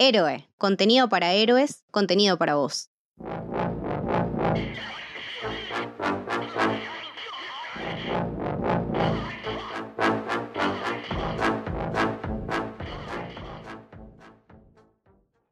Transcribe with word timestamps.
Héroe, 0.00 0.48
contenido 0.58 1.08
para 1.08 1.32
héroes, 1.32 1.82
contenido 1.90 2.38
para 2.38 2.54
vos. 2.54 2.88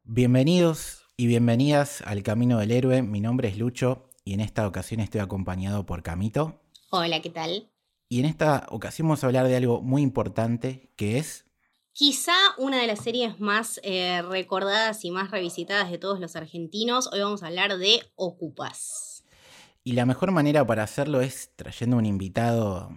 Bienvenidos 0.04 1.03
y 1.17 1.27
bienvenidas 1.27 2.03
al 2.03 2.23
Camino 2.23 2.59
del 2.59 2.71
Héroe. 2.71 3.03
Mi 3.03 3.21
nombre 3.21 3.49
es 3.49 3.59
Lucho 3.59 4.11
y 4.25 4.35
en 4.35 4.39
esta 4.39 4.69
ocasión 4.69 5.01
estoy 5.01 5.23
acompañado 5.23 5.87
por 5.87 6.05
Camito. 6.05 6.63
Hola, 6.91 7.21
¿qué 7.21 7.31
tal? 7.31 7.73
Y 8.09 8.21
en 8.21 8.27
esta 8.27 8.69
ocasión 8.71 9.09
vamos 9.09 9.25
a 9.25 9.27
hablar 9.27 9.49
de 9.49 9.57
algo 9.57 9.83
muy 9.83 10.03
importante 10.03 10.93
que 10.95 11.19
es... 11.19 11.46
Quizá 11.99 12.35
una 12.59 12.79
de 12.79 12.87
las 12.87 12.99
series 12.99 13.41
más 13.41 13.81
eh, 13.83 14.21
recordadas 14.21 15.03
y 15.07 15.11
más 15.11 15.31
revisitadas 15.31 15.91
de 15.91 15.96
todos 15.96 16.21
los 16.21 16.37
argentinos. 16.37 17.09
Hoy 17.11 17.21
vamos 17.21 17.43
a 17.43 17.46
hablar 17.46 17.79
de 17.79 18.03
Ocupas. 18.17 19.25
Y 19.82 19.93
la 19.93 20.04
mejor 20.04 20.31
manera 20.31 20.67
para 20.67 20.82
hacerlo 20.82 21.23
es 21.23 21.53
trayendo 21.57 21.96
un 21.96 22.04
invitado 22.04 22.90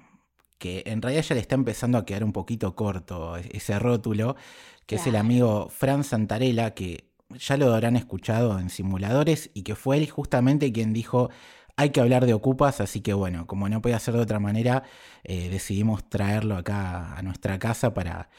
que 0.57 0.83
en 0.85 1.01
realidad 1.01 1.23
ya 1.23 1.35
le 1.35 1.39
está 1.39 1.55
empezando 1.55 1.97
a 1.97 2.03
quedar 2.03 2.25
un 2.25 2.33
poquito 2.33 2.75
corto 2.75 3.37
ese 3.37 3.79
rótulo, 3.79 4.35
que 4.85 4.95
es 4.95 5.07
el 5.07 5.15
amigo 5.15 5.69
Fran 5.69 6.03
Santarella, 6.03 6.73
que 6.73 7.05
ya 7.29 7.55
lo 7.55 7.73
habrán 7.73 7.95
escuchado 7.95 8.59
en 8.59 8.69
simuladores 8.69 9.49
y 9.53 9.63
que 9.63 9.75
fue 9.75 9.95
él 9.95 10.09
justamente 10.09 10.73
quien 10.73 10.91
dijo 10.91 11.29
hay 11.77 11.91
que 11.91 12.01
hablar 12.01 12.25
de 12.25 12.33
Ocupas, 12.33 12.81
así 12.81 12.99
que 12.99 13.13
bueno, 13.13 13.47
como 13.47 13.69
no 13.69 13.81
podía 13.81 13.97
ser 13.99 14.15
de 14.15 14.19
otra 14.19 14.41
manera, 14.41 14.83
eh, 15.23 15.47
decidimos 15.47 16.09
traerlo 16.09 16.57
acá 16.57 17.15
a 17.15 17.21
nuestra 17.21 17.57
casa 17.57 17.93
para 17.93 18.29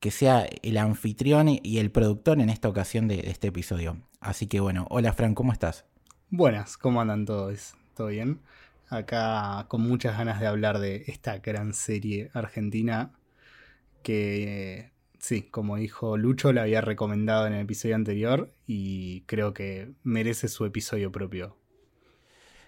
que 0.00 0.10
sea 0.10 0.46
el 0.62 0.78
anfitrión 0.78 1.48
y 1.48 1.78
el 1.78 1.90
productor 1.90 2.40
en 2.40 2.50
esta 2.50 2.68
ocasión 2.68 3.08
de, 3.08 3.30
este 3.30 3.48
episodio. 3.48 3.98
Así 4.20 4.46
que 4.46 4.60
bueno, 4.60 4.86
hola 4.90 5.12
Fran, 5.12 5.34
¿cómo 5.34 5.52
estás? 5.52 5.84
Buenas, 6.30 6.76
¿cómo 6.76 7.00
andan 7.00 7.24
todos? 7.24 7.74
¿Todo 7.94 8.08
bien? 8.08 8.40
Acá 8.88 9.66
con 9.68 9.82
muchas 9.82 10.16
ganas 10.16 10.40
de 10.40 10.46
hablar 10.46 10.78
de 10.78 11.04
esta 11.08 11.38
gran 11.38 11.74
serie 11.74 12.30
argentina 12.32 13.12
que, 14.02 14.92
sí, 15.18 15.42
como 15.42 15.76
dijo 15.76 16.16
Lucho, 16.16 16.52
la 16.52 16.62
había 16.62 16.80
recomendado 16.80 17.46
en 17.46 17.54
el 17.54 17.62
episodio 17.62 17.96
anterior 17.96 18.52
y 18.66 19.22
creo 19.22 19.52
que 19.52 19.92
merece 20.04 20.48
su 20.48 20.64
episodio 20.64 21.10
propio. 21.12 21.56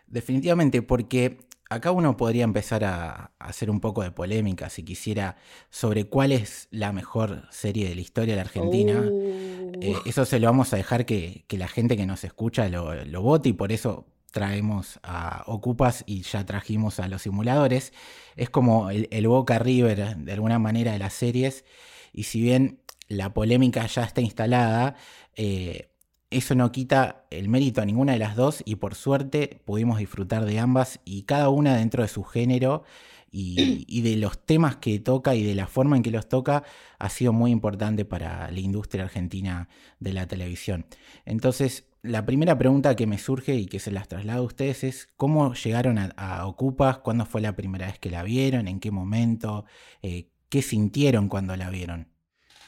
Definitivamente, 0.07 0.83
porque 0.83 1.39
acá 1.71 1.93
uno 1.93 2.17
podría 2.17 2.45
empezar 2.45 2.85
a, 2.85 3.31
hacer 3.39 3.71
un 3.71 3.81
poco 3.81 4.03
de 4.03 4.11
polémica, 4.11 4.69
si 4.69 4.83
quisiera, 4.83 5.37
sobre 5.71 6.05
cuál 6.05 6.33
es 6.33 6.69
la 6.71 6.93
mejor 6.93 7.45
serie 7.51 7.89
de 7.89 7.95
la 7.95 8.01
historia 8.01 8.35
de 8.35 8.37
la 8.37 8.43
Argentina. 8.43 9.01
Uh. 9.01 9.73
Eh, 9.81 9.97
eso 10.05 10.25
se 10.27 10.41
lo 10.41 10.49
vamos 10.49 10.73
a 10.75 10.77
dejar 10.77 11.07
que, 11.07 11.45
la 11.51 11.69
gente 11.69 11.97
que 11.97 12.07
nos 12.07 12.25
escucha 12.25 12.69
lo, 12.69 13.23
vote 13.23 13.49
y 13.49 13.53
por 13.53 13.73
eso 13.73 14.07
traemos 14.33 14.99
a 15.03 15.45
Ocupas 15.47 16.03
y 16.07 16.23
ya 16.23 16.45
trajimos 16.45 16.99
a 16.99 17.09
los 17.09 17.23
simuladores. 17.23 17.93
Es 18.35 18.51
como 18.51 18.91
el, 18.91 19.27
Boca 19.29 19.59
River 19.61 20.17
de 20.17 20.33
alguna 20.33 20.59
manera 20.59 20.93
de 20.93 20.99
las 20.99 21.15
series. 21.15 21.65
Y 22.13 22.25
si 22.25 22.41
bien 22.41 22.81
la 23.07 23.33
polémica 23.33 23.87
ya 23.87 24.03
está 24.03 24.21
instalada, 24.21 24.97
eh, 25.37 25.90
eso 26.31 26.55
no 26.55 26.71
quita 26.71 27.25
el 27.31 27.49
mérito 27.49 27.83
a 27.83 27.85
ninguna 27.85 28.13
de 28.13 28.21
las 28.21 28.37
dos 28.37 28.63
y 28.65 28.77
por 28.77 28.95
suerte 28.95 29.61
pudimos 29.65 29.99
disfrutar 29.99 30.45
de 30.45 30.61
ambas 30.61 31.01
y 31.05 31.23
cada 31.23 31.49
una 31.49 31.77
dentro 31.77 32.03
de 32.03 32.09
su 32.09 32.23
género 32.23 32.85
y, 33.33 34.01
de 34.03 34.17
los 34.17 34.45
temas 34.45 34.77
que 34.77 34.99
toca 34.99 35.35
y 35.35 35.45
de 35.45 35.55
la 35.55 35.67
forma 35.67 35.97
en 35.97 36.03
que 36.03 36.11
los 36.11 36.29
toca 36.29 36.65
ha 36.99 37.09
sido 37.09 37.33
muy 37.33 37.51
importante 37.51 38.05
para 38.05 38.51
la 38.51 38.61
industria 38.61 39.05
argentina 39.05 39.69
de 39.99 40.13
la 40.13 40.27
televisión. 40.27 40.87
Entonces, 41.25 41.87
la 42.03 42.25
primera 42.25 42.57
pregunta 42.59 42.97
que 42.97 43.07
me 43.07 43.19
surge 43.19 43.55
y 43.55 43.67
que 43.67 43.79
se 43.79 43.91
las 43.91 44.09
traslado 44.09 44.41
a 44.41 44.47
ustedes 44.47 44.85
es 44.85 45.09
cómo 45.17 45.55
llegaron 45.55 45.99
a, 45.99 46.47
Ocupas, 46.47 46.99
cuándo 46.99 47.27
fue 47.27 47.41
la 47.41 47.55
primera 47.57 47.87
vez 47.87 47.99
que 47.99 48.11
la 48.11 48.23
vieron, 48.23 48.69
en 48.69 48.81
qué 48.81 48.91
momento, 48.91 49.65
eh, 50.03 50.31
qué 50.49 50.63
sintieron 50.63 51.29
cuando 51.29 51.57
la 51.57 51.71
vieron. 51.71 52.09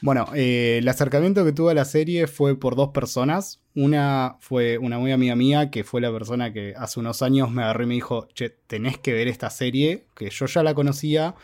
Bueno, 0.03 0.25
eh, 0.35 0.79
el 0.79 0.87
acercamiento 0.89 1.45
que 1.45 1.53
tuve 1.53 1.71
a 1.71 1.75
la 1.75 1.85
serie 1.85 2.27
fue 2.27 2.59
por 2.59 2.75
dos 2.75 2.89
personas. 2.89 3.61
Una 3.73 4.35
fue 4.41 4.77
una 4.77 4.99
muy 4.99 5.13
amiga 5.13 5.37
mía, 5.37 5.71
que 5.71 5.85
fue 5.85 6.01
la 6.01 6.11
persona 6.11 6.51
que 6.51 6.73
hace 6.75 6.99
unos 6.99 7.21
años 7.21 7.51
me 7.51 7.63
agarró 7.63 7.85
y 7.85 7.87
me 7.87 7.93
dijo, 7.93 8.27
che, 8.33 8.49
tenés 8.49 8.97
que 8.97 9.13
ver 9.13 9.29
esta 9.29 9.49
serie, 9.49 10.07
que 10.13 10.29
yo 10.29 10.45
ya 10.45 10.61
la 10.61 10.73
conocía 10.73 11.35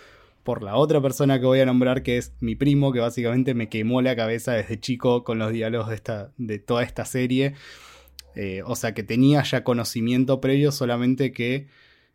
por 0.43 0.61
la 0.61 0.75
otra 0.75 0.99
persona 0.99 1.39
que 1.39 1.45
voy 1.45 1.61
a 1.61 1.65
nombrar, 1.65 2.03
que 2.03 2.17
es 2.17 2.33
mi 2.41 2.55
primo, 2.55 2.91
que 2.91 2.99
básicamente 2.99 3.53
me 3.53 3.69
quemó 3.69 4.01
la 4.01 4.13
cabeza 4.17 4.51
desde 4.51 4.77
chico 4.77 5.23
con 5.23 5.39
los 5.39 5.53
diálogos 5.53 5.87
de, 5.87 5.95
esta, 5.95 6.33
de 6.35 6.59
toda 6.59 6.83
esta 6.83 7.05
serie. 7.05 7.53
Eh, 8.35 8.61
o 8.65 8.75
sea 8.75 8.93
que 8.93 9.03
tenía 9.03 9.41
ya 9.41 9.63
conocimiento 9.63 10.41
previo, 10.41 10.73
solamente 10.73 11.31
que 11.31 11.67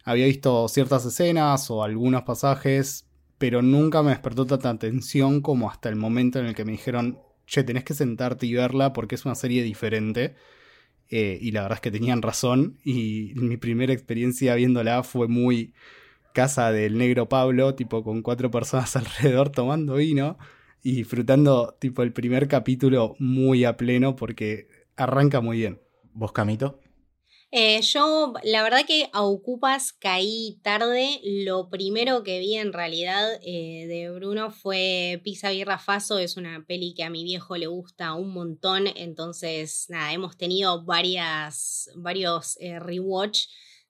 había 0.05 0.27
visto 0.27 0.69
ciertas 0.69 1.07
escenas 1.07 1.71
o 1.71 1.83
algunos 1.83 2.25
pasajes, 2.25 3.07
pero 3.39 3.63
nunca 3.63 4.03
me 4.03 4.11
despertó 4.11 4.47
tanta 4.47 4.71
atención 4.71 5.41
como 5.41 5.71
hasta 5.71 5.89
el 5.89 5.97
momento 5.97 6.39
en 6.39 6.47
el 6.47 6.55
que 6.55 6.65
me 6.65 6.73
dijeron, 6.73 7.19
che, 7.47 7.65
tenés 7.65 7.85
que 7.85 7.95
sentarte 7.95 8.47
y 8.47 8.55
verla 8.55 8.93
porque 8.93 9.15
es 9.15 9.25
una 9.25 9.35
serie 9.35 9.63
diferente. 9.63 10.35
Eh, 11.11 11.39
y 11.41 11.53
la 11.53 11.63
verdad 11.63 11.77
es 11.77 11.83
que 11.83 11.91
tenían 11.91 12.23
razón 12.23 12.79
y 12.83 13.33
mi 13.37 13.57
primera 13.59 13.93
experiencia 13.93 14.55
viéndola 14.55 15.03
fue 15.03 15.29
muy 15.29 15.75
casa 16.33 16.73
del 16.73 16.99
negro 16.99 17.29
Pablo, 17.29 17.75
tipo 17.75 18.03
con 18.03 18.23
cuatro 18.23 18.51
personas 18.51 18.97
alrededor 18.97 19.51
tomando 19.51 19.97
vino 19.97 20.39
y 20.83 20.97
disfrutando 20.97 21.77
tipo 21.79 22.03
el 22.03 22.13
primer 22.13 22.49
capítulo 22.49 23.17
muy 23.19 23.65
a 23.65 23.77
pleno 23.77 24.17
porque 24.17 24.69
arranca 24.97 25.41
muy 25.41 25.59
bien. 25.59 25.81
¿Vos, 26.15 26.33
Camito? 26.33 26.81
Eh, 27.57 27.83
yo, 27.83 28.35
la 28.43 28.65
verdad 28.65 28.85
que 28.85 29.09
a 29.13 29.23
Ocupas 29.23 29.93
caí 29.93 30.59
tarde. 30.65 31.21
Lo 31.23 31.71
primero 31.71 32.25
que 32.25 32.41
vi 32.41 32.57
en 32.57 32.73
realidad 32.73 33.39
eh, 33.45 33.87
de 33.87 34.11
Bruno 34.11 34.51
fue 34.51 35.21
Pisa 35.23 35.51
Birra 35.51 35.79
Faso. 35.79 36.19
Es 36.19 36.37
una 36.37 36.65
peli 36.67 36.95
que 36.95 37.05
a 37.05 37.11
mi 37.11 37.23
viejo 37.23 37.57
le 37.57 37.69
gusta 37.69 38.15
un 38.15 38.33
montón. 38.35 38.89
Entonces, 38.97 39.87
nada, 39.89 40.13
hemos 40.13 40.37
tenido 40.37 40.85
varias, 40.85 41.91
varios 41.95 42.57
eh, 42.59 42.81
rewatch 42.81 43.43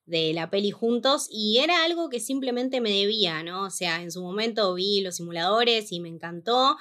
de 0.05 0.33
la 0.33 0.51
peli 0.51 0.69
juntos 0.69 1.27
y 1.31 1.57
era 1.57 1.85
algo 1.85 2.09
que 2.09 2.19
simplemente 2.19 2.81
me 2.81 2.91
debía, 2.91 3.41
¿no? 3.41 3.63
O 3.63 3.71
sea, 3.71 3.99
en 4.03 4.11
su 4.11 4.21
momento 4.21 4.75
vi 4.75 5.01
los 5.01 5.15
simuladores 5.15 5.91
y 5.91 5.99
me 5.99 6.09
encantó, 6.09 6.77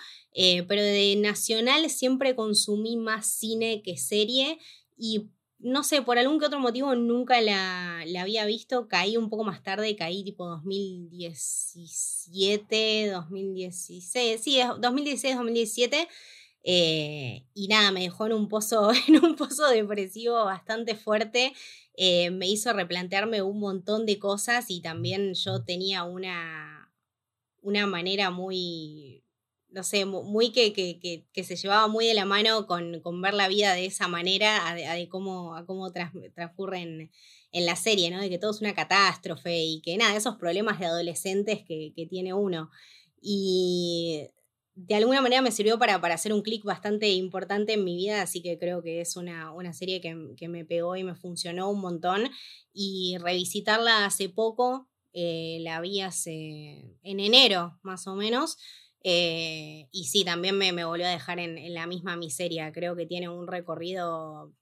pero 0.69 0.83
de 0.83 1.17
Nacional 1.17 1.89
siempre 1.89 2.37
consumí 2.37 2.99
más 2.99 3.27
cine 3.27 3.81
que 3.83 3.97
serie 3.97 4.59
y 4.99 5.31
no 5.59 5.83
sé, 5.83 6.03
por 6.03 6.19
algún 6.19 6.39
que 6.39 6.47
otro 6.47 6.61
motivo 6.61 6.95
nunca 6.95 7.41
la, 7.41 8.05
había 8.21 8.45
visto. 8.47 8.87
Caí 8.89 9.17
un 9.17 9.31
poco 9.31 9.45
más 9.45 9.63
tarde, 9.63 9.97
caí 9.97 10.23
tipo 10.25 10.47
2017, 10.47 13.11
2016, 13.11 14.41
sí, 14.41 14.61
2016, 14.79 15.37
2017. 15.37 16.09
Eh, 16.67 17.45
y 17.55 17.69
nada, 17.69 17.93
me 17.93 18.01
dejó 18.01 18.27
en 18.27 18.33
un 18.35 18.49
pozo, 18.49 18.91
en 19.09 19.25
un 19.25 19.37
pozo 19.37 19.69
depresivo 19.69 20.45
bastante 20.45 20.95
fuerte. 20.97 21.53
Eh, 21.97 22.31
me 22.31 22.49
hizo 22.49 22.73
replantearme 22.73 23.43
un 23.43 23.61
montón 23.61 24.07
de 24.07 24.19
cosas 24.19 24.67
y 24.69 24.81
también 24.81 25.35
yo 25.35 25.65
tenía 25.65 26.05
una, 26.05 26.93
una 27.63 27.87
manera 27.87 28.31
muy 28.31 29.24
no 29.75 29.83
sé, 29.83 30.05
muy 30.05 30.53
que, 30.53 30.73
que, 30.73 31.27
que, 31.33 31.45
se 31.45 31.57
llevaba 31.57 31.89
muy 31.89 32.07
de 32.07 32.15
la 32.15 32.25
mano 32.25 32.67
con, 32.67 33.01
con 33.01 33.21
ver 33.21 33.35
la 33.35 33.49
vida 33.49 33.75
de 33.75 33.87
esa 33.87 34.07
manera, 34.07 34.73
de, 34.75 35.09
cómo, 35.09 35.57
a 35.57 35.67
cómo 35.67 35.93
transcurre 35.93 36.81
en, 36.81 37.11
la 37.53 37.77
serie, 37.77 38.11
¿no? 38.11 38.21
De 38.21 38.31
que 38.31 38.39
todo 38.39 38.53
es 38.53 38.61
una 38.61 38.75
catástrofe 38.75 39.65
y 39.65 39.81
que 39.81 39.97
nada, 39.97 40.17
esos 40.17 40.37
problemas 40.37 40.79
de 40.79 40.87
adolescentes 40.87 41.63
que, 41.65 42.07
tiene 42.09 42.35
uno. 42.35 42.71
Y 43.21 44.29
de 44.77 44.95
alguna 44.95 45.21
manera 45.21 45.43
me 45.43 45.51
sirvió 45.51 45.79
para, 45.79 46.01
para 46.01 46.15
hacer 46.15 46.33
un 46.33 46.43
clic 46.43 46.65
bastante 46.65 47.11
importante 47.11 47.75
en 47.75 47.85
mi 47.85 47.97
vida, 47.97 48.23
así 48.23 48.43
que 48.43 48.59
creo 48.59 48.83
que 48.83 49.01
es 49.01 49.17
una, 49.17 49.53
una 49.53 49.73
serie 49.73 50.01
que, 50.01 50.49
me 50.49 50.65
pegó 50.65 50.97
y 50.97 51.05
me 51.05 51.17
funcionó 51.17 51.69
un 51.71 51.81
montón. 51.81 52.31
Y 52.73 53.17
revisitarla 53.19 54.05
hace 54.05 54.29
poco, 54.29 54.89
eh, 55.13 55.59
la 55.63 55.81
vi 55.81 56.01
hace 56.01 56.97
en 57.03 57.21
enero 57.21 57.79
más 57.83 58.07
o 58.07 58.15
menos. 58.15 58.57
Eh, 59.05 59.87
y 59.93 60.05
sí, 60.07 60.25
también 60.25 60.57
me, 60.57 60.73
volvió 60.85 61.07
a 61.07 61.11
dejar 61.11 61.39
en, 61.39 61.75
la 61.75 61.87
misma 61.87 62.17
miseria. 62.17 62.73
Creo 62.73 62.97
que 62.97 63.07
tiene 63.07 63.29
un 63.29 63.47
recorrido 63.47 64.53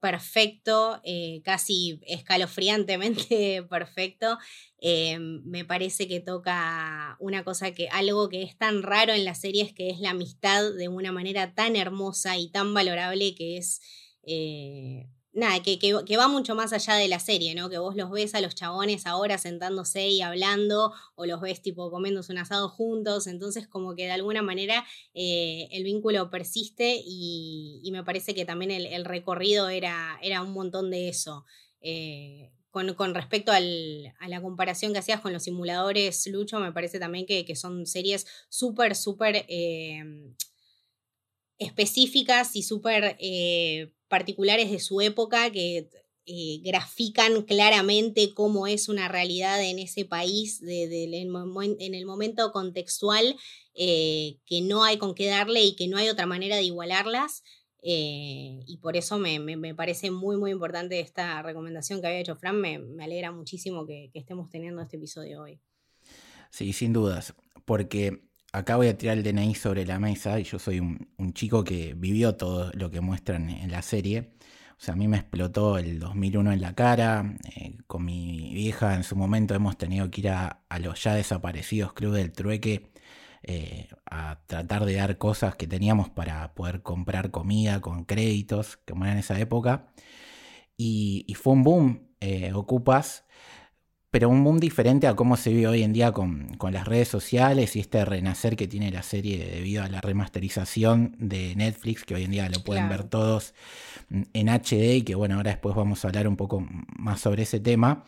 perfecto, 0.00 1.00
eh, 1.04 1.42
casi 1.44 2.00
escalofriantemente 2.06 3.62
perfecto. 3.70 4.38
Eh, 4.80 5.18
me 5.18 5.64
parece 5.64 6.08
que 6.08 6.20
toca 6.20 7.16
una 7.20 7.44
cosa 7.44 7.72
que, 7.72 7.88
algo 7.88 8.28
que 8.28 8.42
es 8.42 8.56
tan 8.56 8.82
raro 8.82 9.12
en 9.12 9.24
las 9.24 9.40
series, 9.40 9.72
que 9.74 9.90
es 9.90 10.00
la 10.00 10.10
amistad 10.10 10.72
de 10.72 10.88
una 10.88 11.12
manera 11.12 11.54
tan 11.54 11.76
hermosa 11.76 12.38
y 12.38 12.50
tan 12.50 12.74
valorable 12.74 13.34
que 13.34 13.58
es 13.58 13.80
nada, 15.32 15.62
que, 15.62 15.78
que, 15.78 16.16
va 16.16 16.28
mucho 16.28 16.54
más 16.54 16.72
allá 16.72 16.94
de 16.94 17.08
la 17.08 17.18
serie, 17.18 17.54
¿no? 17.54 17.70
Que 17.70 17.78
vos 17.78 17.96
los 17.96 18.10
ves 18.10 18.34
a 18.34 18.40
los 18.40 18.54
chabones 18.54 19.06
ahora 19.06 19.38
sentándose 19.38 20.08
y 20.08 20.20
hablando, 20.20 20.92
o 21.14 21.24
los 21.26 21.40
ves 21.40 21.62
tipo 21.62 21.90
comiéndose 21.90 22.32
un 22.32 22.38
asado 22.38 22.68
juntos, 22.68 23.26
entonces 23.26 23.66
como 23.66 23.94
que 23.94 24.04
de 24.04 24.12
alguna 24.12 24.42
manera 24.42 24.84
eh, 25.14 25.68
el 25.72 25.84
vínculo 25.84 26.30
persiste 26.30 27.00
y, 27.04 27.88
me 27.92 28.04
parece 28.04 28.34
que 28.34 28.46
también 28.46 28.70
el, 28.70 29.04
recorrido 29.04 29.68
era, 29.68 30.18
era, 30.22 30.42
un 30.42 30.52
montón 30.52 30.90
de 30.90 31.10
eso. 31.10 31.44
Eh, 31.82 32.50
con, 32.70 33.14
respecto 33.14 33.52
a 33.52 33.60
la 33.60 34.40
comparación 34.40 34.94
que 34.94 34.98
hacías 34.98 35.20
con 35.20 35.34
los 35.34 35.42
simuladores, 35.42 36.26
Lucho, 36.26 36.58
me 36.58 36.72
parece 36.72 36.98
también 36.98 37.26
que, 37.26 37.44
que 37.44 37.54
son 37.54 37.86
series 37.86 38.26
súper, 38.48 38.96
súper 38.96 39.44
eh, 39.48 40.02
específicas 41.58 42.56
y 42.56 42.62
súper 42.62 43.18
particulares 44.12 44.70
de 44.70 44.78
su 44.78 45.00
época 45.00 45.50
que 45.50 45.88
eh, 46.26 46.60
grafican 46.62 47.44
claramente 47.44 48.34
cómo 48.34 48.66
es 48.66 48.90
una 48.90 49.08
realidad 49.08 49.64
en 49.64 49.78
ese 49.78 50.04
país 50.04 50.60
en 50.62 51.94
el 51.94 52.04
momento 52.04 52.52
contextual 52.52 53.36
eh, 53.74 54.36
que 54.44 54.60
no 54.60 54.84
hay 54.84 54.98
con 54.98 55.14
qué 55.14 55.28
darle 55.28 55.64
y 55.64 55.76
que 55.76 55.88
no 55.88 55.96
hay 55.96 56.10
otra 56.10 56.26
manera 56.26 56.56
de 56.56 56.64
igualarlas. 56.64 57.42
Eh, 57.82 58.60
y 58.66 58.76
por 58.82 58.98
eso 58.98 59.18
me, 59.18 59.74
parece 59.74 60.10
muy, 60.10 60.36
muy 60.36 60.50
importante 60.50 61.00
esta 61.00 61.40
recomendación 61.40 62.02
que 62.02 62.08
había 62.08 62.20
hecho 62.20 62.36
Fran. 62.36 62.60
Me, 62.60 62.82
alegra 63.02 63.32
muchísimo 63.32 63.86
que, 63.86 64.10
estemos 64.12 64.50
teniendo 64.50 64.82
este 64.82 64.98
episodio 64.98 65.40
hoy. 65.40 65.58
Sí, 66.50 66.74
sin 66.74 66.92
dudas. 66.92 67.32
Porque 67.64 68.20
acá 68.52 68.76
voy 68.76 68.88
a 68.88 68.98
tirar 68.98 69.18
el 69.18 69.24
DNI 69.24 69.54
sobre 69.54 69.86
la 69.86 69.98
mesa 69.98 70.38
y 70.38 70.44
yo 70.44 70.58
soy 70.58 70.78
un, 70.80 71.32
chico 71.34 71.64
que 71.64 71.94
vivió 71.94 72.36
todo 72.36 72.70
lo 72.74 72.90
que 72.90 73.00
muestran 73.00 73.50
en 73.50 73.70
la 73.70 73.82
serie. 73.82 74.32
O 74.72 74.84
sea, 74.84 74.94
a 74.94 74.96
mí 74.96 75.08
me 75.08 75.16
explotó 75.16 75.78
el 75.78 75.98
2001 75.98 76.52
en 76.52 76.60
la 76.60 76.74
cara. 76.74 77.36
Eh, 77.56 77.78
con 77.86 78.04
mi 78.04 78.52
vieja 78.52 78.94
en 78.94 79.04
su 79.04 79.16
momento 79.16 79.54
hemos 79.54 79.78
tenido 79.78 80.10
que 80.10 80.20
ir 80.22 80.28
a, 80.30 80.62
los 80.80 81.02
ya 81.02 81.14
desaparecidos 81.14 81.92
Club 81.92 82.14
del 82.14 82.32
Trueque 82.32 82.90
eh, 83.44 83.88
a 84.06 84.40
tratar 84.46 84.84
de 84.84 84.94
dar 84.94 85.18
cosas 85.18 85.56
que 85.56 85.66
teníamos 85.66 86.10
para 86.10 86.54
poder 86.54 86.82
comprar 86.82 87.30
comida 87.30 87.80
con 87.80 88.04
créditos, 88.04 88.78
como 88.86 89.04
era 89.04 89.12
en 89.14 89.18
esa 89.20 89.38
época. 89.40 89.92
Y, 90.76 91.34
fue 91.36 91.54
un 91.54 91.62
boom. 91.62 92.08
Eh, 92.20 92.52
ocupas 92.54 93.24
pero 94.12 94.28
un 94.28 94.44
boom 94.44 94.60
diferente 94.60 95.06
a 95.06 95.16
cómo 95.16 95.38
se 95.38 95.48
vive 95.48 95.68
hoy 95.68 95.82
en 95.82 95.94
día 95.94 96.12
con, 96.12 96.46
las 96.70 96.86
redes 96.86 97.08
sociales 97.08 97.76
y 97.76 97.80
este 97.80 98.04
renacer 98.04 98.56
que 98.56 98.68
tiene 98.68 98.90
la 98.90 99.02
serie 99.02 99.38
debido 99.38 99.82
a 99.82 99.88
la 99.88 100.02
remasterización 100.02 101.16
de 101.18 101.56
Netflix, 101.56 102.04
que 102.04 102.14
hoy 102.14 102.24
en 102.24 102.30
día 102.30 102.46
lo 102.50 102.62
pueden 102.62 102.90
ver 102.90 103.04
todos 103.04 103.54
en 104.10 104.48
HD 104.50 104.96
y 104.96 105.02
que 105.02 105.14
bueno, 105.14 105.36
ahora 105.36 105.52
después 105.52 105.74
vamos 105.74 106.04
a 106.04 106.08
hablar 106.08 106.28
un 106.28 106.36
poco 106.36 106.62
más 106.94 107.20
sobre 107.20 107.44
ese 107.44 107.58
tema. 107.58 108.04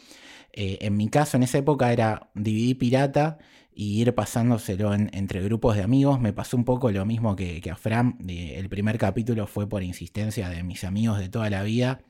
Eh, 0.53 0.77
en 0.83 0.95
mi 0.95 1.09
caso, 1.09 1.39
en 1.39 1.43
esa 1.43 1.57
época 1.57 1.91
era 1.91 2.29
DVD 2.35 2.77
pirata 2.77 3.39
y 3.75 4.03
ir 4.03 4.15
pasándoselo 4.15 4.93
entre 4.93 5.41
grupos 5.41 5.75
de 5.75 5.85
amigos. 5.85 6.21
Me 6.21 6.35
pasó 6.35 6.59
un 6.59 6.65
poco 6.65 6.91
lo 6.91 7.07
mismo 7.07 7.35
que, 7.35 7.63
que 7.63 7.71
a 7.71 7.77
Fran. 7.77 8.19
el 8.29 8.69
primer 8.69 8.99
capítulo 8.99 9.47
fue 9.47 9.67
por 9.67 9.83
insistencia 9.83 10.51
de 10.51 10.65
mis 10.65 10.85
amigos 10.85 11.19
de 11.19 11.31
toda 11.31 11.49
la 11.49 11.63
vida 11.63 12.03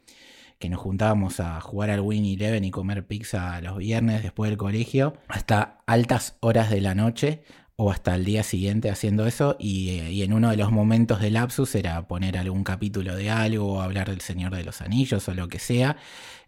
que 0.65 0.71
nos 0.71 0.81
juntábamos 0.81 1.41
a 1.41 1.61
jugar 1.61 1.91
al 1.91 2.01
Win 2.01 2.25
Eleven 2.25 2.65
y 2.65 2.71
comer 2.71 3.07
pizza 3.07 3.61
los 3.61 3.77
viernes 3.77 4.23
después 4.23 4.51
del 4.51 4.57
colegio, 4.57 5.13
hasta 5.29 5.83
altas 5.87 6.39
horas 6.41 6.71
de 6.71 6.81
la 6.81 6.95
noche 6.95 7.43
o 7.77 7.91
hasta 7.91 8.15
el 8.15 8.25
día 8.25 8.43
siguiente 8.43 8.89
haciendo 8.89 9.27
eso 9.27 9.57
y, 9.59 10.23
en 10.23 10.33
uno 10.33 10.49
de 10.49 10.57
los 10.57 10.73
momentos 10.73 11.21
del 11.21 11.35
lapsus 11.35 11.75
era 11.75 12.09
poner 12.09 12.39
algún 12.39 12.65
capítulo 12.65 13.15
de 13.15 13.29
algo 13.29 13.75
o 13.75 13.83
hablar 13.83 14.09
del 14.09 14.23
Señor 14.23 14.57
de 14.57 14.65
los 14.65 14.81
Anillos 14.81 15.29
o 15.29 15.35
lo 15.35 15.49
que 15.49 15.59
sea. 15.59 15.99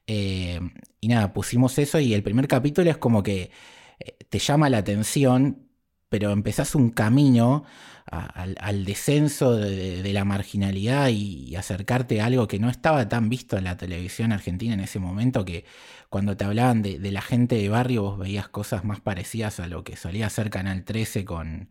Eh, 0.07 0.61
y 0.99 1.09
nada, 1.09 1.35
pusimos 1.35 1.79
eso 1.79 2.01
y 2.01 2.15
el 2.15 2.23
primer 2.23 2.49
capítulo 2.49 2.89
es 2.89 2.97
como 2.97 3.23
que 3.23 3.51
eh, 3.99 4.17
te 4.31 4.39
llama 4.39 4.71
la 4.71 4.79
atención, 4.79 5.69
pero 6.09 6.31
empezás 6.31 6.75
un 6.75 6.89
camino 6.89 7.65
al, 8.07 8.85
descenso 8.85 9.57
de, 9.57 10.13
la 10.13 10.25
marginalidad 10.25 11.09
y, 11.09 11.57
acercarte 11.57 12.21
a 12.21 12.27
algo 12.27 12.47
que 12.49 12.59
no 12.59 12.71
estaba 12.71 13.09
tan 13.09 13.29
visto 13.29 13.57
en 13.57 13.65
la 13.65 13.77
televisión 13.77 14.33
argentina 14.33 14.75
en 14.75 14.81
ese 14.81 14.99
momento, 14.99 15.45
que 15.45 15.65
cuando 16.09 16.37
te 16.37 16.45
hablaban 16.45 16.83
de, 16.83 16.99
la 17.11 17.23
gente 17.23 17.57
de 17.57 17.69
barrio 17.69 18.03
vos 18.03 18.19
veías 18.19 18.49
cosas 18.49 18.85
más 18.85 19.01
parecidas 19.01 19.61
a 19.61 19.67
lo 19.67 19.85
que 19.85 19.97
solía 19.97 20.27
hacer 20.27 20.51
Canal 20.51 20.85
13 20.85 21.25
con, 21.25 21.71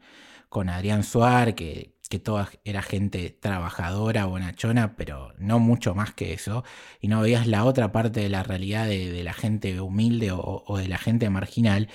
con 0.50 0.70
Adrián 0.70 1.04
Suar, 1.04 1.56
que, 1.56 1.95
que 2.10 2.20
toda 2.20 2.50
era 2.64 2.82
gente 2.82 3.30
trabajadora, 3.30 4.26
bonachona, 4.26 4.96
pero 4.96 5.34
no 5.38 5.60
mucho 5.60 5.96
más 5.96 6.14
que 6.14 6.34
eso, 6.34 6.64
y 7.02 7.08
no 7.08 7.22
veías 7.22 7.48
la 7.48 7.66
otra 7.66 7.92
parte 7.92 8.22
de 8.22 8.30
la 8.30 8.44
realidad 8.44 8.88
de, 8.88 9.24
la 9.24 9.34
gente 9.34 9.80
humilde 9.82 10.32
o, 10.32 10.78
de 10.78 10.88
la 10.88 10.98
gente 10.98 11.30
marginal, 11.30 11.90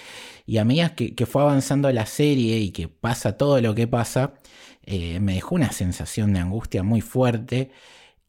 y 0.46 0.58
a 0.58 0.64
medida 0.64 0.94
que, 0.94 1.26
fue 1.26 1.42
avanzando 1.42 1.90
la 1.92 2.06
serie 2.06 2.58
y 2.58 2.70
que 2.72 2.88
pasa 2.88 3.36
todo 3.36 3.60
lo 3.60 3.74
que 3.74 3.86
pasa, 3.86 4.34
eh, 4.84 5.20
me 5.20 5.34
dejó 5.34 5.54
una 5.54 5.72
sensación 5.72 6.32
de 6.32 6.40
angustia 6.40 6.82
muy 6.82 7.00
fuerte, 7.00 7.70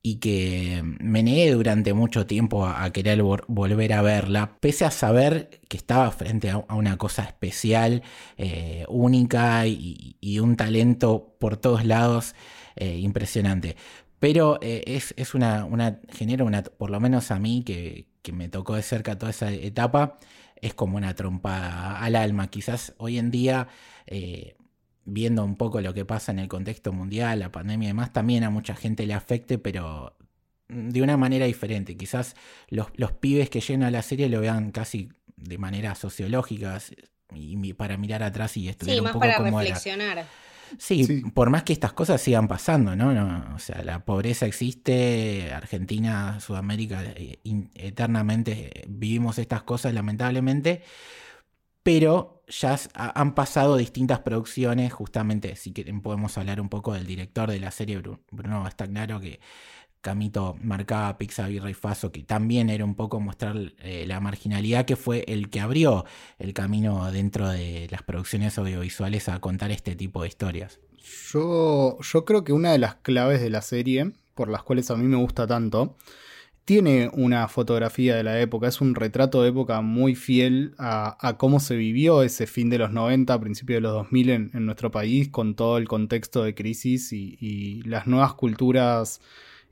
y 0.04 0.16
que 0.16 0.82
me 1.00 1.22
negué 1.22 1.52
durante 1.52 1.94
mucho 1.94 2.26
tiempo 2.26 2.66
a, 2.66 2.92
querer 2.92 3.22
volver 3.22 3.94
a 3.94 4.02
verla, 4.02 4.58
pese 4.60 4.86
a 4.86 4.92
saber 4.92 5.62
que 5.68 5.78
estaba 5.78 6.10
frente 6.12 6.50
a, 6.50 6.58
una 6.70 6.98
cosa 6.98 7.24
especial, 7.24 8.02
eh, 8.38 8.86
única 8.90 9.68
y, 9.68 10.40
un 10.40 10.56
talento 10.58 11.36
por 11.40 11.58
todos 11.58 11.86
lados 11.86 12.34
eh, 12.76 12.98
impresionante. 12.98 13.76
Pero 14.20 14.60
eh, 14.62 14.84
es, 14.88 15.36
una, 15.36 15.66
una, 15.66 16.00
genera 16.10 16.46
una, 16.46 16.64
por 16.64 16.90
lo 16.90 17.00
menos 17.00 17.32
a 17.32 17.40
mí 17.40 17.64
que, 17.64 18.08
que, 18.24 18.32
me 18.32 18.50
tocó 18.50 18.76
de 18.76 18.84
cerca 18.84 19.18
toda 19.18 19.32
esa 19.32 19.52
etapa, 19.52 20.18
es 20.56 20.74
como 20.74 20.98
una 20.98 21.16
trompada 21.16 22.00
al 22.00 22.16
alma. 22.16 22.48
Quizás 22.48 22.94
hoy 22.98 23.18
en 23.18 23.32
día 23.32 23.68
viendo 25.06 25.44
un 25.44 25.56
poco 25.56 25.82
lo 25.82 25.94
que 25.94 26.06
pasa 26.06 26.32
en 26.32 26.40
el 26.40 26.48
contexto 26.48 26.94
mundial, 26.94 27.40
la 27.40 27.52
pandemia 27.52 27.88
y 27.88 27.90
demás, 27.90 28.14
también 28.14 28.44
a 28.44 28.50
mucha 28.50 28.76
gente 28.76 29.06
le 29.06 29.14
afecte, 29.14 29.58
pero 29.58 30.16
de 30.68 31.02
una 31.02 31.18
manera 31.18 31.46
diferente. 31.46 31.98
Quizás 31.98 32.36
los, 32.70 32.92
pibes 33.20 33.50
que 33.50 33.62
llegan 33.62 33.84
a 33.84 33.92
la 33.92 34.02
serie 34.02 34.30
lo 34.30 34.40
vean 34.42 34.72
casi 34.72 35.10
de 35.36 35.58
manera 35.58 35.96
sociológica 35.96 36.80
y 37.34 37.74
para 37.74 37.98
mirar 37.98 38.24
atrás 38.24 38.58
y 38.58 38.70
estudiar 38.70 38.96
sí, 38.96 39.00
un 39.02 39.08
poco 39.08 39.20
para 39.20 39.38
reflexionar. 39.38 40.26
Sí, 40.78 41.24
por 41.34 41.50
más 41.50 41.64
que 41.64 41.74
estas 41.74 41.92
cosas 41.92 42.22
sigan 42.22 42.48
pasando, 42.48 42.96
¿no? 42.96 43.14
¿no? 43.14 43.56
O 43.56 43.60
sea, 43.60 43.84
la 43.84 44.06
pobreza 44.06 44.46
existe, 44.46 45.52
Argentina, 45.54 46.40
Sudamérica, 46.40 47.04
eh, 47.04 47.40
eternamente 47.76 48.86
vivimos 48.88 49.38
estas 49.38 49.64
cosas 49.64 49.94
lamentablemente, 49.94 50.84
pero 51.84 52.44
ya 52.48 52.78
han 52.94 53.34
pasado 53.34 53.78
distintas 53.78 54.20
producciones, 54.20 54.94
justamente, 54.94 55.56
si 55.56 55.74
quieren 55.74 56.02
podemos 56.02 56.38
hablar 56.38 56.60
un 56.60 56.70
poco 56.70 56.94
del 56.94 57.08
director 57.08 57.50
de 57.50 57.60
la 57.60 57.72
serie, 57.72 58.02
Bruno 58.32 58.70
Stagnaro, 58.70 59.20
que 59.20 59.40
Camito 60.02 60.58
marcaba 60.62 61.18
Pizza 61.18 61.48
Virrey 61.48 61.76
Faso, 61.76 62.12
que 62.12 62.24
también 62.24 62.70
era 62.70 62.84
un 62.84 62.96
poco 62.96 63.20
mostrar 63.20 63.56
eh, 63.80 64.06
la 64.08 64.20
marginalidad, 64.20 64.86
que 64.86 64.96
fue 64.96 65.24
el 65.28 65.50
que 65.50 65.60
abrió 65.60 66.06
el 66.40 66.54
camino 66.54 67.12
dentro 67.12 67.48
de 67.48 67.88
las 67.92 68.02
producciones 68.02 68.58
audiovisuales 68.58 69.30
a 69.30 69.40
contar 69.40 69.72
este 69.72 69.96
tipo 69.96 70.24
de 70.24 70.28
historias. 70.28 70.80
Yo, 71.32 71.98
yo 72.02 72.26
creo 72.26 72.44
que 72.44 72.52
una 72.52 72.72
de 72.72 72.80
las 72.80 72.96
claves 72.96 73.42
de 73.42 73.52
la 73.52 73.62
serie, 73.62 74.12
por 74.34 74.50
las 74.50 74.64
cuales 74.64 74.90
a 74.90 74.96
mí 74.96 75.06
me 75.06 75.18
gusta 75.18 75.46
tanto, 75.46 75.96
tiene 76.72 77.10
una 77.12 77.50
fotografía 77.50 78.16
de 78.16 78.24
la 78.24 78.40
época, 78.40 78.70
es 78.70 78.80
un 78.80 78.96
retrato 78.96 79.44
de 79.44 79.50
época 79.50 79.82
muy 79.82 80.16
fiel 80.16 80.74
a, 80.78 81.36
cómo 81.38 81.60
se 81.60 81.76
vivió 81.76 82.24
ese 82.24 82.48
fin 82.48 82.70
de 82.70 82.78
los 82.78 82.94
90, 82.94 83.38
principio 83.42 83.76
de 83.76 83.82
los 83.82 83.92
2000 83.92 84.30
en, 84.30 84.66
nuestro 84.66 84.90
país, 84.90 85.28
con 85.28 85.56
todo 85.56 85.78
el 85.78 85.90
contexto 85.90 86.44
de 86.44 86.56
crisis 86.56 87.12
y, 87.12 87.82
las 87.82 88.08
nuevas 88.08 88.36
culturas 88.36 89.20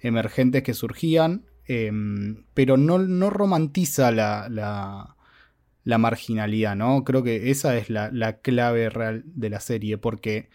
emergentes 0.01 0.61
que 0.61 0.73
surgían, 0.73 1.45
em, 1.67 2.43
pero 2.53 2.75
no, 2.75 2.99
no 2.99 3.29
romantiza 3.29 4.11
la, 4.11 4.49
la, 4.49 5.97
marginalidad, 5.97 6.75
¿no? 6.75 7.05
Creo 7.05 7.23
que 7.23 7.49
esa 7.49 7.77
es 7.77 7.89
la, 7.89 8.11
la 8.11 8.39
clave 8.39 8.89
real 8.89 9.23
de 9.25 9.49
la 9.49 9.61
serie, 9.61 9.97
porque 9.97 10.49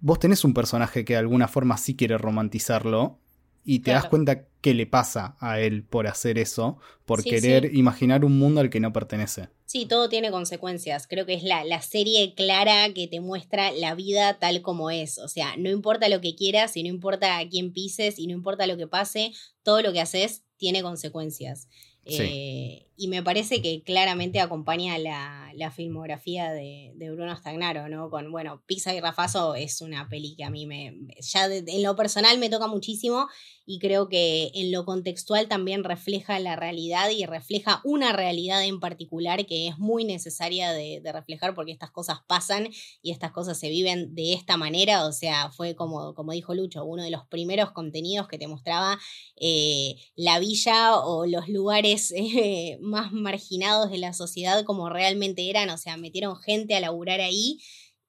vos 0.00 0.18
tenés 0.18 0.42
un 0.42 0.54
personaje 0.54 1.04
que 1.04 1.12
de 1.12 1.18
alguna 1.18 1.48
forma 1.48 1.76
sí 1.76 1.96
quiere 1.96 2.16
romantizarlo, 2.16 3.18
y 3.64 3.80
te 3.80 3.92
das 3.92 4.06
cuenta 4.06 4.46
qué 4.60 4.74
le 4.74 4.86
pasa 4.86 5.36
a 5.40 5.60
él 5.60 5.84
por 5.84 6.06
hacer 6.06 6.38
eso, 6.38 6.78
por 7.04 7.22
querer 7.22 7.74
imaginar 7.74 8.24
un 8.24 8.38
mundo 8.38 8.60
al 8.60 8.70
que 8.70 8.80
no 8.80 8.92
pertenece. 8.92 9.48
Sí, 9.66 9.86
todo 9.86 10.08
tiene 10.08 10.30
consecuencias. 10.30 11.06
Creo 11.06 11.26
que 11.26 11.34
es 11.34 11.42
la, 11.42 11.64
la, 11.64 11.82
serie 11.82 12.34
clara 12.34 12.92
que 12.94 13.08
te 13.08 13.20
muestra 13.20 13.72
la 13.72 13.94
vida 13.94 14.38
tal 14.38 14.62
como 14.62 14.90
es. 14.90 15.18
O 15.18 15.28
sea, 15.28 15.56
no 15.56 15.70
importa 15.70 16.08
lo 16.08 16.20
que 16.20 16.34
quieras 16.34 16.76
y 16.76 16.82
no 16.82 16.88
importa 16.88 17.38
a 17.38 17.48
quién 17.48 17.72
pises 17.72 18.18
y 18.18 18.26
no 18.26 18.34
importa 18.34 18.66
lo 18.66 18.76
que 18.76 18.86
pase, 18.86 19.32
todo 19.62 19.82
lo 19.82 19.92
que 19.92 20.00
haces 20.00 20.44
tiene 20.56 20.82
consecuencias. 20.82 21.68
Eh, 22.06 22.86
y 22.96 23.08
me 23.08 23.22
parece 23.22 23.60
que 23.60 23.82
claramente 23.82 24.40
acompaña 24.40 24.98
la, 24.98 25.52
la 25.54 25.70
filmografía 25.70 26.52
de, 26.52 26.92
de, 26.94 27.10
Bruno 27.10 27.36
Stagnaro, 27.36 27.88
¿no? 27.88 28.10
Con, 28.10 28.30
bueno, 28.30 28.62
Pizza 28.66 28.94
y 28.94 29.00
Rafazo 29.00 29.54
es 29.54 29.80
una 29.80 30.08
peli 30.08 30.36
que 30.36 30.44
a 30.44 30.50
mí 30.50 30.66
me, 30.66 30.96
ya 31.20 31.46
en 31.46 31.82
lo 31.82 31.96
personal 31.96 32.38
me 32.38 32.50
toca 32.50 32.66
muchísimo 32.66 33.28
y 33.66 33.78
creo 33.78 34.08
que 34.08 34.50
en 34.54 34.72
lo 34.72 34.84
contextual 34.84 35.48
también 35.48 35.84
refleja 35.84 36.38
la 36.38 36.56
realidad 36.56 37.10
y 37.10 37.24
refleja 37.24 37.80
una 37.84 38.12
realidad 38.12 38.62
en 38.64 38.78
particular 38.78 39.46
que 39.46 39.68
es 39.68 39.78
muy 39.78 40.04
necesaria 40.04 40.72
de, 40.72 41.00
reflejar 41.04 41.54
porque 41.54 41.70
estas 41.70 41.90
cosas 41.90 42.18
pasan 42.26 42.68
y 43.02 43.12
estas 43.12 43.30
cosas 43.30 43.58
se 43.58 43.68
viven 43.68 44.14
de 44.14 44.32
esta 44.32 44.56
manera, 44.56 45.06
o 45.06 45.12
sea, 45.12 45.50
fue 45.50 45.74
como, 45.74 46.14
como 46.14 46.32
dijo 46.32 46.54
Lucho, 46.54 46.84
uno 46.84 47.02
de 47.02 47.10
los 47.10 47.26
primeros 47.26 47.70
contenidos 47.70 48.26
que 48.26 48.38
te 48.38 48.48
mostraba 48.48 48.98
eh, 49.36 49.96
la 50.16 50.38
villa 50.38 50.98
o 50.98 51.26
los 51.26 51.48
lugares 51.48 52.12
eh, 52.16 52.78
más 52.84 53.12
marginados 53.12 53.90
de 53.90 53.98
la 53.98 54.12
sociedad 54.12 54.64
como 54.64 54.88
realmente 54.90 55.50
eran, 55.50 55.70
o 55.70 55.78
sea, 55.78 55.96
metieron 55.96 56.36
gente 56.36 56.76
a 56.76 56.80
laburar 56.80 57.20
ahí 57.20 57.58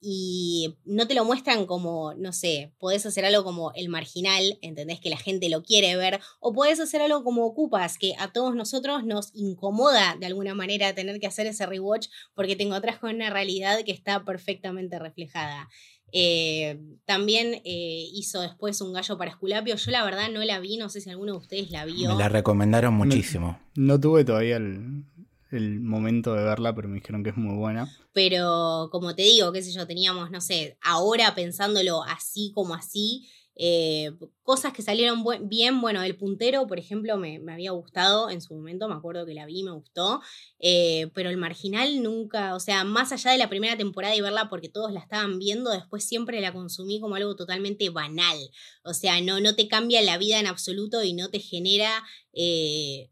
y 0.07 0.75
no 0.85 1.07
te 1.07 1.15
lo 1.15 1.25
muestran 1.25 1.65
como, 1.65 2.13
no 2.13 2.31
sé, 2.31 2.71
podés 2.77 3.05
hacer 3.07 3.25
algo 3.25 3.43
como 3.43 3.71
el 3.73 3.89
marginal, 3.89 4.59
¿entendés? 4.61 4.99
Que 4.99 5.09
la 5.09 5.17
gente 5.17 5.49
lo 5.49 5.63
quiere 5.63 5.95
ver, 5.95 6.19
o 6.39 6.53
podés 6.53 6.79
hacer 6.79 7.01
algo 7.01 7.23
como 7.23 7.43
ocupas, 7.43 7.97
que 7.97 8.13
a 8.19 8.31
todos 8.31 8.55
nosotros 8.55 9.03
nos 9.03 9.31
incomoda 9.33 10.15
de 10.19 10.27
alguna 10.27 10.53
manera 10.53 10.93
tener 10.93 11.19
que 11.19 11.25
hacer 11.25 11.47
ese 11.47 11.65
rewatch 11.65 12.09
porque 12.35 12.55
te 12.55 12.63
encontrás 12.63 12.99
con 12.99 13.15
una 13.15 13.31
realidad 13.31 13.79
que 13.83 13.93
está 13.93 14.23
perfectamente 14.23 14.99
reflejada. 14.99 15.69
Eh, 16.17 16.79
también 17.03 17.55
eh, 17.65 18.07
hizo 18.13 18.39
después 18.39 18.79
un 18.79 18.93
gallo 18.93 19.17
para 19.17 19.31
Esculapio. 19.31 19.75
Yo 19.75 19.91
la 19.91 20.05
verdad 20.05 20.29
no 20.31 20.41
la 20.45 20.59
vi, 20.59 20.77
no 20.77 20.87
sé 20.87 21.01
si 21.01 21.09
alguno 21.09 21.33
de 21.33 21.39
ustedes 21.39 21.71
la 21.71 21.83
vio. 21.83 22.07
Me 22.07 22.15
la 22.15 22.29
recomendaron 22.29 22.93
muchísimo. 22.93 23.59
No, 23.75 23.99
tuve 23.99 24.23
todavía 24.23 24.55
el, 24.55 25.03
el, 25.51 25.81
momento 25.81 26.33
de 26.33 26.45
verla, 26.45 26.73
pero 26.73 26.87
me 26.87 26.95
dijeron 26.95 27.21
que 27.21 27.31
es 27.31 27.35
muy 27.35 27.57
buena. 27.57 27.93
Pero 28.13 28.87
como 28.93 29.13
te 29.13 29.23
digo, 29.23 29.51
qué 29.51 29.61
sé 29.61 29.73
yo, 29.73 29.85
teníamos, 29.85 30.31
no 30.31 30.39
sé, 30.39 30.77
ahora 30.81 31.35
pensándolo 31.35 32.01
así 32.03 32.53
como 32.55 32.75
así, 32.75 33.27
eh, 33.57 34.11
cosas 34.43 34.73
que 34.73 34.81
salieron 34.81 35.23
bien, 35.43 35.79
bueno, 35.79 36.03
el 36.03 36.17
puntero, 36.17 36.67
por 36.67 36.77
ejemplo, 36.77 37.17
me, 37.17 37.41
había 37.51 37.71
gustado 37.71 38.29
en 38.29 38.41
su 38.41 38.53
momento, 38.53 38.89
me 38.89 38.95
acuerdo 38.95 39.25
que 39.25 39.33
la 39.33 39.45
vi, 39.45 39.63
me 39.63 39.71
gustó, 39.71 40.21
eh, 40.59 41.09
pero 41.13 41.29
el 41.29 41.37
marginal 41.37 42.03
nunca, 42.03 42.53
o 42.55 42.59
sea, 42.59 42.83
más 42.83 43.11
allá 43.11 43.31
de 43.31 43.37
la 43.37 43.49
primera 43.49 43.77
temporada 43.77 44.15
y 44.15 44.21
verla 44.21 44.49
porque 44.49 44.69
todos 44.69 44.91
la 44.91 44.99
estaban 44.99 45.39
viendo, 45.39 45.71
después 45.71 46.03
siempre 46.05 46.41
la 46.41 46.53
consumí 46.53 46.99
como 46.99 47.15
algo 47.15 47.35
totalmente 47.35 47.89
banal, 47.89 48.37
o 48.83 48.93
sea, 48.93 49.21
no, 49.21 49.39
no 49.39 49.55
te 49.55 49.67
cambia 49.67 50.01
la 50.01 50.17
vida 50.17 50.39
en 50.39 50.47
absoluto 50.47 51.03
y 51.03 51.13
no 51.13 51.29
te 51.29 51.39
genera... 51.39 52.03
Eh, 52.33 53.09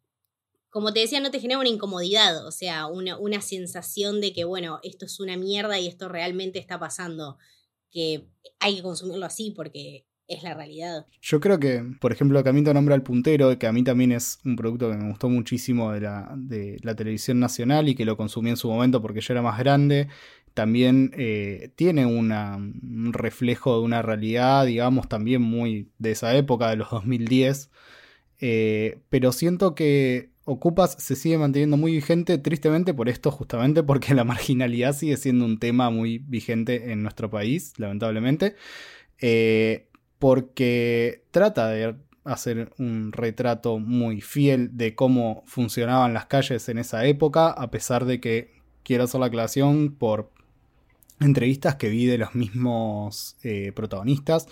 como 0.70 0.92
te 0.92 1.02
decía, 1.02 1.20
no 1.20 1.30
te 1.30 1.40
genera 1.40 1.60
una 1.60 1.70
incomodidad, 1.70 2.48
o 2.48 2.52
sea, 2.52 2.88
una, 2.88 3.16
una 3.20 3.42
sensación 3.42 4.22
de 4.22 4.34
que, 4.34 4.44
bueno, 4.44 4.80
esto 4.82 5.06
es 5.06 5.20
una 5.20 5.38
mierda 5.38 5.80
y 5.80 5.88
esto 5.88 6.10
realmente 6.10 6.58
está 6.58 6.80
pasando, 6.80 7.38
que 7.92 8.28
hay 8.60 8.78
que 8.78 8.82
consumirlo 8.82 9.24
así 9.28 9.52
porque 9.52 10.08
es 10.28 10.44
la 10.44 10.54
realidad. 10.54 11.06
Yo 11.22 11.40
creo 11.40 11.60
que, 11.60 11.84
por 12.00 12.12
ejemplo, 12.12 12.44
Camito 12.44 12.74
nombra 12.74 12.96
el 12.96 13.04
puntero, 13.04 13.58
que 13.60 13.68
a 13.68 13.74
mí 13.74 13.84
también 13.84 14.12
es 14.12 14.40
un 14.46 14.56
producto 14.56 14.90
que 14.90 14.98
me 14.98 15.10
gustó 15.10 15.30
muchísimo 15.30 15.92
de 15.92 16.02
la, 16.02 16.34
de 16.36 16.78
la 16.82 16.96
televisión 16.96 17.40
nacional 17.40 17.90
y 17.90 17.96
que 17.96 18.06
lo 18.06 18.18
consumí 18.18 18.50
en 18.50 18.58
su 18.58 18.70
momento 18.70 19.02
porque 19.02 19.22
yo 19.22 19.34
era 19.34 19.42
más 19.42 19.60
grande. 19.60 20.08
También 20.54 21.12
eh, 21.18 21.72
tiene 21.76 22.06
un 22.06 23.14
reflejo 23.14 23.80
de 23.80 23.84
una 23.84 24.02
realidad, 24.02 24.66
digamos, 24.66 25.10
también 25.10 25.42
muy 25.42 25.90
de 25.98 26.12
esa 26.12 26.36
época, 26.36 26.70
de 26.70 26.76
los 26.76 26.92
2010. 26.92 27.72
Eh, 28.40 29.00
pero 29.10 29.32
siento 29.32 29.74
que 29.74 30.34
Ocupas 30.46 30.98
se 31.00 31.16
sigue 31.16 31.38
manteniendo 31.38 31.78
muy 31.78 31.94
vigente, 31.94 32.38
tristemente 32.38 32.94
por 32.94 33.08
esto, 33.08 33.32
justamente 33.32 33.82
porque 33.82 34.14
la 34.14 34.26
marginalidad 34.26 34.94
sigue 34.94 35.18
siendo 35.18 35.46
un 35.46 35.58
tema 35.58 35.90
muy 35.90 36.18
vigente 36.20 36.92
en 36.92 37.02
nuestro 37.02 37.30
país, 37.30 37.74
lamentablemente. 37.78 38.56
Eh, 39.22 39.88
porque 40.24 41.26
trata 41.32 41.68
de 41.68 41.96
hacer 42.24 42.72
un 42.78 43.12
retrato 43.12 43.78
muy 43.78 44.22
fiel 44.22 44.78
de 44.78 44.96
cómo 44.96 45.44
funcionaban 45.48 46.14
las 46.14 46.28
calles 46.28 46.70
en 46.70 46.78
esa 46.78 47.06
época, 47.06 47.50
a 47.50 47.70
pesar 47.72 48.06
de 48.06 48.22
que 48.22 48.62
quiero 48.84 49.04
hacer 49.04 49.20
la 49.20 49.26
aclaración 49.26 49.94
por 49.94 50.32
entrevistas 51.20 51.76
que 51.76 51.90
vi 51.90 52.06
de 52.06 52.20
los 52.20 52.36
mismos 52.36 53.36
eh, 53.44 53.74
protagonistas, 53.76 54.48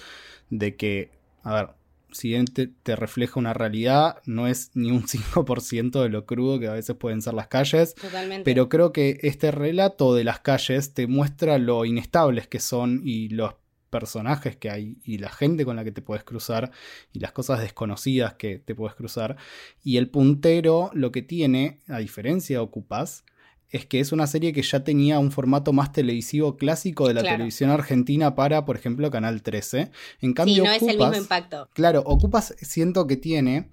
de 0.50 0.76
que, 0.76 1.10
a 1.42 1.54
ver, 1.54 1.70
si 2.12 2.28
bien 2.28 2.48
te, 2.48 2.68
te, 2.68 2.98
refleja 2.98 3.40
una 3.40 3.54
realidad, 3.54 4.18
no 4.26 4.48
es 4.48 4.72
ni 4.74 4.92
un 4.92 5.04
5% 5.08 6.04
de 6.04 6.10
lo 6.10 6.26
crudo 6.26 6.60
que 6.60 6.68
a 6.68 6.74
veces 6.74 6.98
pueden 6.98 7.22
ser 7.22 7.34
las 7.34 7.48
calles. 7.48 7.96
Totalmente. 7.96 8.44
Pero 8.44 8.68
creo 8.68 8.92
que 8.92 9.20
este 9.22 9.52
relato 9.52 10.16
de 10.16 10.26
las 10.26 10.42
calles 10.42 10.94
te 10.94 11.08
muestra 11.08 11.58
lo 11.60 11.86
inestables 11.86 12.50
que 12.50 12.60
son 12.60 13.04
y 13.06 13.30
los 13.30 13.54
personajes 13.92 14.56
que 14.56 14.72
hay 14.72 14.98
y 15.04 15.20
la 15.20 15.30
gente 15.30 15.66
con 15.66 15.76
la 15.76 15.84
que 15.84 15.92
te 15.92 16.02
puedes 16.02 16.24
cruzar 16.24 16.72
y 17.14 17.20
las 17.20 17.32
cosas 17.32 17.60
desconocidas 17.60 18.34
que 18.34 18.58
te 18.58 18.74
puedes 18.74 18.96
cruzar. 18.96 19.38
Y 19.84 19.98
el 19.98 20.10
puntero 20.10 20.90
lo 20.94 21.12
que 21.12 21.22
tiene, 21.22 21.80
a 21.88 22.00
diferencia 22.00 22.58
de 22.58 22.64
Ocupas, 22.64 23.24
es 23.70 23.86
que 23.86 24.00
es 24.00 24.12
una 24.12 24.28
serie 24.28 24.52
que 24.52 24.62
ya 24.62 24.84
tenía 24.84 25.20
un 25.20 25.32
formato 25.32 25.72
más 25.72 25.94
televisivo 25.94 26.58
clásico 26.58 27.08
de 27.08 27.14
la 27.14 27.24
televisión 27.24 27.70
argentina 27.70 28.36
para, 28.36 28.66
por 28.66 28.76
ejemplo, 28.76 29.10
Canal 29.10 29.44
13. 29.44 29.92
En 30.22 30.34
cambio, 30.34 30.56
sí, 30.56 30.62
no 30.62 30.72
es 30.72 30.82
el 30.82 30.98
mismo 30.98 31.16
impacto. 31.16 31.70
Claro, 31.74 32.02
Ocupas 32.06 32.54
siento 32.60 33.08
que 33.08 33.16
tiene 33.16 33.70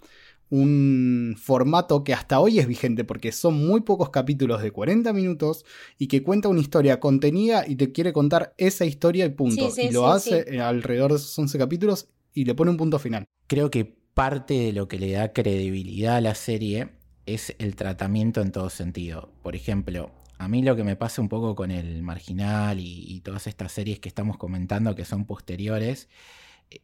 un 0.51 1.37
formato 1.39 2.05
que 2.05 2.15
hasta 2.15 2.41
hoy 2.41 2.59
es 2.59 2.67
vigente 2.67 3.05
porque 3.05 3.33
son 3.33 3.67
muy 3.67 3.83
pocos 3.83 4.11
capítulos 4.11 4.63
de 4.63 4.71
40 4.71 5.13
minutos 5.13 5.65
y 5.99 6.07
que 6.07 6.23
cuenta 6.23 6.49
una 6.49 6.61
historia 6.61 7.01
contenida 7.01 7.65
y 7.67 7.77
te 7.77 7.93
quiere 7.93 8.13
contar 8.13 8.55
esa 8.57 8.85
historia 8.85 9.27
y 9.27 9.31
punto. 9.31 9.69
y 9.77 9.91
lo 9.91 10.09
hace 10.09 10.61
alrededor 10.61 11.11
de 11.11 11.17
esos 11.17 11.39
11 11.39 11.59
capítulos 11.59 12.09
y 12.33 12.45
le 12.45 12.55
pone 12.55 12.71
un 12.71 12.77
punto 12.77 12.99
final. 12.99 13.25
Creo 13.47 13.71
que 13.71 13.85
parte 13.85 14.55
de 14.55 14.73
lo 14.73 14.89
que 14.89 14.99
le 14.99 15.13
da 15.13 15.33
credibilidad 15.33 16.17
a 16.17 16.21
la 16.21 16.35
serie 16.35 16.91
es 17.27 17.55
el 17.59 17.77
tratamiento 17.77 18.41
en 18.41 18.53
todo 18.53 18.71
sentido. 18.71 19.31
Por 19.43 19.55
ejemplo, 19.55 20.11
a 20.39 20.49
mí 20.49 20.63
lo 20.63 20.77
que 20.77 20.85
me 20.85 20.97
pasa 20.97 21.21
un 21.21 21.29
poco 21.29 21.55
con 21.55 21.71
el 21.71 22.03
marginal 22.03 22.79
y, 22.81 23.21
todas 23.21 23.47
estas 23.47 23.73
series 23.73 23.99
que 23.99 24.09
estamos 24.09 24.39
comentando 24.39 24.95
que 24.95 25.05
son 25.05 25.27
posteriores 25.27 26.09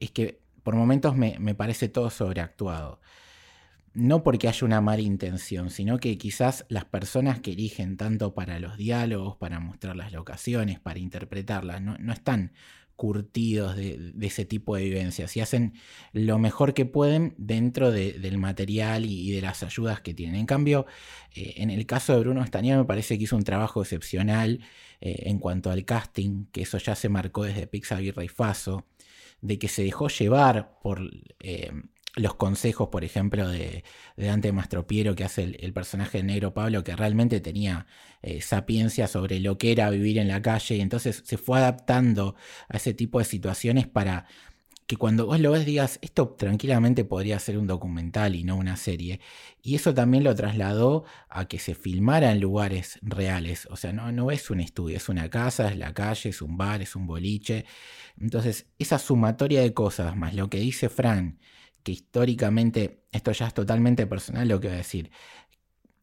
es 0.00 0.10
que 0.10 0.40
por 0.62 0.74
momentos 0.74 1.16
me, 1.16 1.38
me 1.38 1.54
parece 1.54 1.88
todo 1.88 2.10
sobreactuado 2.10 3.00
no 3.94 4.24
porque 4.24 4.48
haya 4.48 4.66
una 4.66 4.80
mala 4.80 5.02
intención, 5.02 5.70
sino 5.70 5.98
que 5.98 6.18
quizás 6.18 6.66
las 6.68 6.84
personas 6.84 7.40
que 7.40 7.52
eligen 7.52 7.96
tanto 7.96 8.34
para 8.34 8.58
los 8.58 8.76
diálogos, 8.76 9.36
para 9.36 9.60
mostrar 9.60 9.96
las 9.96 10.12
locaciones, 10.12 10.80
para 10.80 10.98
interpretarlas, 10.98 11.80
no, 11.80 12.12
están 12.12 12.52
curtidos 12.96 13.76
de, 13.76 14.12
ese 14.20 14.44
tipo 14.44 14.76
de 14.76 14.84
vivencias 14.84 15.36
y 15.36 15.40
hacen 15.40 15.74
lo 16.12 16.38
mejor 16.38 16.74
que 16.74 16.86
pueden 16.86 17.34
dentro 17.38 17.90
del 17.90 18.38
material 18.38 19.04
y, 19.04 19.32
de 19.32 19.40
las 19.40 19.62
ayudas 19.62 20.00
que 20.00 20.14
tienen. 20.14 20.36
En 20.36 20.46
cambio, 20.46 20.86
eh, 21.34 21.54
en 21.56 21.70
el 21.70 21.86
caso 21.86 22.14
de 22.14 22.20
Bruno 22.20 22.42
Estañón 22.42 22.78
me 22.78 22.84
parece 22.84 23.16
que 23.16 23.24
hizo 23.24 23.36
un 23.36 23.44
trabajo 23.44 23.82
excepcional 23.82 24.60
eh, 25.00 25.22
en 25.26 25.38
cuanto 25.38 25.70
al 25.70 25.84
casting, 25.84 26.46
que 26.52 26.62
eso 26.62 26.78
ya 26.78 26.94
se 26.94 27.08
marcó 27.08 27.44
desde 27.44 27.66
Pixar 27.66 28.02
y 28.02 28.28
Faso, 28.28 28.86
de 29.40 29.58
que 29.58 29.68
se 29.68 29.84
dejó 29.84 30.08
llevar 30.08 30.78
por... 30.80 31.10
Eh, 31.40 31.72
los 32.16 32.34
consejos, 32.34 32.88
por 32.88 33.04
ejemplo, 33.04 33.48
de, 33.48 33.84
Dante 34.16 34.52
Mastropiero, 34.52 35.14
que 35.14 35.24
hace 35.24 35.42
el, 35.42 35.72
personaje 35.72 36.18
de 36.18 36.24
negro 36.24 36.54
Pablo, 36.54 36.84
que 36.84 36.94
realmente 36.94 37.40
tenía 37.40 37.86
eh, 38.22 38.40
sapiencia 38.40 39.08
sobre 39.08 39.40
lo 39.40 39.58
que 39.58 39.72
era 39.72 39.90
vivir 39.90 40.18
en 40.18 40.28
la 40.28 40.40
calle, 40.42 40.76
y 40.76 40.80
entonces 40.80 41.22
se 41.24 41.38
fue 41.38 41.58
adaptando 41.58 42.36
a 42.68 42.76
ese 42.76 42.94
tipo 42.94 43.18
de 43.18 43.24
situaciones 43.24 43.88
para 43.88 44.26
que 44.86 44.96
cuando 44.96 45.26
vos 45.26 45.40
lo 45.40 45.52
ves 45.52 45.64
digas, 45.64 45.98
esto 46.02 46.28
tranquilamente 46.38 47.04
podría 47.04 47.38
ser 47.38 47.58
un 47.58 47.66
documental 47.66 48.34
y 48.34 48.44
no 48.44 48.56
una 48.56 48.76
serie. 48.76 49.20
Y 49.62 49.74
eso 49.76 49.94
también 49.94 50.24
lo 50.24 50.34
trasladó 50.34 51.04
a 51.28 51.46
que 51.48 51.58
se 51.58 51.74
filmara 51.74 52.32
en 52.32 52.40
lugares 52.40 52.98
reales. 53.02 53.66
O 53.70 53.76
sea, 53.76 53.92
no, 53.92 54.12
no 54.12 54.30
es 54.30 54.50
un 54.50 54.60
estudio, 54.60 54.96
es 54.96 55.08
una 55.08 55.30
casa, 55.30 55.68
es 55.68 55.78
la 55.78 55.94
calle, 55.94 56.30
es 56.30 56.42
un 56.42 56.58
bar, 56.58 56.82
es 56.82 56.96
un 56.96 57.06
boliche. 57.06 57.64
Entonces, 58.20 58.66
esa 58.78 58.98
sumatoria 58.98 59.62
de 59.62 59.72
cosas, 59.72 60.16
más 60.16 60.34
lo 60.34 60.50
que 60.50 60.58
dice 60.58 60.88
Fran, 60.90 61.38
que 61.84 61.92
históricamente, 61.92 63.04
esto 63.12 63.30
ya 63.30 63.46
es 63.46 63.54
totalmente 63.54 64.06
personal 64.06 64.48
lo 64.48 64.58
que 64.58 64.68
voy 64.68 64.74
a 64.74 64.78
decir, 64.78 65.10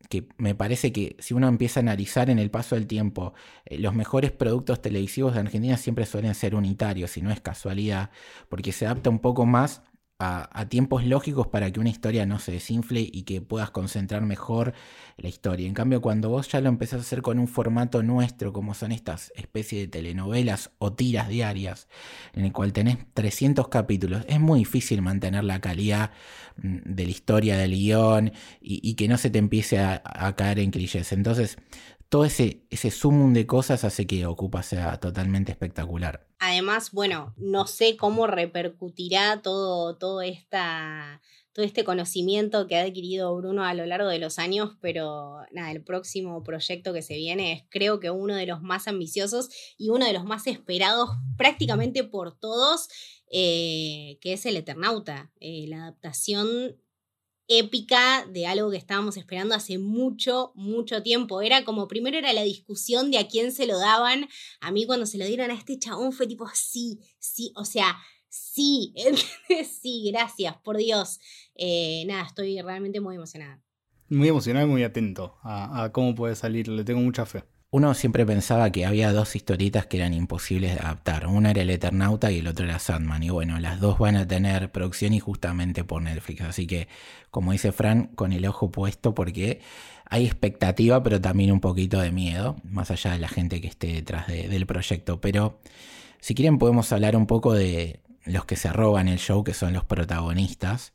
que 0.10 0.28
me 0.38 0.56
parece 0.56 0.92
que 0.92 1.16
si 1.20 1.34
uno 1.34 1.48
empieza 1.48 1.80
a 1.80 1.84
analizar 1.84 2.30
en 2.30 2.40
el 2.40 2.52
paso 2.52 2.76
del 2.76 2.88
tiempo, 2.88 3.34
eh, 3.66 3.80
los 3.80 3.94
mejores 3.94 4.32
productos 4.32 4.82
televisivos 4.82 5.34
de 5.34 5.40
Argentina 5.40 5.78
siempre 5.78 6.06
suelen 6.06 6.36
ser 6.36 6.56
unitarios, 6.56 7.18
y 7.18 7.22
no 7.22 7.32
es 7.32 7.42
casualidad, 7.42 8.12
porque 8.48 8.72
se 8.72 8.86
adapta 8.86 9.10
un 9.10 9.20
poco 9.20 9.46
más 9.46 9.84
a, 10.24 10.66
tiempos 10.70 11.04
lógicos 11.04 11.48
para 11.48 11.72
que 11.72 11.80
una 11.80 11.90
historia 11.90 12.26
no 12.28 12.38
se 12.38 12.52
desinfle 12.52 13.10
y 13.12 13.24
que 13.24 13.42
puedas 13.42 13.72
concentrar 13.72 14.22
mejor 14.22 14.74
la 15.18 15.30
historia. 15.30 15.68
En 15.68 15.74
cambio, 15.74 16.00
cuando 16.00 16.30
vos 16.30 16.48
ya 16.48 16.62
lo 16.62 16.70
empezás 16.70 17.00
a 17.00 17.02
hacer 17.02 17.24
con 17.24 17.40
un 17.40 17.48
formato 17.48 18.04
nuestro, 18.04 18.54
como 18.54 18.76
son 18.76 18.92
estas 18.92 19.34
especies 19.36 19.82
de 19.82 19.88
telenovelas 19.88 20.72
o 20.78 20.94
tiras 20.94 21.28
diarias, 21.28 21.88
en 22.34 22.46
el 22.46 22.52
cual 22.52 22.72
tenés 22.72 22.98
300 23.16 23.68
capítulos, 23.70 24.24
es 24.28 24.40
muy 24.40 24.60
difícil 24.60 25.02
mantener 25.02 25.44
la 25.44 25.60
calidad 25.60 26.12
mm, 26.58 26.78
de 26.86 27.06
la 27.06 27.12
historia, 27.12 27.58
del 27.58 27.72
guion 27.72 28.32
y, 28.62 28.94
que 28.94 29.08
no 29.08 29.18
se 29.18 29.32
te 29.32 29.40
empiece 29.40 29.80
a, 29.80 30.04
a 30.06 30.36
caer 30.36 30.60
en 30.60 30.70
clichés. 30.70 31.12
Entonces, 31.14 31.58
todo 32.12 32.26
ese, 32.26 32.66
ese 32.70 32.92
sumum 32.92 33.32
de 33.32 33.48
cosas 33.48 33.86
hace 33.86 34.06
que 34.06 34.26
Ocupa 34.26 34.64
sea 34.64 35.00
totalmente 35.00 35.54
espectacular. 35.54 36.28
Además, 36.40 36.92
bueno, 36.92 37.34
no 37.38 37.68
sé 37.68 37.96
cómo 37.96 38.28
repercutirá 38.28 39.42
todo, 39.42 39.96
todo, 39.96 40.22
esta, 40.22 41.22
todo 41.54 41.64
este 41.64 41.86
conocimiento 41.86 42.68
que 42.68 42.76
ha 42.76 42.82
adquirido 42.82 43.34
Bruno 43.38 43.64
a 43.64 43.74
lo 43.74 43.86
largo 43.86 44.10
de 44.10 44.20
los 44.20 44.40
años, 44.40 44.72
pero 44.82 45.38
nada, 45.54 45.72
el 45.72 45.86
próximo 45.86 46.44
proyecto 46.44 46.92
que 46.92 47.02
se 47.02 47.16
viene 47.16 47.54
es 47.54 47.64
creo 47.70 48.02
que 48.02 48.12
uno 48.12 48.36
de 48.36 48.46
los 48.46 48.62
más 48.62 48.90
ambiciosos 48.90 49.48
y 49.78 49.88
uno 49.88 50.06
de 50.06 50.12
los 50.12 50.26
más 50.26 50.48
esperados 50.48 51.12
prácticamente 51.38 52.04
por 52.04 52.38
todos, 52.38 52.90
eh, 53.32 54.18
que 54.20 54.34
es 54.34 54.46
el 54.46 54.58
Eternauta, 54.58 55.32
eh, 55.40 55.64
la 55.70 55.84
adaptación 55.84 56.76
épica 57.60 58.26
de 58.32 58.48
algo 58.48 58.72
que 58.72 58.78
estábamos 58.78 59.18
esperando 59.18 59.56
hace 59.56 59.78
mucho, 59.78 60.52
mucho 60.56 61.04
tiempo. 61.04 61.42
Era 61.42 61.64
como, 61.66 61.88
primero 61.88 62.18
era 62.18 62.34
la 62.34 62.44
discusión 62.44 63.12
de 63.12 63.18
a 63.18 63.28
quién 63.28 63.52
se 63.52 63.68
lo 63.68 63.78
daban. 63.78 64.28
A 64.60 64.72
mí 64.72 64.86
cuando 64.86 65.06
se 65.06 65.18
lo 65.18 65.26
dieron 65.26 65.52
a 65.52 65.54
este 65.54 65.78
chabón 65.78 66.14
fue 66.14 66.28
tipo, 66.28 66.48
sí, 66.54 67.00
sí, 67.20 67.52
o 67.56 67.66
sea, 67.66 67.98
sí, 68.30 68.94
sí, 69.82 70.10
gracias, 70.12 70.58
por 70.64 70.78
Dios. 70.78 71.20
Eh, 71.56 72.04
nada, 72.08 72.24
estoy 72.24 72.62
realmente 72.62 73.02
muy 73.02 73.16
emocionada. 73.16 73.62
Muy 74.08 74.28
emocionada 74.28 74.66
y 74.66 74.70
muy 74.70 74.84
atento 74.84 75.38
a, 75.42 75.84
a 75.84 75.92
cómo 75.92 76.16
puede 76.16 76.36
salir, 76.36 76.68
le 76.68 76.84
tengo 76.84 77.02
mucha 77.02 77.26
fe. 77.26 77.44
Uno 77.74 77.94
siempre 77.94 78.26
pensaba 78.26 78.70
que 78.70 78.86
había 78.86 79.14
dos 79.14 79.34
historietas 79.34 79.86
que 79.86 79.96
eran 79.96 80.14
imposibles 80.14 80.74
de 80.74 80.82
adaptar. 80.82 81.28
Una 81.28 81.52
era 81.52 81.62
el 81.62 81.70
Eternauta 81.70 82.30
y 82.30 82.40
el 82.40 82.48
otro 82.48 82.66
era 82.66 82.80
Sandman. 82.80 83.24
Y 83.24 83.30
bueno, 83.30 83.60
las 83.62 83.80
dos 83.80 83.98
van 83.98 84.18
a 84.18 84.28
tener 84.28 84.74
producción 84.74 85.14
y 85.14 85.22
justamente 85.22 85.86
por 85.86 86.02
Netflix. 86.02 86.42
Así 86.42 86.68
que, 86.68 86.90
como 87.30 87.54
dice 87.54 87.72
Fran, 87.72 88.08
con 88.08 88.34
el 88.34 88.46
ojo 88.46 88.72
puesto 88.72 89.16
porque 89.16 89.62
hay 90.06 90.26
expectativa, 90.26 91.02
pero 91.02 91.22
también 91.22 91.54
un 91.54 91.62
poquito 91.62 92.02
de 92.02 92.12
miedo, 92.12 92.58
más 92.66 92.92
allá 92.92 93.14
de 93.14 93.20
la 93.20 93.30
gente 93.30 93.62
que 93.62 93.68
esté 93.68 93.88
detrás 93.94 94.28
del 94.28 94.66
proyecto. 94.66 95.22
Pero 95.22 95.62
si 96.20 96.36
quieren 96.36 96.60
podemos 96.60 96.92
hablar 96.92 97.16
un 97.16 97.26
poco 97.26 97.54
de 97.54 98.02
los 98.26 98.44
que 98.44 98.58
se 98.58 98.74
roban 98.74 99.08
el 99.08 99.18
show, 99.18 99.46
que 99.46 99.54
son 99.54 99.72
los 99.72 99.86
protagonistas. 99.86 100.92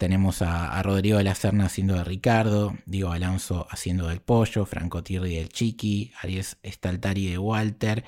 Tenemos 0.00 0.40
a, 0.40 0.82
Rodrigo 0.82 1.18
de 1.18 1.24
la 1.24 1.34
Serna 1.34 1.66
haciendo 1.66 1.94
de 1.94 2.04
Ricardo, 2.04 2.74
Diego 2.86 3.12
Alonso 3.12 3.66
haciendo 3.68 4.08
del 4.08 4.22
Pollo, 4.22 4.64
Franco 4.64 5.02
Tirri 5.02 5.34
del 5.34 5.50
Chiqui, 5.50 6.10
Aries 6.22 6.56
Staltari 6.64 7.26
de 7.26 7.36
Walter, 7.36 8.02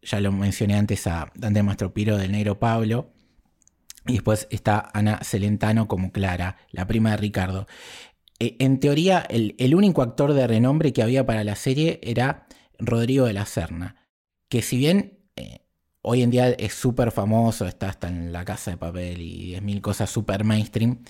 ya 0.00 0.18
lo 0.20 0.32
mencioné 0.32 0.76
antes 0.76 1.06
a 1.06 1.30
Dante 1.34 1.62
Mastropiro 1.62 2.16
del 2.16 2.32
Negro 2.32 2.58
Pablo, 2.58 3.10
y 4.06 4.14
después 4.14 4.48
está 4.50 4.88
Ana 4.94 5.20
Celentano 5.24 5.88
como 5.88 6.10
Clara, 6.10 6.56
la 6.70 6.86
prima 6.86 7.10
de 7.10 7.16
Ricardo. 7.18 7.66
E, 8.38 8.56
en 8.58 8.80
teoría, 8.80 9.18
el, 9.18 9.74
único 9.74 10.00
actor 10.00 10.32
de 10.32 10.46
renombre 10.46 10.94
que 10.94 11.02
había 11.02 11.26
para 11.26 11.44
la 11.44 11.54
serie 11.54 12.00
era 12.02 12.46
Rodrigo 12.78 13.26
de 13.26 13.34
la 13.34 13.44
Serna, 13.44 14.08
que 14.48 14.62
si 14.62 14.78
bien 14.78 15.18
eh, 15.36 15.65
hoy 16.08 16.22
en 16.22 16.30
día 16.30 16.50
es 16.50 16.72
súper 16.72 17.10
famoso, 17.10 17.66
está 17.66 17.88
hasta 17.88 18.08
en 18.08 18.32
la 18.32 18.44
casa 18.44 18.70
de 18.70 18.76
papel 18.76 19.20
y 19.20 19.54
10.000 19.54 19.80
cosas 19.80 20.08
súper 20.08 20.44
mainstream. 20.44 21.00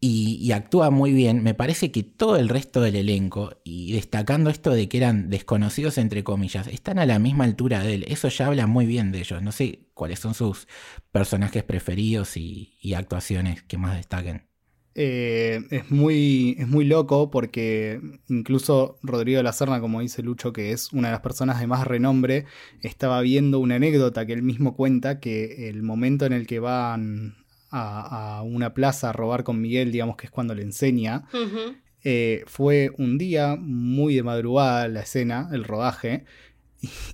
Y, 0.00 0.50
actúa 0.52 0.90
muy 0.90 1.12
bien. 1.12 1.42
Me 1.44 1.54
parece 1.54 1.92
que 1.92 2.02
todo 2.02 2.36
el 2.36 2.48
resto 2.48 2.80
del 2.80 2.96
elenco, 2.96 3.60
y 3.64 3.92
destacando 3.92 4.50
esto 4.50 4.70
de 4.72 4.88
que 4.88 4.96
eran 4.98 5.30
desconocidos 5.30 5.98
entre 5.98 6.24
comillas, 6.24 6.66
están 6.66 6.98
a 6.98 7.06
la 7.06 7.18
misma 7.20 7.44
altura 7.44 7.82
de 7.82 7.94
él. 7.94 8.04
Eso 8.08 8.28
ya 8.28 8.46
habla 8.48 8.66
muy 8.66 8.86
bien 8.86 9.12
de 9.12 9.20
ellos. 9.20 9.42
No 9.42 9.52
sé 9.52 9.86
cuáles 9.94 10.18
son 10.18 10.34
sus 10.34 10.66
personajes 11.12 11.62
preferidos 11.64 12.36
y 12.36 12.94
actuaciones 12.94 13.62
que 13.62 13.78
más 13.78 13.96
destaquen. 13.96 14.51
Eh, 14.94 15.62
es, 15.70 15.90
muy, 15.90 16.54
es 16.58 16.68
muy 16.68 16.84
loco 16.84 17.30
porque 17.30 18.00
incluso 18.28 18.98
Rodrigo 19.02 19.38
de 19.38 19.42
la 19.42 19.52
Serna, 19.52 19.80
como 19.80 20.00
dice 20.00 20.22
Lucho, 20.22 20.52
que 20.52 20.72
es 20.72 20.92
una 20.92 21.08
de 21.08 21.12
las 21.12 21.22
personas 21.22 21.60
de 21.60 21.66
más 21.66 21.86
renombre, 21.86 22.44
estaba 22.82 23.20
viendo 23.22 23.58
una 23.58 23.76
anécdota 23.76 24.26
que 24.26 24.34
él 24.34 24.42
mismo 24.42 24.76
cuenta 24.76 25.18
que 25.18 25.68
el 25.68 25.82
momento 25.82 26.26
en 26.26 26.34
el 26.34 26.46
que 26.46 26.58
van 26.58 27.36
a, 27.70 28.42
una 28.44 28.74
plaza 28.74 29.08
a 29.08 29.12
robar 29.12 29.44
con 29.44 29.60
Miguel, 29.60 29.92
digamos 29.92 30.16
que 30.16 30.26
es 30.26 30.30
cuando 30.30 30.54
le 30.54 30.62
enseña, 30.62 31.24
eh, 32.04 32.44
fue 32.46 32.90
un 32.98 33.16
día 33.16 33.56
muy 33.58 34.16
de 34.16 34.22
madrugada 34.22 34.88
la 34.88 35.00
escena, 35.00 35.48
el 35.52 35.64
rodaje, 35.64 36.26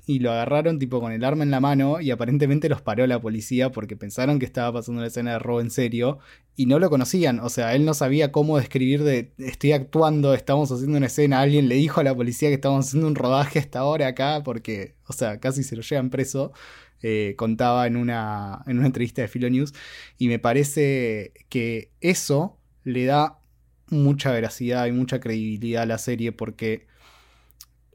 y 0.06 0.18
lo 0.18 0.32
agarraron 0.32 0.78
tipo 0.78 1.00
con 1.00 1.12
el 1.12 1.24
arma 1.24 1.44
en 1.44 1.50
la 1.50 1.60
mano 1.60 2.00
y 2.00 2.10
aparentemente 2.10 2.68
los 2.68 2.82
paró 2.82 3.06
la 3.06 3.20
policía 3.20 3.70
porque 3.70 3.96
pensaron 3.96 4.38
que 4.38 4.46
estaba 4.46 4.72
pasando 4.72 5.00
una 5.00 5.08
escena 5.08 5.32
de 5.32 5.38
robo 5.38 5.60
en 5.60 5.70
serio 5.70 6.18
y 6.56 6.66
no 6.66 6.78
lo 6.78 6.90
conocían, 6.90 7.40
o 7.40 7.48
sea, 7.48 7.74
él 7.74 7.84
no 7.84 7.94
sabía 7.94 8.32
cómo 8.32 8.58
describir 8.58 9.04
de 9.04 9.32
estoy 9.38 9.72
actuando, 9.72 10.34
estamos 10.34 10.72
haciendo 10.72 10.96
una 10.96 11.06
escena, 11.06 11.40
alguien 11.40 11.68
le 11.68 11.76
dijo 11.76 12.00
a 12.00 12.04
la 12.04 12.14
policía 12.14 12.48
que 12.48 12.54
estamos 12.54 12.86
haciendo 12.86 13.06
un 13.06 13.14
rodaje 13.14 13.58
hasta 13.58 13.80
ahora 13.80 14.08
acá 14.08 14.42
porque, 14.42 14.96
o 15.06 15.12
sea, 15.12 15.38
casi 15.38 15.62
se 15.62 15.76
lo 15.76 15.82
llevan 15.82 16.10
preso. 16.10 16.52
Eh, 17.00 17.34
contaba 17.36 17.86
en 17.86 17.96
una, 17.96 18.64
en 18.66 18.78
una 18.78 18.88
entrevista 18.88 19.22
de 19.22 19.28
Philo 19.28 19.48
News 19.48 19.72
y 20.18 20.26
me 20.26 20.40
parece 20.40 21.32
que 21.48 21.92
eso 22.00 22.58
le 22.82 23.04
da 23.04 23.38
mucha 23.88 24.32
veracidad 24.32 24.86
y 24.86 24.92
mucha 24.92 25.20
credibilidad 25.20 25.84
a 25.84 25.86
la 25.86 25.98
serie 25.98 26.32
porque 26.32 26.87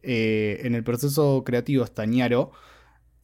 eh, 0.03 0.61
en 0.63 0.75
el 0.75 0.83
proceso 0.83 1.43
creativo 1.45 1.85
Stañaro 1.85 2.51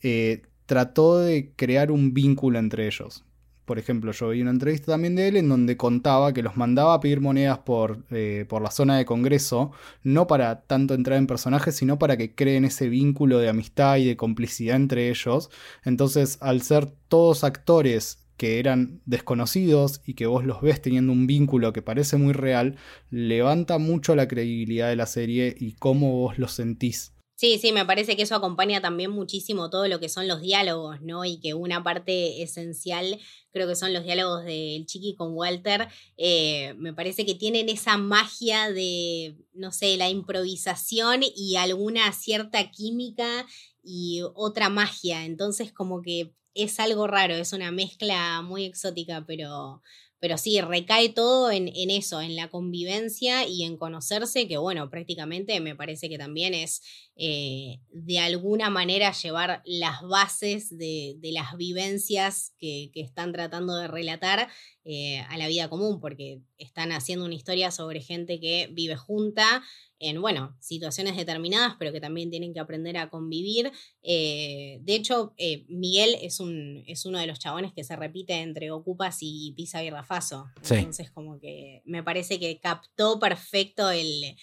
eh, 0.02 0.44
trató 0.66 1.20
de 1.20 1.52
crear 1.56 1.92
un 1.92 2.14
vínculo 2.14 2.58
entre 2.60 2.88
ellos. 2.88 3.26
Por 3.66 3.78
ejemplo, 3.78 4.12
yo 4.14 4.30
vi 4.30 4.42
una 4.42 4.50
entrevista 4.50 4.94
también 4.94 5.16
de 5.16 5.28
él 5.28 5.38
en 5.38 5.48
donde 5.48 5.78
contaba 5.78 6.34
que 6.34 6.42
los 6.42 6.58
mandaba 6.58 6.96
a 6.96 7.00
pedir 7.00 7.22
monedas 7.22 7.60
por, 7.60 8.04
eh, 8.10 8.46
por 8.50 8.64
la 8.64 8.72
zona 8.72 8.98
de 8.98 9.06
Congreso, 9.06 9.72
no 10.02 10.26
para 10.26 10.62
tanto 10.62 10.96
entrar 10.96 11.20
en 11.20 11.28
personajes, 11.28 11.76
sino 11.76 12.00
para 12.00 12.18
que 12.18 12.34
creen 12.34 12.66
ese 12.66 12.90
vínculo 12.90 13.38
de 13.38 13.50
amistad 13.50 13.98
y 13.98 14.06
de 14.06 14.18
complicidad 14.18 14.76
entre 14.76 15.10
ellos. 15.10 15.52
Entonces, 15.84 16.40
al 16.42 16.64
ser 16.64 16.88
todos 17.10 17.44
actores 17.44 18.26
que 18.40 18.58
eran 18.58 19.02
desconocidos 19.06 20.02
y 20.06 20.14
que 20.14 20.26
vos 20.26 20.46
los 20.46 20.62
ves 20.62 20.82
teniendo 20.82 21.12
un 21.12 21.28
vínculo 21.28 21.74
que 21.74 21.82
parece 21.82 22.16
muy 22.16 22.32
real, 22.32 22.78
levanta 23.12 23.78
mucho 23.78 24.16
la 24.16 24.30
credibilidad 24.30 24.88
de 24.88 24.96
la 24.96 25.06
serie 25.06 25.54
y 25.60 25.74
cómo 25.74 26.14
vos 26.14 26.40
los 26.40 26.54
sentís. 26.54 27.14
Sí, 27.36 27.58
sí, 27.60 27.72
me 27.74 27.86
parece 27.86 28.16
que 28.16 28.24
eso 28.24 28.36
acompaña 28.36 28.82
también 28.82 29.12
muchísimo 29.12 29.70
todo 29.70 29.88
lo 29.88 30.00
que 30.00 30.10
son 30.10 30.28
los 30.28 30.42
diálogos, 30.42 31.02
¿no? 31.02 31.26
Y 31.26 31.40
que 31.40 31.54
una 31.54 31.84
parte 31.84 32.42
esencial 32.42 33.20
creo 33.52 33.68
que 33.68 33.76
son 33.76 33.94
los 33.94 34.04
diálogos 34.04 34.46
del 34.46 34.86
Chiqui 34.86 35.16
con 35.16 35.34
Walter. 35.34 35.88
Eh, 36.18 36.74
me 36.78 36.94
parece 36.94 37.26
que 37.26 37.36
tienen 37.36 37.68
esa 37.68 37.98
magia 37.98 38.72
de, 38.72 39.36
no 39.54 39.72
sé, 39.72 39.98
la 39.98 40.10
improvisación 40.10 41.22
y 41.36 41.56
alguna 41.58 42.12
cierta 42.14 42.72
química 42.72 43.46
y 43.84 44.22
otra 44.34 44.70
magia. 44.70 45.26
Entonces, 45.26 45.72
como 45.72 46.02
que 46.02 46.34
es 46.64 46.80
algo 46.80 47.08
raro, 47.08 47.36
es 47.36 47.54
una 47.54 47.72
mezcla 47.72 48.42
muy 48.42 48.66
exótica, 48.66 49.24
pero, 49.26 49.82
pero 50.20 50.38
sí, 50.38 50.60
recae 50.62 51.10
todo 51.10 51.52
en, 51.52 51.70
eso, 51.90 52.22
en 52.22 52.36
la 52.36 52.50
convivencia 52.50 53.48
y 53.48 53.64
en 53.64 53.78
conocerse, 53.78 54.48
que 54.48 54.58
bueno, 54.58 54.90
prácticamente 54.90 55.60
me 55.62 55.76
parece 55.76 56.10
que 56.10 56.18
también 56.18 56.54
es 56.54 56.82
eh, 57.16 57.80
de 57.92 58.20
alguna 58.20 58.70
manera 58.70 59.12
llevar 59.12 59.62
las 59.66 60.02
bases 60.02 60.78
de, 60.78 61.18
las 61.22 61.56
vivencias 61.58 62.54
que, 62.60 62.92
están 62.96 63.32
tratando 63.32 63.76
de 63.76 63.88
relatar 63.88 64.50
eh, 64.84 65.20
a 65.30 65.38
la 65.38 65.48
vida 65.48 65.70
común, 65.70 66.00
porque 66.02 66.42
están 66.58 66.92
haciendo 66.92 67.26
una 67.26 67.36
historia 67.36 67.72
sobre 67.72 68.02
gente 68.02 68.40
que 68.40 68.70
vive 68.72 68.96
junta 68.96 69.64
en, 70.00 70.22
bueno, 70.22 70.56
situaciones 70.60 71.16
determinadas, 71.16 71.76
pero 71.78 71.92
que 71.92 72.02
también 72.02 72.30
tienen 72.30 72.54
que 72.54 72.60
aprender 72.60 72.98
a 72.98 73.10
convivir. 73.10 73.72
Eh, 74.02 74.80
de 74.82 74.96
hecho, 74.96 75.34
eh, 75.38 75.66
Miguel 75.68 76.16
es, 76.22 76.40
un, 76.40 76.84
es 76.88 77.06
uno 77.06 77.20
de 77.20 77.28
los 77.28 77.40
chabones 77.40 77.74
que 77.74 77.84
se 77.84 77.96
repite 77.96 78.34
entre 78.36 78.72
Ocupas 78.72 79.18
y 79.22 79.54
Pisa 79.56 79.84
y 79.84 79.90
Rafaso. 79.90 80.48
Entonces, 80.70 81.12
como 81.12 81.40
que 81.40 81.82
me 81.86 82.04
parece 82.04 82.40
que 82.40 82.60
captó 82.60 83.20
perfecto 83.20 83.92
el, 83.92 84.36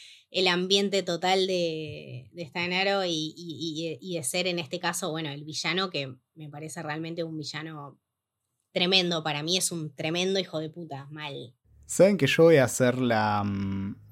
ambiente 0.48 1.02
total 1.02 1.46
de, 1.46 2.28
de 2.32 2.46
Stanaro 2.46 3.04
y, 3.06 3.34
y, 3.36 4.14
de 4.14 4.22
ser, 4.22 4.46
en 4.46 4.58
este 4.58 4.78
caso, 4.78 5.10
bueno, 5.10 5.30
el 5.30 5.44
villano, 5.44 5.88
que 5.88 6.14
me 6.34 6.50
parece 6.50 6.82
realmente 6.82 7.24
un 7.24 7.38
villano 7.38 7.98
tremendo. 8.72 9.22
Para 9.22 9.42
mí 9.42 9.56
es 9.56 9.72
un 9.72 9.94
tremendo 9.94 10.38
hijo 10.38 10.58
de 10.58 10.68
puta, 10.68 11.06
mal. 11.10 11.54
Saben 11.86 12.18
que 12.18 12.26
yo 12.26 12.44
voy 12.44 12.56
a 12.56 12.64
hacer 12.64 12.98
la, 12.98 13.42
mm, 13.44 14.05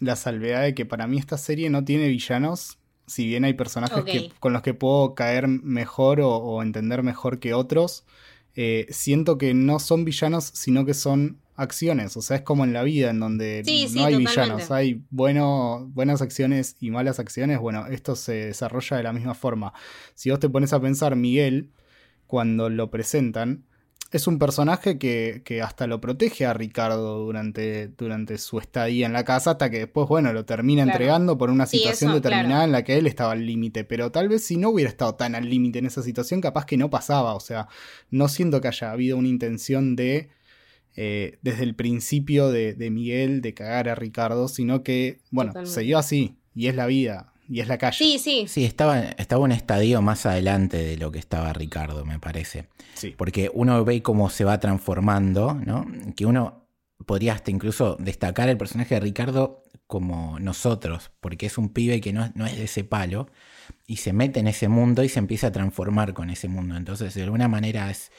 la 0.00 0.16
salvedad 0.16 0.62
de 0.62 0.74
que 0.74 0.86
para 0.86 1.06
mí 1.06 1.18
esta 1.18 1.38
serie 1.38 1.70
no 1.70 1.84
tiene 1.84 2.08
villanos, 2.08 2.78
si 3.06 3.26
bien 3.26 3.44
hay 3.44 3.54
personajes 3.54 4.30
con 4.40 4.52
los 4.52 4.62
que 4.62 4.74
puedo 4.74 5.14
caer 5.14 5.48
mejor 5.48 6.20
o, 6.22 6.62
entender 6.62 7.02
mejor 7.02 7.38
que 7.38 7.54
otros. 7.54 8.04
eh, 8.56 8.86
siento 8.90 9.38
que 9.38 9.54
no 9.54 9.78
son 9.78 10.04
villanos, 10.04 10.44
sino 10.44 10.84
que 10.84 10.94
son 10.94 11.40
acciones. 11.60 12.16
O 12.16 12.22
sea, 12.22 12.38
es 12.38 12.42
como 12.42 12.64
en 12.64 12.72
la 12.72 12.82
vida, 12.82 13.10
en 13.10 13.20
donde 13.20 13.62
no 13.94 14.04
hay 14.04 14.16
villanos, 14.16 14.70
hay 14.70 15.02
bueno, 15.10 15.86
buenas 15.92 16.22
acciones 16.22 16.76
y 16.80 16.90
malas 16.90 17.20
acciones. 17.20 17.58
Bueno, 17.58 17.86
esto 17.86 18.16
se 18.16 18.46
desarrolla 18.46 18.96
de 18.96 19.02
la 19.02 19.12
misma 19.12 19.34
forma. 19.34 19.72
Si 20.14 20.30
vos 20.30 20.40
te 20.40 20.48
pones 20.48 20.72
a 20.72 20.80
pensar, 20.80 21.14
Miguel, 21.16 21.70
cuando 22.26 22.70
lo 22.70 22.90
presentan, 22.90 23.64
es 24.10 24.26
un 24.26 24.38
personaje 24.38 24.98
que, 24.98 25.62
hasta 25.62 25.86
lo 25.86 26.00
protege 26.00 26.44
a 26.44 26.52
Ricardo 26.52 27.18
durante, 27.20 27.88
durante 27.88 28.38
su 28.38 28.58
estadía 28.58 29.06
en 29.06 29.12
la 29.12 29.24
casa, 29.24 29.52
hasta 29.52 29.70
que 29.70 29.80
después, 29.80 30.08
bueno, 30.08 30.32
lo 30.32 30.44
termina 30.44 30.82
entregando 30.82 31.38
por 31.38 31.50
una 31.50 31.66
situación 31.66 32.12
determinada 32.12 32.64
en 32.64 32.72
la 32.72 32.82
que 32.82 32.98
él 32.98 33.06
estaba 33.06 33.32
al 33.32 33.46
límite. 33.46 33.84
Pero 33.84 34.10
tal 34.10 34.28
vez 34.28 34.44
si 34.44 34.56
no 34.56 34.70
hubiera 34.70 34.90
estado 34.90 35.14
tan 35.14 35.36
al 35.36 35.48
límite 35.48 35.78
en 35.78 35.86
esa 35.86 36.02
situación, 36.02 36.40
capaz 36.40 36.66
que 36.66 36.76
no 36.76 36.90
pasaba. 36.90 37.34
O 37.34 37.40
sea, 37.40 37.68
no 38.10 38.26
siento 38.28 38.60
que 38.60 38.68
haya 38.68 38.90
habido 38.90 39.16
una 39.16 39.28
intención 39.28 39.94
de, 39.94 40.30
eh, 40.96 41.38
desde 41.42 41.62
el 41.62 41.76
principio 41.76 42.50
de, 42.50 42.74
de, 42.74 42.90
Miguel, 42.90 43.42
de 43.42 43.54
cagar 43.54 43.88
a 43.88 43.94
Ricardo, 43.94 44.48
sino 44.48 44.82
que, 44.82 45.20
bueno, 45.30 45.52
se 45.64 45.82
dio 45.82 45.98
así. 45.98 46.36
Y 46.52 46.66
es 46.66 46.74
la 46.74 46.86
vida 46.86 47.32
y 47.50 47.60
es 47.60 47.66
la 47.66 47.78
calle. 47.78 47.96
Sí, 47.98 48.18
sí. 48.20 48.44
Sí, 48.46 48.64
estaba, 48.64 49.00
estaba 49.00 49.42
un 49.42 49.50
estadio 49.50 50.00
más 50.02 50.24
adelante 50.24 50.76
de 50.76 50.96
lo 50.96 51.10
que 51.10 51.18
estaba 51.18 51.52
Ricardo, 51.52 52.06
me 52.06 52.20
parece. 52.20 52.68
Sí. 52.94 53.12
Porque 53.18 53.50
uno 53.52 53.84
ve 53.84 54.02
cómo 54.02 54.30
se 54.30 54.44
va 54.44 54.60
transformando, 54.60 55.54
¿no? 55.54 55.84
Que 56.14 56.26
uno 56.26 56.68
podría 57.04 57.32
hasta 57.32 57.50
incluso 57.50 57.96
destacar 57.98 58.48
el 58.48 58.56
personaje 58.56 58.94
de 58.94 59.00
Ricardo 59.00 59.64
como 59.88 60.38
nosotros, 60.38 61.10
porque 61.18 61.46
es 61.46 61.58
un 61.58 61.70
pibe 61.70 62.00
que 62.00 62.12
no, 62.12 62.30
no 62.36 62.46
es 62.46 62.56
de 62.56 62.64
ese 62.64 62.84
palo 62.84 63.28
y 63.84 63.96
se 63.96 64.12
mete 64.12 64.38
en 64.38 64.46
ese 64.46 64.68
mundo 64.68 65.02
y 65.02 65.08
se 65.08 65.18
empieza 65.18 65.48
a 65.48 65.52
transformar 65.52 66.14
con 66.14 66.30
ese 66.30 66.46
mundo. 66.46 66.76
Entonces, 66.76 67.14
de 67.14 67.24
alguna 67.24 67.48
manera 67.48 67.90
es 67.90 68.12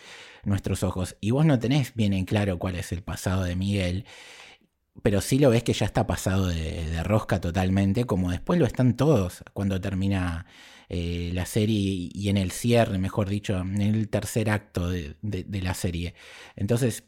nuestros 0.44 0.84
ojos. 0.84 1.16
Y 1.22 1.32
vos 1.32 1.46
no 1.46 1.58
tenés 1.58 1.96
bien 1.96 2.12
en 2.12 2.26
claro 2.26 2.60
cuál 2.60 2.76
es 2.76 2.92
el 2.92 3.02
pasado 3.02 3.44
de 3.44 3.56
Miguel 3.56 4.06
pero 5.04 5.22
sí 5.22 5.40
lo 5.40 5.50
ves 5.50 5.64
que 5.64 5.74
ya 5.74 5.86
está 5.86 6.06
pasado 6.08 6.48
de, 6.48 7.04
rosca 7.04 7.40
totalmente, 7.42 8.06
como 8.06 8.32
después 8.32 8.60
lo 8.60 8.66
están 8.66 8.96
todos 8.96 9.44
cuando 9.54 9.80
termina 9.82 10.46
eh, 10.90 11.32
la 11.34 11.46
serie 11.46 12.10
y 12.14 12.30
en 12.30 12.38
el 12.38 12.52
cierre, 12.52 12.98
mejor 12.98 13.30
dicho, 13.30 13.58
en 13.58 13.82
el 13.82 14.10
tercer 14.10 14.50
acto 14.50 14.90
de, 14.90 15.16
la 15.62 15.74
serie. 15.74 16.16
Entonces, 16.56 17.06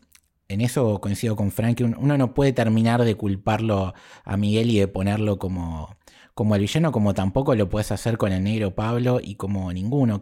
en 0.47 0.61
eso 0.61 0.99
coincido 1.01 1.35
con 1.35 1.51
Frank, 1.51 1.81
uno 1.81 2.17
no 2.17 2.33
puede 2.33 2.53
terminar 2.53 3.03
de 3.03 3.15
culparlo 3.15 3.93
a 4.23 4.37
Miguel 4.37 4.71
y 4.71 4.79
de 4.79 4.87
ponerlo 4.87 5.37
como, 5.39 5.97
como 6.33 6.55
el 6.55 6.61
villano, 6.61 6.91
como 6.91 7.13
tampoco 7.13 7.55
lo 7.55 7.69
puedes 7.69 7.91
hacer 7.91 8.17
con 8.17 8.31
el 8.31 8.43
negro 8.43 8.75
Pablo 8.75 9.19
y 9.21 9.35
como 9.35 9.71
ninguno. 9.73 10.21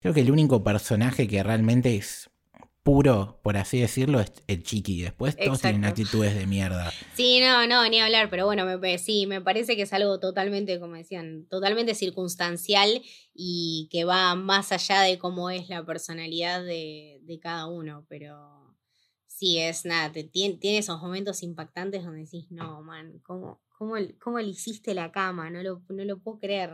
Creo 0.00 0.14
que 0.14 0.20
el 0.20 0.30
único 0.30 0.62
personaje 0.62 1.26
que 1.26 1.42
realmente 1.42 1.96
es 1.96 2.30
puro, 2.88 3.38
por 3.42 3.58
así 3.58 3.78
decirlo, 3.78 4.18
es 4.18 4.32
el 4.46 4.62
chiqui. 4.62 5.02
Después 5.02 5.36
todos 5.36 5.60
tienen 5.60 5.84
actitudes 5.84 6.34
de 6.34 6.46
mierda. 6.46 6.90
Sí, 7.12 7.38
no, 7.38 7.66
no, 7.66 7.86
ni 7.86 8.00
hablar, 8.00 8.30
pero 8.30 8.46
bueno, 8.46 8.64
me, 8.64 8.96
sí, 8.96 9.26
me 9.26 9.42
parece 9.42 9.76
que 9.76 9.82
es 9.82 9.92
algo 9.92 10.18
totalmente, 10.20 10.80
como 10.80 10.94
decían, 10.94 11.44
totalmente 11.50 11.94
circunstancial 11.94 13.02
y 13.34 13.90
que 13.92 14.04
va 14.04 14.34
más 14.36 14.72
allá 14.72 15.02
de 15.02 15.18
cómo 15.18 15.50
es 15.50 15.68
la 15.68 15.84
personalidad 15.84 16.64
de, 16.64 17.38
cada 17.42 17.66
uno, 17.66 18.06
pero 18.08 18.74
sí, 19.26 19.58
es 19.58 19.84
nada, 19.84 20.10
tiene, 20.32 20.58
esos 20.78 20.98
momentos 21.02 21.42
impactantes 21.42 22.02
donde 22.04 22.22
decís, 22.22 22.46
no, 22.48 22.80
man, 22.80 23.20
¿cómo, 23.22 23.60
cómo, 23.76 24.38
le 24.38 24.48
hiciste 24.48 24.94
la 24.94 25.12
cama? 25.12 25.50
No 25.50 25.62
lo, 25.62 25.82
no 25.90 26.04
lo 26.04 26.20
puedo 26.20 26.38
creer. 26.38 26.70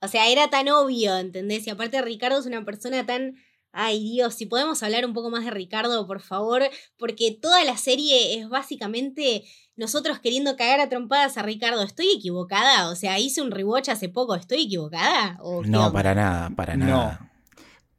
O 0.00 0.08
sea, 0.08 0.28
era 0.28 0.50
tan 0.50 0.68
obvio, 0.70 1.16
¿entendés? 1.16 1.68
Y 1.68 1.70
aparte 1.70 2.02
Ricardo 2.02 2.40
es 2.40 2.46
una 2.46 2.64
persona 2.64 3.06
tan 3.06 3.36
Ay 3.76 4.04
Dios, 4.04 4.34
si 4.34 4.46
podemos 4.46 4.82
hablar 4.84 5.04
un 5.04 5.12
poco 5.12 5.30
más 5.30 5.44
de 5.44 5.50
Ricardo, 5.50 6.06
por 6.06 6.20
favor, 6.20 6.62
porque 6.96 7.36
toda 7.40 7.64
la 7.64 7.76
serie 7.76 8.38
es 8.38 8.48
básicamente 8.48 9.42
nosotros 9.74 10.20
queriendo 10.20 10.56
cagar 10.56 10.78
a 10.78 10.88
trompadas 10.88 11.36
a 11.36 11.42
Ricardo. 11.42 11.82
¿Estoy 11.82 12.06
equivocada? 12.16 12.88
O 12.88 12.94
sea, 12.94 13.18
hice 13.18 13.42
un 13.42 13.50
rewatch 13.50 13.88
hace 13.88 14.08
poco, 14.08 14.36
¿estoy 14.36 14.62
equivocada? 14.62 15.38
no, 15.66 15.92
para 15.92 16.14
nada, 16.14 16.50
para 16.50 16.76
nada. 16.76 17.30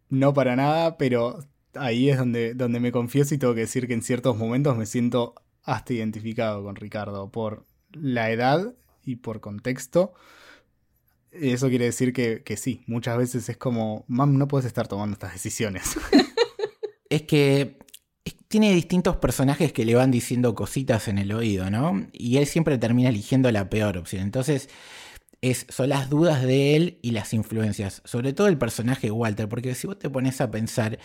No, 0.10 0.28
no 0.28 0.34
para 0.34 0.56
nada, 0.56 0.98
pero 0.98 1.40
ahí 1.74 2.10
es 2.10 2.18
donde, 2.18 2.54
donde 2.54 2.80
me 2.80 2.94
confieso 2.94 3.36
y 3.36 3.38
tengo 3.38 3.54
que 3.54 3.62
decir 3.62 3.86
que 3.86 3.94
en 3.94 4.02
ciertos 4.02 4.38
momentos 4.38 4.78
me 4.78 4.86
siento 4.86 5.36
hasta 5.64 5.92
identificado 5.92 6.64
con 6.64 6.78
Ricardo 6.78 7.30
por 7.30 7.66
la 7.92 8.32
edad 8.32 8.76
y 9.04 9.18
por 9.18 9.42
contexto. 9.42 10.14
Eso 11.40 11.70
quiere 11.70 11.86
decir 11.86 12.14
que, 12.14 12.58
sí, 12.58 12.84
muchas 12.88 13.18
veces 13.18 13.50
es 13.50 13.58
como, 13.58 14.06
mam, 14.08 14.38
no 14.38 14.48
puedes 14.48 14.66
estar 14.66 14.88
tomando 14.88 15.14
estas 15.14 15.34
decisiones. 15.34 15.98
es 17.10 17.24
que 17.24 17.80
tiene 18.48 18.74
distintos 18.74 19.18
personajes 19.18 19.74
que 19.74 19.86
le 19.86 19.96
van 19.96 20.12
diciendo 20.12 20.56
cositas 20.56 21.08
en 21.08 21.18
el 21.18 21.32
oído, 21.32 21.70
¿no? 21.70 22.08
Y 22.14 22.38
él 22.38 22.46
siempre 22.46 22.78
termina 22.78 23.10
eligiendo 23.10 23.52
la 23.52 23.70
peor 23.70 23.98
opción. 23.98 24.24
Entonces, 24.24 24.70
es, 25.42 25.66
son 25.70 25.90
las 25.90 26.10
dudas 26.10 26.44
de 26.44 26.76
él 26.76 27.00
y 27.02 27.12
las 27.12 27.34
influencias. 27.34 28.02
Sobre 28.06 28.34
todo 28.34 28.48
el 28.48 28.58
personaje 28.58 29.12
Walter, 29.12 29.50
porque 29.50 29.76
si 29.76 29.88
vos 29.88 30.00
te 30.00 30.10
pones 30.10 30.42
a 30.42 30.52
pensar, 30.52 31.00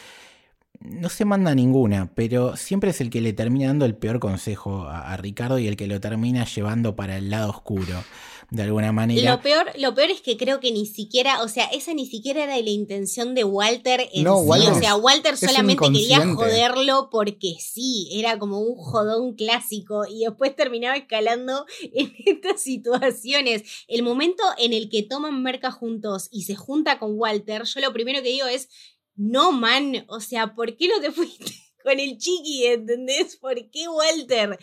no 0.81 1.09
se 1.11 1.25
manda 1.25 1.55
ninguna, 1.55 2.11
pero 2.15 2.57
siempre 2.57 2.91
es 2.91 3.01
el 3.01 3.11
que 3.11 3.21
le 3.21 3.33
termina 3.33 3.69
dando 3.69 3.85
el 3.85 3.95
peor 3.95 4.19
consejo 4.19 4.87
a, 4.89 5.15
Ricardo 5.19 5.59
y 5.59 5.69
el 5.69 5.77
que 5.77 5.87
lo 5.87 6.01
termina 6.01 6.45
llevando 6.45 6.97
para 6.97 7.19
el 7.19 7.31
lado 7.31 7.51
oscuro, 7.51 8.03
de 8.51 8.63
alguna 8.65 8.93
manera. 8.93 9.31
Lo 9.31 9.41
peor, 9.41 9.71
lo 9.79 9.95
peor 9.95 10.11
es 10.11 10.21
que 10.21 10.37
creo 10.37 10.61
que 10.61 10.73
ni 10.73 10.87
siquiera, 10.87 11.43
o 11.43 11.49
sea, 11.49 11.67
esa 11.67 11.95
ni 11.95 12.07
siquiera 12.07 12.45
era 12.45 12.57
la 12.57 12.71
intención 12.71 13.35
de 13.35 13.45
Walter 13.45 14.01
en 14.13 14.25
sí. 14.25 14.27
o 14.27 14.79
sea, 14.79 14.97
Walter 14.97 15.37
solamente 15.37 15.85
quería 15.85 16.27
joderlo 16.35 17.09
porque 17.11 17.55
sí, 17.61 18.09
era 18.13 18.39
como 18.39 18.59
un 18.61 18.77
jodón 18.77 19.35
clásico 19.35 20.05
y 20.07 20.25
después 20.25 20.57
terminaba 20.57 20.97
escalando 20.97 21.65
en 21.95 22.13
estas 22.27 22.61
situaciones. 22.61 23.63
El 23.87 24.03
momento 24.03 24.43
en 24.59 24.73
el 24.73 24.89
que 24.89 25.03
toman 25.03 25.43
merca 25.43 25.71
juntos 25.71 26.29
y 26.33 26.43
se 26.43 26.57
junta 26.57 26.99
con 26.99 27.19
Walter, 27.19 27.65
yo 27.65 27.81
lo 27.81 27.93
primero 27.93 28.23
que 28.23 28.31
digo 28.31 28.47
es 28.47 28.69
no, 29.15 29.53
man, 29.53 30.05
o 30.09 30.21
sea, 30.21 30.55
¿por 30.55 30.77
qué 30.77 30.89
no 30.89 31.01
te 31.01 31.13
fuiste 31.13 31.53
con 31.85 32.01
el 32.01 32.19
chiqui, 32.19 32.67
entendés? 32.67 33.37
¿Por 33.37 33.55
qué 33.71 33.89
Walter? 33.89 34.59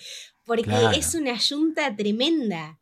Porque 0.46 0.72
es 0.96 1.14
una 1.14 1.38
yunta 1.38 1.96
tremenda. 1.96 2.80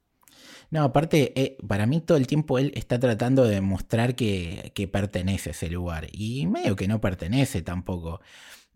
No, 0.71 0.83
aparte, 0.83 1.33
eh, 1.39 1.57
para 1.67 1.85
mí 1.85 2.01
todo 2.01 2.17
el 2.17 2.27
tiempo 2.27 2.59
él 2.59 2.71
está 2.75 2.99
tratando 2.99 3.45
de 3.45 3.61
mostrar 3.61 4.15
que, 4.15 4.71
pertenece 4.91 5.49
a 5.49 5.51
ese 5.51 5.69
lugar. 5.69 6.07
Y 6.11 6.47
medio 6.47 6.75
que 6.75 6.87
no 6.87 7.01
pertenece 7.01 7.61
tampoco. 7.61 8.21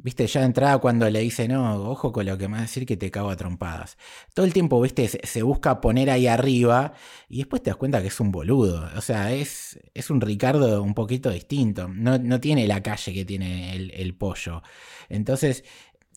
Viste, 0.02 0.26
ya 0.28 0.40
de 0.40 0.46
entrada 0.46 0.78
cuando 0.78 1.10
le 1.10 1.20
dice, 1.20 1.50
no, 1.50 1.76
ojo 1.90 2.14
con 2.14 2.26
lo 2.26 2.38
que 2.38 2.48
me 2.48 2.54
va 2.54 2.60
a 2.60 2.62
decir 2.62 2.86
que 2.86 2.96
te 2.96 3.12
cago 3.12 3.30
a 3.30 3.36
trompadas. 3.36 3.98
Todo 4.34 4.46
el 4.46 4.54
tiempo, 4.54 4.80
viste, 4.80 5.10
se, 5.10 5.44
busca 5.44 5.82
poner 5.82 6.10
ahí 6.10 6.26
arriba 6.26 6.94
y 7.28 7.40
después 7.40 7.62
te 7.62 7.70
das 7.70 7.76
cuenta 7.76 8.02
que 8.02 8.08
es 8.08 8.20
un 8.22 8.32
boludo. 8.32 8.90
O 8.96 9.02
sea, 9.02 9.34
es, 9.34 9.78
es 9.94 10.10
un 10.10 10.22
Ricardo 10.22 10.82
un 10.82 10.94
poquito 10.94 11.30
distinto. 11.30 11.90
No, 11.90 12.18
no 12.18 12.40
tiene 12.40 12.66
la 12.66 12.82
calle 12.82 13.14
que 13.14 13.26
tiene 13.26 13.76
el, 13.76 14.16
pollo. 14.16 14.64
Entonces, 15.10 15.66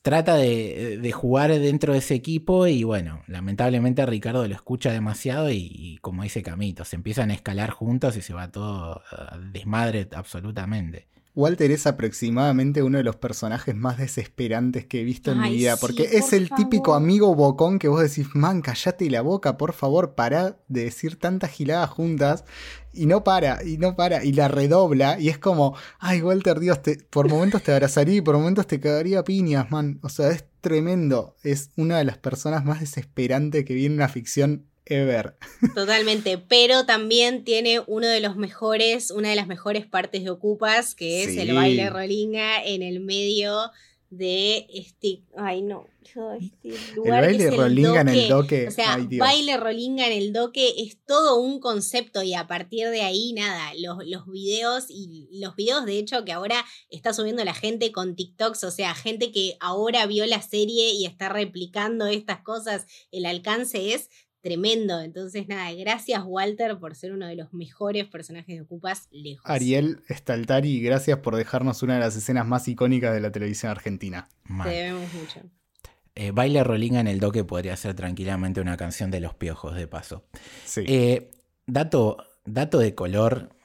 trata 0.03 0.35
de, 0.35 1.13
jugar 1.15 1.51
dentro 1.51 1.93
de 1.93 2.01
ese 2.01 2.15
equipo 2.15 2.67
y 2.67 2.83
bueno, 2.83 3.23
lamentablemente 3.27 4.05
Ricardo 4.05 4.47
lo 4.47 4.55
escucha 4.55 4.93
demasiado 4.93 5.51
y, 5.51 5.71
y, 5.73 5.99
como 5.99 6.25
dice 6.25 6.43
Camito, 6.43 6.85
se 6.85 6.97
empiezan 6.97 7.31
a 7.31 7.35
escalar 7.35 7.71
juntos 7.71 8.17
y 8.17 8.23
se 8.23 8.35
va 8.35 8.51
todo 8.51 9.03
a 9.11 9.39
desmadre 9.39 10.09
absolutamente. 10.15 11.09
Walter 11.35 11.71
es 11.71 11.87
aproximadamente 11.87 12.83
uno 12.83 12.99
de 12.99 13.05
los 13.05 13.17
personajes 13.17 13.75
más 13.75 13.97
desesperantes 13.97 14.85
que 14.85 15.01
he 15.01 15.05
visto 15.05 15.33
en 15.33 15.41
mi 15.41 15.51
vida, 15.53 15.79
porque 15.79 16.03
es 16.13 16.35
el 16.35 16.51
típico 16.51 16.93
amigo 16.93 17.35
bocón 17.35 17.79
que 17.79 17.89
vos 17.89 18.03
decís, 18.03 18.35
man, 18.35 18.61
callate 18.61 19.09
la 19.09 19.23
boca, 19.23 19.57
por 19.57 19.73
favor, 19.73 20.15
para 20.15 20.59
de 20.69 20.85
decir 20.85 21.19
tantas 21.19 21.51
giladas 21.51 21.89
juntas, 21.89 22.45
y 22.93 23.07
no 23.07 23.25
para, 23.25 23.65
y 23.65 23.79
no 23.79 23.97
para, 23.97 24.25
y 24.25 24.33
la 24.33 24.49
redobla, 24.49 25.19
y 25.19 25.29
es 25.29 25.39
como, 25.39 25.77
ay, 25.99 26.23
Walter, 26.23 26.61
Dios, 26.61 26.83
te, 26.83 26.97
por 26.97 27.29
momentos 27.29 27.63
te 27.63 27.73
abrazaría 27.73 28.17
y 28.17 28.21
por 28.21 28.37
momentos 28.37 28.67
te 28.67 28.81
cagaría 28.81 29.25
piñas, 29.25 29.71
man, 29.71 29.99
o 30.03 30.09
sea, 30.09 30.31
es 30.31 30.45
tremendo, 30.61 31.37
es 31.43 31.71
una 31.77 31.99
de 31.99 32.05
las 32.05 32.19
personas 32.19 32.65
más 32.65 32.81
desesperantes 32.81 33.65
que 33.65 33.75
viene 33.75 33.95
en 33.95 34.01
una 34.01 34.09
ficción 34.09 34.67
ever. 34.87 35.37
Totalmente, 35.75 36.39
pero 36.39 36.87
también 36.87 37.45
tiene 37.45 37.81
uno 37.87 38.07
de 38.07 38.21
los 38.21 38.37
mejores, 38.37 39.11
una 39.11 39.31
de 39.31 39.37
las 39.37 39.47
mejores 39.47 39.87
partes 39.87 40.25
de 40.25 40.31
Ocupas, 40.31 40.95
que 40.95 41.25
es 41.25 41.37
el 41.37 41.55
baile 41.55 41.91
rolinga 41.91 42.63
en 42.65 42.83
el 42.83 43.01
medio 43.01 43.71
de 44.13 44.67
este, 44.75 45.23
ay 45.39 45.63
no, 45.63 45.89
este 46.39 46.95
lugar 46.95 47.25
el 47.25 47.39
baile 47.39 47.57
rolinga 47.57 48.01
en 48.03 48.09
el 48.09 48.29
doque, 48.29 48.69
o 48.69 48.71
sea, 48.71 48.99
baile 49.19 49.57
rolinga 49.57 50.07
en 50.07 50.13
el 50.13 50.35
doque 50.35 50.75
es 50.77 50.99
todo 51.07 51.41
un 51.41 51.61
concepto 51.61 52.23
y 52.23 52.35
a 52.35 52.47
partir 52.47 52.91
de 52.91 53.01
ahí 53.01 53.33
nada, 53.33 53.73
los, 53.81 54.07
los 54.07 54.31
videos 54.31 54.91
y 54.91 55.29
los 55.33 55.57
videos 55.57 55.87
de 55.87 55.97
hecho 55.97 56.27
que 56.27 56.33
ahora 56.33 56.63
está 56.91 57.15
subiendo 57.15 57.43
la 57.43 57.55
gente 57.55 57.91
con 57.91 58.15
TikToks, 58.15 58.65
o 58.65 58.71
sea, 58.71 58.95
gente 58.95 59.33
que 59.33 59.57
ahora 59.61 60.05
vio 60.05 60.27
la 60.27 60.43
serie 60.43 60.93
y 60.93 61.07
está 61.07 61.31
replicando 61.31 62.07
estas 62.07 62.43
cosas, 62.43 62.85
el 63.13 63.25
alcance 63.25 63.95
es 63.95 64.11
tremendo. 64.43 65.01
Entonces, 65.01 65.49
nada, 65.49 65.73
gracias 65.73 66.23
Walter 66.27 66.79
por 66.79 66.95
ser 66.95 67.13
uno 67.13 67.27
de 67.27 67.37
los 67.37 67.53
mejores 67.55 68.07
personajes 68.07 68.57
de 68.57 68.61
Ocupas 68.61 69.09
lejos. 69.11 69.49
Ariel 69.49 70.03
Staltari, 70.11 70.81
gracias 70.83 71.19
por 71.21 71.37
dejarnos 71.37 71.83
una 71.83 71.95
de 71.95 72.01
las 72.01 72.17
escenas 72.17 72.47
más 72.47 72.69
icónicas 72.69 73.15
de 73.15 73.21
la 73.21 73.33
televisión 73.33 73.71
argentina. 73.71 74.29
Te 74.65 74.69
debemos 74.69 75.13
mucho. 75.15 75.41
Eh, 76.15 76.31
baile 76.31 76.63
Rolinga 76.63 77.01
en 77.01 77.09
el 77.09 77.21
doque 77.21 77.45
podría 77.45 77.75
ser 77.77 77.95
tranquilamente 77.95 78.61
una 78.61 78.77
canción 78.77 79.11
de 79.11 79.21
los 79.21 79.35
piojos, 79.35 79.75
de 79.75 79.87
paso. 79.87 80.27
Sí. 80.67 80.85
Eh, 80.87 81.31
dato, 81.67 82.19
dato 82.45 82.79
de 82.79 82.95
color 82.95 83.57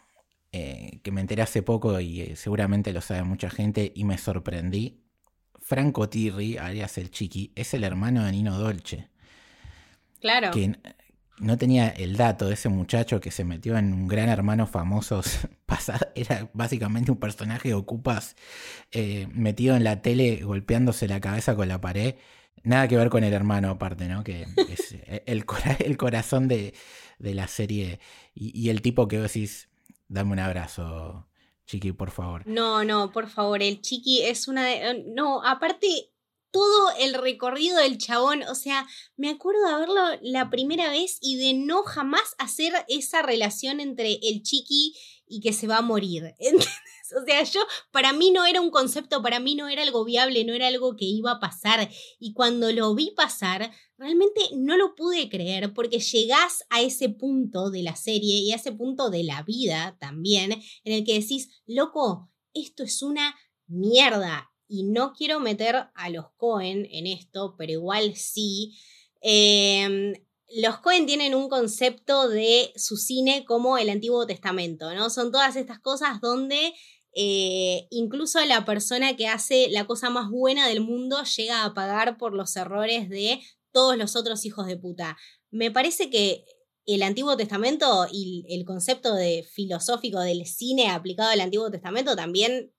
eh, 0.54 1.02
que 1.04 1.12
me 1.12 1.20
enteré 1.20 1.42
hace 1.42 1.62
poco 1.62 2.00
y 2.00 2.36
seguramente 2.36 2.94
lo 2.94 3.02
sabe 3.02 3.24
mucha 3.24 3.50
gente 3.50 3.92
y 3.94 4.06
me 4.06 4.18
sorprendí. 4.18 5.04
Franco 5.60 6.08
Tirri, 6.08 6.58
alias 6.58 6.98
el 6.98 7.12
Chiqui, 7.12 7.52
es 7.56 7.74
el 7.74 7.84
hermano 7.84 8.24
de 8.24 8.32
Nino 8.32 8.58
Dolce. 8.58 9.10
Claro. 10.20 10.52
Que 10.52 10.76
no 11.40 11.58
tenía 11.58 11.90
el 11.90 12.18
dato 12.18 12.48
de 12.48 12.56
ese 12.56 12.70
muchacho 12.70 13.20
que 13.20 13.32
se 13.32 13.44
metió 13.44 13.78
en 13.78 13.94
un 13.94 14.08
gran 14.08 14.30
hermano 14.30 14.68
famoso. 14.68 15.22
Era 16.16 16.50
básicamente 16.54 17.12
un 17.12 17.20
personaje 17.20 17.70
de 17.70 17.76
Ocupas 17.76 18.36
metido 19.34 19.76
en 19.76 19.84
la 19.84 20.02
tele 20.02 20.38
golpeándose 20.44 21.08
la 21.08 21.20
cabeza 21.20 21.56
con 21.56 21.68
la 21.68 21.80
pared 21.80 22.16
Nada 22.68 22.88
que 22.90 22.98
ver 22.98 23.10
con 23.10 23.24
el 23.24 23.34
hermano 23.34 23.70
aparte, 23.70 24.08
¿no? 24.08 24.24
Que 24.24 24.46
es 24.70 24.96
el, 25.26 25.46
el 25.80 25.98
corazón 25.98 26.48
de, 26.50 26.74
la 27.20 27.48
serie 27.48 28.00
y, 28.34 28.70
el 28.70 28.82
tipo 28.82 29.08
que 29.08 29.20
vos 29.20 29.34
decís, 29.34 29.70
dame 30.10 30.34
un 30.34 30.40
abrazo, 30.40 31.28
Chiqui, 31.66 31.94
por 31.94 32.12
favor. 32.12 32.46
No, 32.46 32.84
no, 32.84 33.12
por 33.12 33.30
favor, 33.30 33.64
el 33.64 33.82
Chiqui 33.82 34.24
es 34.24 34.48
una... 34.48 34.74
Eh, 34.74 35.06
no, 35.08 35.44
aparte, 35.44 36.10
todo 36.52 36.92
el 37.00 37.14
recorrido 37.14 37.78
del 37.80 37.98
chabón, 37.98 38.44
o 38.44 38.56
sea, 38.56 38.88
me 39.16 39.30
acuerdo 39.30 39.68
de 39.68 39.80
verlo 39.80 40.02
la 40.22 40.50
primera 40.50 40.90
vez 40.90 41.18
y 41.22 41.38
de 41.38 41.54
no 41.54 41.84
jamás 41.84 42.36
hacer 42.38 42.74
esa 42.88 43.22
relación 43.22 43.80
entre 43.80 44.20
el 44.22 44.44
Chiqui 44.44 44.96
y 45.28 45.42
que 45.42 45.54
se 45.54 45.68
va 45.68 45.78
a 45.78 45.82
morir. 45.82 46.36
O 47.16 47.26
sea, 47.26 47.44
yo, 47.44 47.62
para 47.92 48.12
mí 48.12 48.32
no 48.32 48.46
era 48.46 48.60
un 48.60 48.70
concepto, 48.70 49.22
para 49.22 49.40
mí 49.40 49.56
no 49.56 49.70
era 49.70 49.84
algo 49.84 50.04
viable, 50.04 50.44
no 50.44 50.54
era 50.54 50.68
algo 50.68 50.96
que 50.96 51.06
iba 51.06 51.32
a 51.32 51.40
pasar. 51.40 51.90
Y 52.20 52.34
cuando 52.34 52.72
lo 52.74 52.94
vi 52.96 53.12
pasar, 53.12 53.72
realmente 53.98 54.42
no 54.56 54.76
lo 54.76 54.96
pude 54.96 55.30
creer 55.30 55.74
porque 55.74 56.00
llegás 56.00 56.66
a 56.70 56.82
ese 56.82 57.10
punto 57.10 57.70
de 57.70 57.84
la 57.84 57.96
serie 57.96 58.36
y 58.38 58.52
a 58.52 58.56
ese 58.56 58.74
punto 58.74 59.10
de 59.10 59.24
la 59.24 59.44
vida 59.44 59.96
también, 60.00 60.52
en 60.52 60.94
el 60.94 61.06
que 61.06 61.20
decís, 61.20 61.62
loco, 61.66 62.30
esto 62.54 62.84
es 62.84 63.02
una 63.02 63.36
mierda. 63.68 64.52
Y 64.68 64.84
no 64.84 65.14
quiero 65.14 65.40
meter 65.40 65.88
a 65.94 66.10
los 66.10 66.26
Cohen 66.38 66.88
en 66.92 67.08
esto, 67.08 67.56
pero 67.58 67.72
igual 67.72 68.16
sí. 68.16 68.78
Eh, 69.22 70.14
los 70.50 70.80
Cohen 70.80 71.06
tienen 71.06 71.36
un 71.36 71.50
concepto 71.50 72.30
de 72.30 72.72
su 72.76 72.98
cine 72.98 73.44
como 73.46 73.78
el 73.78 73.90
Antiguo 73.90 74.26
Testamento, 74.26 74.94
¿no? 74.94 75.10
Son 75.10 75.32
todas 75.32 75.56
estas 75.56 75.80
cosas 75.80 76.22
donde 76.22 76.74
eh, 77.14 77.88
incluso 77.90 78.44
la 78.46 78.64
persona 78.64 79.16
que 79.16 79.28
hace 79.28 79.70
la 79.70 79.86
cosa 79.88 80.10
más 80.10 80.30
buena 80.30 80.68
del 80.68 80.82
mundo 80.82 81.24
llega 81.24 81.66
a 81.66 81.74
pagar 81.74 82.18
por 82.18 82.34
los 82.34 82.56
errores 82.56 83.10
de 83.10 83.42
todos 83.72 83.98
los 83.98 84.16
otros 84.16 84.46
hijos 84.46 84.68
de 84.68 84.78
puta. 84.78 85.18
Me 85.50 85.72
parece 85.72 86.10
que 86.10 86.46
el 86.86 87.04
Antiguo 87.04 87.36
Testamento 87.36 88.08
y 88.12 88.46
el 88.50 88.64
concepto 88.66 89.14
de 89.16 89.46
filosófico 89.52 90.22
del 90.22 90.46
cine 90.46 90.90
aplicado 90.90 91.30
al 91.30 91.42
Antiguo 91.42 91.70
Testamento 91.70 92.16
también 92.16 92.72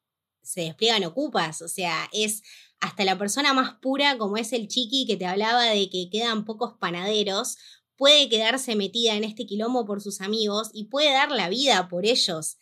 se 0.48 0.62
despliega 0.62 0.96
en 0.96 1.04
Ocupas, 1.04 1.60
o 1.60 1.68
sea, 1.68 2.08
es 2.10 2.42
hasta 2.80 3.04
la 3.04 3.18
persona 3.18 3.52
más 3.52 3.74
pura 3.82 4.16
como 4.16 4.38
es 4.38 4.54
el 4.54 4.66
chiqui 4.66 5.06
que 5.06 5.16
te 5.16 5.26
hablaba 5.26 5.64
de 5.64 5.90
que 5.90 6.08
quedan 6.10 6.46
pocos 6.46 6.72
panaderos, 6.80 7.56
puede 7.96 8.30
quedarse 8.30 8.74
metida 8.74 9.14
en 9.14 9.24
este 9.24 9.44
quilombo 9.44 9.84
por 9.84 10.00
sus 10.00 10.22
amigos 10.22 10.70
y 10.72 10.84
puede 10.84 11.12
dar 11.12 11.30
la 11.32 11.50
vida 11.50 11.88
por 11.88 12.06
ellos. 12.06 12.56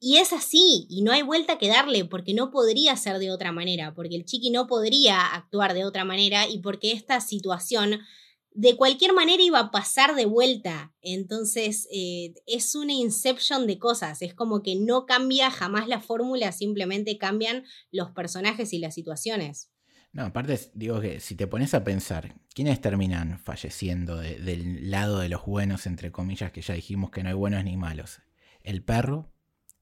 Y 0.00 0.16
es 0.16 0.32
así, 0.32 0.86
y 0.90 1.02
no 1.02 1.12
hay 1.12 1.22
vuelta 1.22 1.56
que 1.56 1.68
darle, 1.68 2.04
porque 2.04 2.34
no 2.34 2.50
podría 2.50 2.96
ser 2.96 3.18
de 3.18 3.30
otra 3.30 3.52
manera, 3.52 3.94
porque 3.94 4.16
el 4.16 4.24
chiqui 4.24 4.50
no 4.50 4.66
podría 4.66 5.24
actuar 5.34 5.72
de 5.72 5.84
otra 5.84 6.04
manera 6.04 6.48
y 6.48 6.58
porque 6.58 6.92
esta 6.92 7.20
situación 7.20 8.00
de 8.54 8.76
cualquier 8.76 9.12
manera 9.12 9.42
iba 9.42 9.58
a 9.58 9.70
pasar 9.70 10.14
de 10.14 10.26
vuelta. 10.26 10.94
Entonces 11.02 11.86
eh, 11.92 12.34
es 12.46 12.74
una 12.74 12.92
inception 12.92 13.66
de 13.66 13.78
cosas, 13.78 14.22
es 14.22 14.34
como 14.34 14.62
que 14.62 14.76
no 14.76 15.04
cambia 15.06 15.50
jamás 15.50 15.86
la 15.86 16.00
fórmula, 16.00 16.52
simplemente 16.52 17.18
cambian 17.18 17.64
los 17.90 18.10
personajes 18.12 18.72
y 18.72 18.78
las 18.78 18.94
situaciones. 18.94 19.70
No, 20.12 20.22
aparte 20.24 20.58
digo 20.74 21.00
que 21.00 21.20
si 21.20 21.34
te 21.34 21.48
pones 21.48 21.74
a 21.74 21.84
pensar, 21.84 22.36
¿quiénes 22.54 22.80
terminan 22.80 23.40
falleciendo 23.40 24.18
del 24.18 24.90
lado 24.90 25.18
de 25.18 25.28
los 25.28 25.44
buenos, 25.44 25.86
entre 25.86 26.12
comillas, 26.12 26.52
que 26.52 26.62
ya 26.62 26.74
dijimos 26.74 27.10
que 27.10 27.24
no 27.24 27.30
hay 27.30 27.34
buenos 27.34 27.64
ni 27.64 27.76
malos? 27.76 28.20
El 28.62 28.84
perro, 28.84 29.34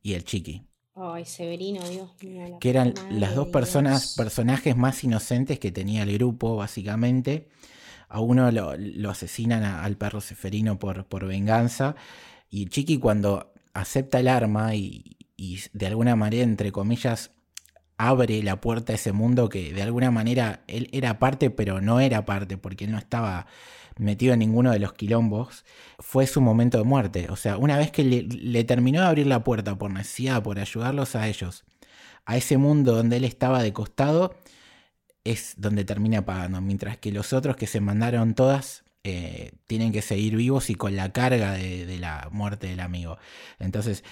y 0.03 0.15
el 0.15 0.25
Chiqui. 0.25 0.67
Ay, 0.95 1.25
Severino, 1.25 1.89
Dios 1.89 2.11
mío. 2.23 2.59
Que 2.61 2.71
eran 2.71 2.93
las 3.11 3.35
dos 3.35 3.49
personas, 3.49 4.15
personajes 4.15 4.77
más 4.77 5.03
inocentes 5.05 5.59
que 5.59 5.73
tenía 5.73 6.03
el 6.03 6.13
grupo, 6.15 6.57
básicamente. 6.57 7.49
A 8.13 8.21
uno 8.21 8.51
lo, 8.51 9.11
asesinan 9.11 9.63
al 9.65 9.97
perro 9.97 10.21
Seferino 10.21 10.79
por, 10.79 11.07
por 11.07 11.27
venganza. 11.27 11.97
Y 12.51 12.67
Chiqui 12.67 12.99
cuando 12.99 13.53
acepta 13.73 14.21
el 14.21 14.29
arma 14.29 14.75
y, 14.75 15.17
y 15.37 15.61
de 15.73 15.87
alguna 15.87 16.15
manera, 16.15 16.45
entre 16.45 16.73
comillas, 16.73 17.31
abre 17.97 18.43
la 18.43 18.61
puerta 18.61 18.93
a 18.93 18.97
ese 18.97 19.13
mundo 19.13 19.49
que 19.49 19.73
de 19.73 19.83
alguna 19.83 20.11
manera 20.11 20.65
él 20.67 20.89
era 20.93 21.19
parte, 21.19 21.51
pero 21.51 21.81
no 21.81 22.01
era 22.01 22.25
parte, 22.25 22.59
porque 22.59 22.85
él 22.85 22.93
no 22.93 22.99
estaba 22.99 23.47
metido 23.99 24.33
en 24.33 24.41
ninguno 24.41 24.73
de 24.73 24.79
los 24.79 24.93
quilombos, 24.93 25.65
fue 25.99 26.27
su 26.27 26.41
momento 26.41 26.79
de 26.79 26.85
muerte. 26.85 27.27
O 27.31 27.37
sea, 27.37 27.59
una 27.59 27.79
vez 27.79 27.91
que 27.91 28.05
le, 28.05 28.65
terminó 28.65 29.01
de 29.01 29.07
abrir 29.07 29.27
la 29.27 29.45
puerta 29.45 29.77
por 29.77 29.91
necesidad, 29.91 30.43
por 30.43 30.59
ayudarlos 30.59 31.15
a 31.17 31.29
ellos, 31.29 31.65
a 32.25 32.37
ese 32.37 32.57
mundo 32.57 32.95
donde 32.95 33.17
él 33.17 33.25
estaba 33.25 33.63
de 33.63 33.73
costado, 33.73 34.35
es 35.25 35.55
donde 35.57 35.85
termina 35.85 36.25
pagando. 36.25 36.61
Mientras 36.61 36.99
que 36.99 37.13
los 37.13 37.33
otros 37.33 37.57
que 37.57 37.67
se 37.67 37.81
mandaron 37.81 38.35
todas 38.35 38.85
eh, 39.05 39.53
tienen 39.67 39.93
que 39.93 40.03
seguir 40.03 40.37
vivos 40.37 40.71
y 40.71 40.77
con 40.77 40.95
la 40.95 41.13
carga 41.13 41.53
de, 41.53 41.99
la 41.99 42.29
muerte 42.31 42.69
del 42.69 42.81
amigo. 42.81 43.19
Entonces, 43.59 44.05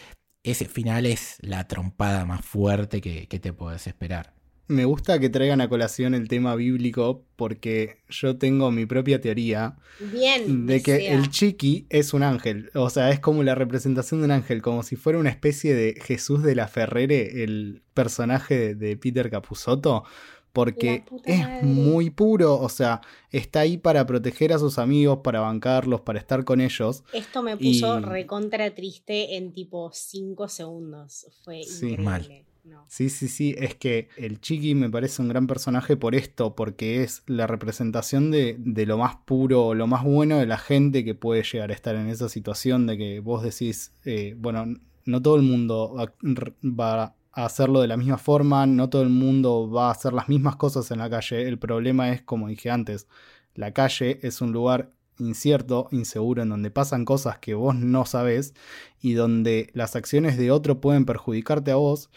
ese 0.43 0.65
final 0.67 1.07
es 1.07 1.37
la 1.41 1.69
trompada 1.69 2.25
más 2.25 2.45
fuerte 2.45 3.01
que, 3.01 3.29
que 3.29 3.39
te 3.39 3.53
puedes 3.53 3.87
esperar. 3.87 4.35
Me 4.67 4.85
gusta 4.85 5.19
que 5.19 5.29
traigan 5.29 5.61
a 5.61 5.69
colación 5.69 6.15
el 6.15 6.29
tema 6.29 6.55
bíblico 6.55 7.25
porque 7.35 7.99
yo 8.09 8.37
tengo 8.39 8.71
mi 8.71 8.87
propia 8.87 9.21
teoría 9.21 9.77
Bien, 9.99 10.67
de 10.67 10.81
que 10.81 11.13
el 11.13 11.29
chiqui 11.29 11.87
es 11.91 12.15
un 12.15 12.23
ángel, 12.23 12.71
o 12.75 12.89
sea, 12.89 13.11
es 13.11 13.19
como 13.19 13.43
la 13.43 13.57
representación 13.57 14.21
de 14.21 14.27
un 14.27 14.31
ángel, 14.31 14.63
como 14.63 14.85
si 14.85 14.95
fuera 14.95 15.19
una 15.19 15.31
especie 15.31 15.75
de 15.75 16.01
Jesús 16.01 16.45
de 16.45 16.55
la 16.55 16.69
Ferrere, 16.69 17.43
el 17.43 17.83
personaje 17.95 18.77
de 18.77 18.97
Peter 18.97 19.29
Capusotto, 19.29 20.05
porque 20.53 21.05
es 21.25 21.63
muy 21.63 22.11
puro, 22.11 22.59
o 22.59 22.69
sea, 22.69 23.01
está 23.31 23.61
ahí 23.61 23.79
para 23.79 24.07
proteger 24.07 24.53
a 24.53 24.59
sus 24.59 24.79
amigos, 24.79 25.21
para 25.23 25.41
bancarlos, 25.41 26.01
para 26.01 26.19
estar 26.19 26.45
con 26.45 26.61
ellos. 26.61 27.05
Esto 27.13 27.43
me 27.43 27.57
puso 27.57 28.01
recontra 28.01 28.75
triste 28.75 29.37
en 29.37 29.53
tipo 29.53 29.91
5 29.93 30.49
segundos, 30.49 31.27
fue 31.45 31.63
sí, 31.63 31.97
Mal. 31.97 32.45
Sí, 32.89 33.09
sí, 33.09 33.29
sí, 33.29 33.55
es 33.59 33.75
que 33.75 34.09
el 34.17 34.41
Chiqui 34.41 34.75
me 34.75 34.91
parece 34.91 35.23
un 35.23 35.29
gran 35.29 35.47
personaje 35.47 35.97
por 35.97 36.15
esto, 36.15 36.55
porque 36.55 37.03
es 37.03 37.23
la 37.27 37.47
representación 37.47 38.31
de, 38.31 38.57
lo 38.87 38.99
más 38.99 39.17
puro, 39.25 39.75
lo 39.75 39.87
más 39.87 40.05
bueno 40.05 40.39
de 40.39 40.47
la 40.47 40.59
gente 40.59 41.05
que 41.05 41.15
puede 41.15 41.43
llegar 41.43 41.71
a 41.71 41.75
estar 41.75 41.95
en 41.97 42.09
esa 42.09 42.29
situación 42.29 42.87
de 42.87 42.99
que 42.99 43.21
vos 43.21 43.43
decís, 43.43 43.93
eh, 44.05 44.35
bueno, 44.37 44.67
no 45.05 45.23
todo 45.23 45.37
el 45.37 45.43
mundo 45.43 45.95
va 45.97 47.03
a 47.03 47.15
hacerlo 47.33 47.81
de 47.81 47.89
la 47.89 47.97
misma 47.97 48.19
forma, 48.19 48.67
no 48.67 48.89
todo 48.91 49.03
el 49.03 49.09
mundo 49.09 49.71
va 49.71 49.89
a 49.89 49.93
hacer 49.93 50.13
las 50.13 50.29
mismas 50.29 50.57
cosas 50.57 50.91
en 50.91 50.99
la 50.99 51.11
calle, 51.11 51.47
el 51.47 51.59
problema 51.59 52.11
es, 52.11 52.23
como 52.23 52.49
dije 52.49 52.71
antes, 52.71 53.07
la 53.55 53.73
calle 53.73 54.19
es 54.23 54.41
un 54.41 54.53
lugar 54.53 54.93
incierto, 55.19 55.89
inseguro, 55.91 56.43
en 56.43 56.49
donde 56.49 56.71
pasan 56.71 57.05
cosas 57.05 57.39
que 57.39 57.55
vos 57.55 57.75
no 57.75 58.07
sabés 58.07 58.55
y 59.01 59.13
donde 59.15 59.71
las 59.75 59.97
acciones 59.97 60.37
de 60.37 60.51
otro 60.51 60.81
pueden 60.81 61.05
perjudicarte 61.05 61.71
a 61.71 61.77
vos. 61.77 62.11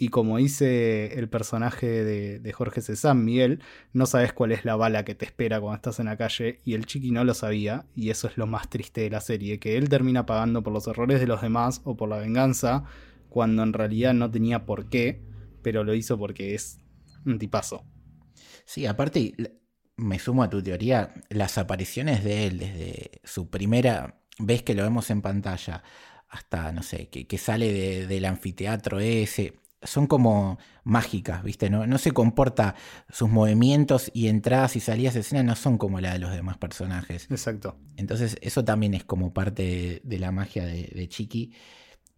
Y 0.00 0.10
como 0.10 0.38
dice 0.38 1.18
el 1.18 1.28
personaje 1.28 2.04
de, 2.04 2.52
Jorge 2.52 2.82
Cezanne, 2.82 3.20
Miguel, 3.20 3.62
no 3.92 4.06
sabes 4.06 4.32
cuál 4.32 4.52
es 4.52 4.64
la 4.64 4.76
bala 4.76 5.04
que 5.04 5.16
te 5.16 5.24
espera 5.24 5.60
cuando 5.60 5.74
estás 5.76 5.98
en 5.98 6.06
la 6.06 6.16
calle 6.16 6.60
y 6.64 6.74
el 6.74 6.86
chiqui 6.86 7.10
no 7.10 7.24
lo 7.24 7.34
sabía 7.34 7.84
y 7.96 8.10
eso 8.10 8.28
es 8.28 8.38
lo 8.38 8.46
más 8.46 8.70
triste 8.70 9.00
de 9.00 9.10
la 9.10 9.20
serie, 9.20 9.58
que 9.58 9.76
él 9.76 9.88
termina 9.88 10.24
pagando 10.24 10.62
por 10.62 10.72
los 10.72 10.86
errores 10.86 11.18
de 11.18 11.26
los 11.26 11.42
demás 11.42 11.80
o 11.84 11.96
por 11.96 12.08
la 12.08 12.18
venganza 12.18 12.84
cuando 13.28 13.62
en 13.62 13.72
realidad 13.72 14.14
no 14.14 14.30
tenía 14.30 14.64
por 14.64 14.88
qué, 14.88 15.24
pero 15.62 15.84
lo 15.84 15.94
hizo 15.94 16.18
porque 16.18 16.54
es 16.54 16.78
un 17.24 17.38
tipazo. 17.38 17.84
Sí, 18.64 18.86
aparte, 18.86 19.34
me 19.96 20.18
sumo 20.18 20.42
a 20.42 20.50
tu 20.50 20.62
teoría, 20.62 21.12
las 21.28 21.58
apariciones 21.58 22.22
de 22.24 22.46
él 22.46 22.58
desde 22.58 23.20
su 23.24 23.48
primera 23.50 24.20
vez 24.38 24.62
que 24.62 24.74
lo 24.74 24.82
vemos 24.82 25.10
en 25.10 25.22
pantalla 25.22 25.82
hasta, 26.28 26.72
no 26.72 26.82
sé, 26.82 27.08
que, 27.08 27.38
sale 27.38 28.06
del 28.06 28.24
anfiteatro 28.26 29.00
ese, 29.00 29.54
son 29.82 30.06
como 30.06 30.58
mágicas, 30.84 31.42
¿viste? 31.42 31.70
No, 31.70 31.86
no 31.86 31.98
se 31.98 32.12
comporta, 32.12 32.74
sus 33.08 33.28
movimientos 33.28 34.10
y 34.12 34.28
entradas 34.28 34.76
y 34.76 34.80
salidas 34.80 35.14
de 35.14 35.20
escena 35.20 35.42
no 35.42 35.56
son 35.56 35.78
como 35.78 36.00
la 36.00 36.12
de 36.12 36.18
los 36.18 36.32
demás 36.32 36.58
personajes. 36.58 37.28
Exacto. 37.30 37.76
Entonces 37.96 38.36
eso 38.40 38.64
también 38.64 38.94
es 38.94 39.04
como 39.04 39.32
parte 39.32 40.00
de, 40.04 40.18
la 40.18 40.32
magia 40.32 40.66
de, 40.66 41.08
Chiqui. 41.08 41.52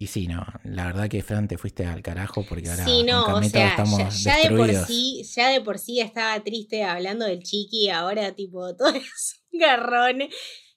Y 0.02 0.06
sí, 0.06 0.26
no, 0.28 0.46
la 0.64 0.86
verdad 0.86 1.10
que 1.10 1.22
Fran 1.22 1.46
te 1.46 1.58
fuiste 1.58 1.84
al 1.84 2.00
carajo 2.00 2.42
porque 2.48 2.70
ahora 2.70 2.86
sí, 2.86 3.02
no, 3.02 3.22
o 3.26 3.42
sea, 3.42 3.76
ya, 4.08 4.36
de 4.38 4.56
por 4.56 4.74
sí, 4.86 5.22
ya 5.36 5.48
de 5.50 5.60
por 5.60 5.78
sí 5.78 6.00
estaba 6.00 6.42
triste 6.42 6.84
hablando 6.84 7.26
del 7.26 7.42
Chiqui, 7.42 7.90
ahora 7.90 8.34
tipo 8.34 8.74
todo 8.78 8.88
es 8.94 9.42
un 9.52 9.60
garrón. 9.60 10.22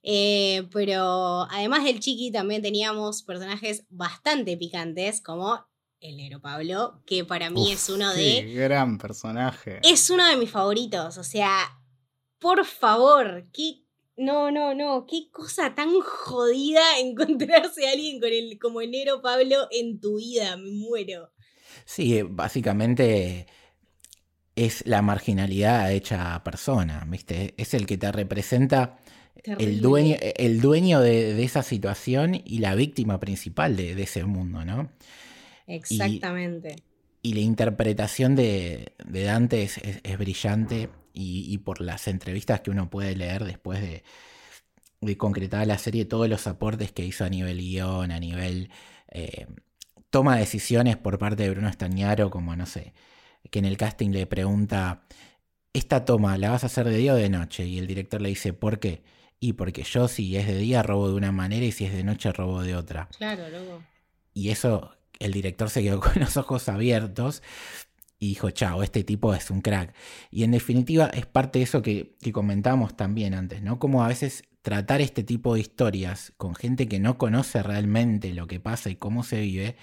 Eh, 0.03 0.67
pero 0.73 1.47
además 1.49 1.85
del 1.85 2.01
Chiqui 2.01 2.33
también 2.33 2.61
teníamos 2.61 3.23
personajes 3.23 3.85
bastante 3.89 4.57
picantes 4.57 5.21
como 5.21 5.69
el 6.01 6.17
Nero 6.17 6.41
Pablo, 6.41 7.01
que 7.05 7.23
para 7.23 7.49
mí 7.49 7.71
es 7.71 7.87
uno 7.87 8.13
de... 8.13 8.41
gran 8.53 8.97
personaje. 8.97 9.79
Es 9.83 10.09
uno 10.09 10.27
de 10.27 10.35
mis 10.35 10.51
favoritos, 10.51 11.17
o 11.17 11.23
sea, 11.23 11.81
por 12.39 12.65
favor, 12.65 13.45
qué... 13.53 13.82
No, 14.15 14.51
no, 14.51 14.75
no, 14.75 15.05
qué 15.07 15.29
cosa 15.31 15.73
tan 15.73 15.99
jodida 16.01 16.81
encontrarse 16.99 17.87
a 17.87 17.91
alguien 17.91 18.19
con 18.19 18.29
el, 18.29 18.59
como 18.59 18.81
el 18.81 18.91
Nero 18.91 19.21
Pablo 19.21 19.67
en 19.71 19.99
tu 19.99 20.17
vida, 20.17 20.55
me 20.57 20.71
muero. 20.71 21.31
Sí, 21.85 22.21
básicamente 22.21 23.47
es 24.55 24.85
la 24.85 25.01
marginalidad 25.01 25.91
hecha 25.91 26.43
persona, 26.43 27.05
¿viste? 27.07 27.53
Es 27.57 27.73
el 27.73 27.87
que 27.87 27.97
te 27.97 28.11
representa 28.11 28.99
el 29.43 29.81
dueño, 29.81 30.15
el 30.19 30.61
dueño 30.61 31.01
de, 31.01 31.43
esa 31.43 31.63
situación 31.63 32.39
y 32.45 32.59
la 32.59 32.75
víctima 32.75 33.19
principal 33.19 33.75
de, 33.75 34.01
ese 34.01 34.23
mundo, 34.25 34.63
¿no? 34.63 34.91
Exactamente. 35.67 36.75
Y, 37.21 37.33
la 37.33 37.41
interpretación 37.41 38.35
de, 38.35 38.93
Dante 39.05 39.63
es, 39.63 40.17
brillante 40.17 40.89
y, 41.13 41.57
por 41.59 41.79
las 41.79 42.07
entrevistas 42.07 42.61
que 42.61 42.71
uno 42.71 42.89
puede 42.89 43.15
leer 43.15 43.43
después 43.43 43.81
de, 43.81 44.03
de 45.01 45.17
concretar 45.17 45.65
la 45.67 45.77
serie, 45.77 46.05
todos 46.05 46.27
los 46.27 46.47
aportes 46.47 46.91
que 46.91 47.05
hizo 47.05 47.23
a 47.23 47.29
nivel 47.29 47.59
guion, 47.59 48.11
a 48.11 48.19
nivel 48.19 48.71
eh, 49.09 49.45
toma 50.09 50.35
de 50.35 50.41
decisiones 50.41 50.97
por 50.97 51.19
parte 51.19 51.43
de 51.43 51.51
Bruno 51.51 51.69
Estañaro, 51.69 52.31
como 52.31 52.55
no 52.55 52.65
sé, 52.65 52.93
que 53.51 53.59
en 53.59 53.65
el 53.65 53.77
casting 53.77 54.09
le 54.09 54.25
pregunta, 54.25 55.03
esta 55.73 56.05
toma 56.05 56.37
la 56.37 56.49
vas 56.49 56.63
a 56.63 56.67
hacer 56.67 56.89
de 56.89 56.97
día 56.97 57.13
o 57.13 57.17
de 57.17 57.29
noche, 57.29 57.65
y 57.65 57.77
el 57.77 57.87
director 57.87 58.21
le 58.21 58.29
dice, 58.29 58.53
¿por 58.53 58.79
qué? 58.79 59.03
Y 59.39 59.53
porque 59.53 59.83
yo 59.83 60.07
si 60.07 60.35
es 60.37 60.47
de 60.47 60.57
día 60.57 60.83
robo 60.83 61.09
de 61.09 61.15
una 61.15 61.31
manera 61.31 61.65
y 61.65 61.71
si 61.71 61.85
es 61.85 61.93
de 61.93 62.03
noche 62.03 62.31
robo 62.31 62.63
de 62.63 62.75
otra. 62.75 63.09
Claro, 63.17 63.49
luego. 63.49 63.83
Y 64.33 64.49
eso, 64.49 64.95
el 65.19 65.31
director 65.31 65.69
se 65.69 65.83
quedó 65.83 65.99
con 66.01 66.13
los 66.15 66.37
ojos 66.37 66.69
abiertos 66.69 67.43
y 68.23 68.29
dijo, 68.29 68.51
chao, 68.51 68.83
este 68.83 69.03
tipo 69.03 69.33
es 69.35 69.51
un 69.51 69.61
crack. 69.61 69.93
Y 70.31 70.43
en 70.45 70.51
definitiva 70.51 71.07
es 71.07 71.25
parte 71.25 71.59
de 71.59 71.63
eso 71.63 71.81
que, 71.81 72.15
comentábamos 72.31 72.95
también 72.95 73.33
antes, 73.33 73.61
¿no? 73.61 73.79
Como 73.79 74.01
a 74.01 74.07
veces 74.07 74.43
tratar 74.61 75.01
este 75.01 75.23
tipo 75.23 75.55
de 75.55 75.59
historias 75.59 76.31
con 76.37 76.55
gente 76.55 76.87
que 76.87 76.99
no 77.01 77.17
conoce 77.17 77.61
realmente 77.61 78.33
lo 78.33 78.47
que 78.47 78.61
pasa 78.61 78.89
y 78.89 78.95
cómo 78.95 79.23
se 79.23 79.41
vive, 79.41 79.75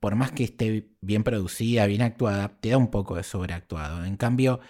por 0.00 0.16
más 0.16 0.32
que 0.32 0.44
esté 0.44 0.88
bien 1.02 1.22
producida, 1.22 1.84
bien 1.86 2.00
actuada, 2.00 2.56
te 2.60 2.70
da 2.70 2.78
un 2.78 2.90
poco 2.90 3.16
de 3.16 3.24
sobreactuado. 3.24 4.06
En 4.06 4.16
cambio, 4.16 4.60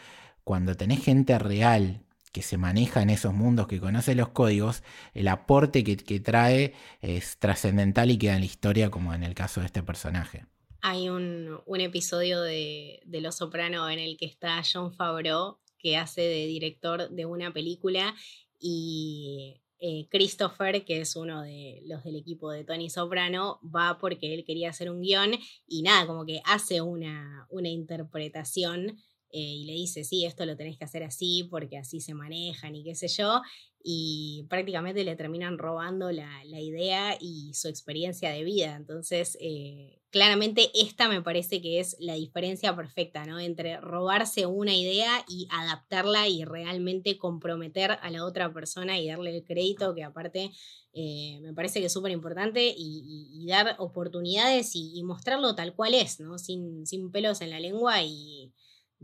cuando 0.42 0.76
tenés 0.76 1.04
gente 1.04 1.38
real 1.38 2.02
que 2.32 2.42
se 2.42 2.58
maneja 2.58 3.02
en 3.02 3.10
esos 3.10 3.34
mundos, 3.34 3.68
que 3.68 3.80
conoce 3.80 4.16
los 4.16 4.30
códigos, 4.30 4.82
el 5.14 5.28
aporte 5.28 5.84
que, 5.84 6.20
trae 6.20 6.74
es 7.00 7.38
trascendental 7.38 8.10
y 8.10 8.18
queda 8.18 8.34
en 8.34 8.40
la 8.40 8.46
historia, 8.46 8.90
como 8.90 9.14
en 9.14 9.22
el 9.22 9.34
caso 9.34 9.60
de 9.60 9.66
este 9.66 9.84
personaje. 9.84 10.46
Hay 10.86 11.08
un, 11.08 11.62
episodio 11.80 12.42
de, 12.42 13.00
de 13.06 13.22
Los 13.22 13.36
Soprano 13.36 13.88
en 13.88 13.98
el 13.98 14.18
que 14.18 14.26
está 14.26 14.62
John 14.70 14.92
Favreau, 14.92 15.56
que 15.78 15.96
hace 15.96 16.20
de 16.20 16.44
director 16.44 17.08
de 17.08 17.24
una 17.24 17.54
película, 17.54 18.14
y 18.60 19.62
eh, 19.78 20.06
Christopher, 20.10 20.84
que 20.84 21.00
es 21.00 21.16
uno 21.16 21.40
de 21.40 21.80
los 21.86 22.04
del 22.04 22.16
equipo 22.16 22.50
de 22.50 22.64
Tony 22.64 22.90
Soprano, 22.90 23.60
va 23.64 23.96
porque 23.96 24.34
él 24.34 24.44
quería 24.44 24.68
hacer 24.68 24.90
un 24.90 25.00
guion 25.00 25.32
y 25.66 25.80
nada, 25.80 26.06
como 26.06 26.26
que 26.26 26.42
hace 26.44 26.82
una, 26.82 27.46
una 27.48 27.70
interpretación 27.70 28.98
eh, 29.30 29.40
y 29.40 29.64
le 29.64 29.72
dice, 29.72 30.04
sí, 30.04 30.26
esto 30.26 30.44
lo 30.44 30.54
tenés 30.54 30.76
que 30.76 30.84
hacer 30.84 31.02
así 31.02 31.48
porque 31.50 31.78
así 31.78 32.02
se 32.02 32.12
manejan 32.12 32.76
y 32.76 32.84
qué 32.84 32.94
sé 32.94 33.08
yo, 33.08 33.40
y 33.86 34.46
prácticamente 34.48 35.04
le 35.04 35.14
terminan 35.14 35.58
robando 35.58 36.10
la, 36.10 36.42
idea 36.42 37.18
y 37.20 37.52
su 37.52 37.68
experiencia 37.68 38.30
de 38.30 38.42
vida. 38.42 38.76
Entonces, 38.76 39.36
eh, 39.42 40.00
claramente 40.08 40.70
esta 40.72 41.06
me 41.06 41.20
parece 41.20 41.60
que 41.60 41.80
es 41.80 41.94
la 42.00 42.14
diferencia 42.14 42.74
perfecta, 42.74 43.26
¿no? 43.26 43.38
Entre 43.38 43.78
robarse 43.82 44.46
una 44.46 44.74
idea 44.74 45.22
y 45.28 45.46
adaptarla 45.50 46.28
y 46.28 46.44
realmente 46.44 47.18
comprometer 47.18 47.98
a 48.00 48.10
la 48.10 48.24
otra 48.24 48.54
persona 48.54 48.98
y 48.98 49.08
darle 49.08 49.36
el 49.36 49.44
crédito, 49.44 49.94
que 49.94 50.02
aparte 50.02 50.50
eh, 50.94 51.40
me 51.42 51.52
parece 51.52 51.80
que 51.80 51.86
es 51.86 51.92
súper 51.92 52.12
importante, 52.12 52.74
y, 52.74 53.44
dar 53.46 53.76
oportunidades 53.78 54.74
y, 54.74 54.98
y, 54.98 55.02
mostrarlo 55.02 55.54
tal 55.54 55.74
cual 55.74 55.92
es, 55.92 56.20
¿no? 56.20 56.38
Sin, 56.38 56.86
sin 56.86 57.12
pelos 57.12 57.42
en 57.42 57.50
la 57.50 57.60
lengua 57.60 58.02
y 58.02 58.54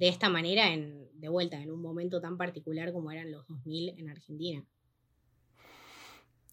de 0.00 0.08
esta 0.08 0.30
manera 0.30 0.72
en, 0.72 1.08
de 1.20 1.28
vuelta 1.28 1.60
en 1.60 1.70
un 1.70 1.82
momento 1.82 2.22
tan 2.22 2.38
particular 2.38 2.90
como 2.90 3.12
eran 3.12 3.30
los 3.30 3.46
2000 3.46 3.98
en 3.98 4.08
Argentina. 4.08 4.64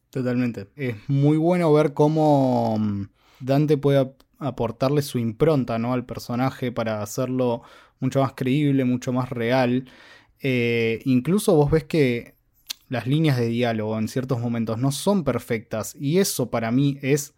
Totalmente. 0.10 0.68
Es 0.76 0.98
muy 1.08 1.38
bueno 1.38 1.72
ver 1.72 1.94
cómo 1.94 2.78
mm, 2.78 3.04
Dante 3.40 3.78
puede 3.78 4.14
aportarle 4.38 5.02
su 5.02 5.18
impronta 5.18 5.80
¿no? 5.80 5.94
al 5.94 6.06
personaje 6.06 6.74
para 6.74 7.02
hacerlo 7.02 7.62
mucho 8.02 8.22
más 8.22 8.34
creíble, 8.34 8.84
mucho 8.84 9.14
más 9.14 9.30
real. 9.30 9.90
Eh, 10.42 11.00
incluso 11.06 11.56
vos 11.56 11.72
ves 11.72 11.86
que 11.86 12.36
las 12.90 13.08
líneas 13.08 13.38
de 13.38 13.48
diálogo 13.48 13.98
en 13.98 14.10
ciertos 14.10 14.42
momentos 14.42 14.78
no 14.78 14.92
son 14.92 15.24
perfectas 15.24 15.96
y 15.98 16.18
eso 16.18 16.52
para 16.52 16.70
mí 16.72 17.00
es 17.02 17.34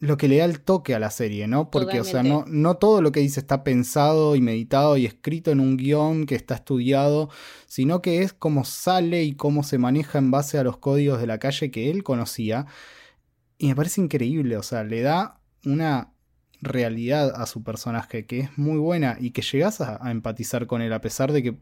lo 0.00 0.16
que 0.16 0.28
le 0.28 0.38
da 0.38 0.46
el 0.46 0.60
toque 0.60 0.94
a 0.94 0.98
la 0.98 1.10
serie, 1.10 1.46
¿no? 1.46 1.70
Porque, 1.70 2.00
o 2.00 2.04
sea, 2.04 2.22
no, 2.22 2.44
no 2.48 2.76
todo 2.78 3.02
lo 3.02 3.12
que 3.12 3.20
dice 3.20 3.38
está 3.38 3.62
pensado 3.62 4.34
y 4.34 4.40
meditado 4.40 4.96
y 4.96 5.04
escrito 5.04 5.50
en 5.50 5.60
un 5.60 5.76
guion 5.76 6.24
que 6.24 6.34
está 6.34 6.54
estudiado, 6.54 7.28
sino 7.66 8.00
que 8.00 8.22
es 8.22 8.32
como 8.32 8.64
sale 8.64 9.24
y 9.24 9.34
cómo 9.34 9.62
se 9.62 9.76
maneja 9.76 10.18
en 10.18 10.30
base 10.30 10.58
a 10.58 10.64
los 10.64 10.78
códigos 10.78 11.20
de 11.20 11.26
la 11.26 11.38
calle 11.38 11.70
que 11.70 11.90
él 11.90 12.02
conocía. 12.02 12.64
Y 13.58 13.68
me 13.68 13.76
parece 13.76 14.00
increíble, 14.00 14.56
o 14.56 14.62
sea, 14.62 14.84
le 14.84 15.02
da 15.02 15.38
una 15.66 16.14
realidad 16.62 17.34
a 17.36 17.44
su 17.44 17.62
personaje 17.62 18.24
que 18.24 18.40
es 18.40 18.56
muy 18.56 18.78
buena 18.78 19.18
y 19.20 19.32
que 19.32 19.42
llegas 19.42 19.82
a, 19.82 19.98
a 20.04 20.10
empatizar 20.10 20.66
con 20.66 20.80
él 20.80 20.94
a 20.94 21.02
pesar 21.02 21.30
de 21.30 21.42
que 21.42 21.58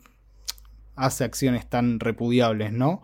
hace 0.94 1.24
acciones 1.24 1.68
tan 1.68 1.98
repudiables, 1.98 2.72
¿no? 2.72 3.03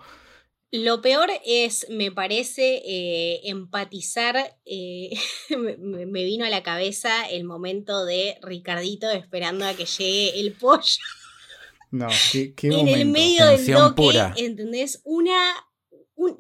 Lo 0.75 1.01
peor 1.01 1.31
es, 1.47 1.87
me 1.89 2.11
parece, 2.11 2.83
eh, 2.85 3.43
empatizar. 3.45 4.59
Eh, 4.65 5.17
me, 5.79 6.25
vino 6.25 6.45
a 6.45 6.49
la 6.49 6.65
cabeza 6.65 7.29
el 7.31 7.45
momento 7.45 8.05
de 8.05 8.39
Ricardito 8.43 9.09
esperando 9.09 9.67
a 9.67 9.75
que 9.75 9.85
llegue 9.85 10.41
el 10.41 10.53
pollo. 10.55 10.99
No, 11.93 12.09
qué, 12.33 12.55
qué 12.55 12.69
En 12.81 12.89
el 12.89 13.07
medio 13.07 13.47
del 13.47 13.65
toque, 13.65 14.21
¿entendés? 14.37 15.01
Una. 15.05 15.39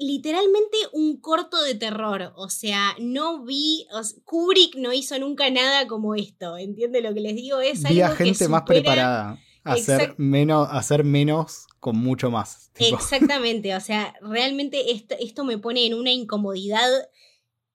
literalmente 0.01 0.79
un 0.92 1.20
corto 1.20 1.62
de 1.62 1.77
terror. 1.77 2.33
O 2.35 2.51
sea, 2.51 2.97
no 2.99 3.44
vi. 3.44 3.87
Kubrick 4.25 4.75
no 4.75 4.92
hizo 4.92 5.16
nunca 5.20 5.49
nada 5.51 5.87
como 5.87 6.16
esto. 6.16 6.59
¿Entiendes 6.59 7.05
lo 7.05 7.14
que 7.14 7.20
les 7.20 7.37
digo? 7.37 7.61
Es 7.61 7.85
vi 7.85 8.01
a 8.01 8.11
gente 8.11 8.49
más 8.49 8.62
preparada. 8.62 9.38
Hacer 9.64 10.14
menos, 10.18 10.68
hacer 10.70 11.05
menos 11.05 11.66
con 11.81 11.96
mucho 11.96 12.31
más. 12.31 12.70
Exactamente, 12.77 13.74
o 13.74 13.81
sea, 13.81 14.14
realmente 14.20 14.92
esto, 14.92 15.14
esto 15.18 15.44
me 15.44 15.59
pone 15.59 15.87
en 15.87 15.94
una 15.94 16.12
incomodidad 16.12 16.90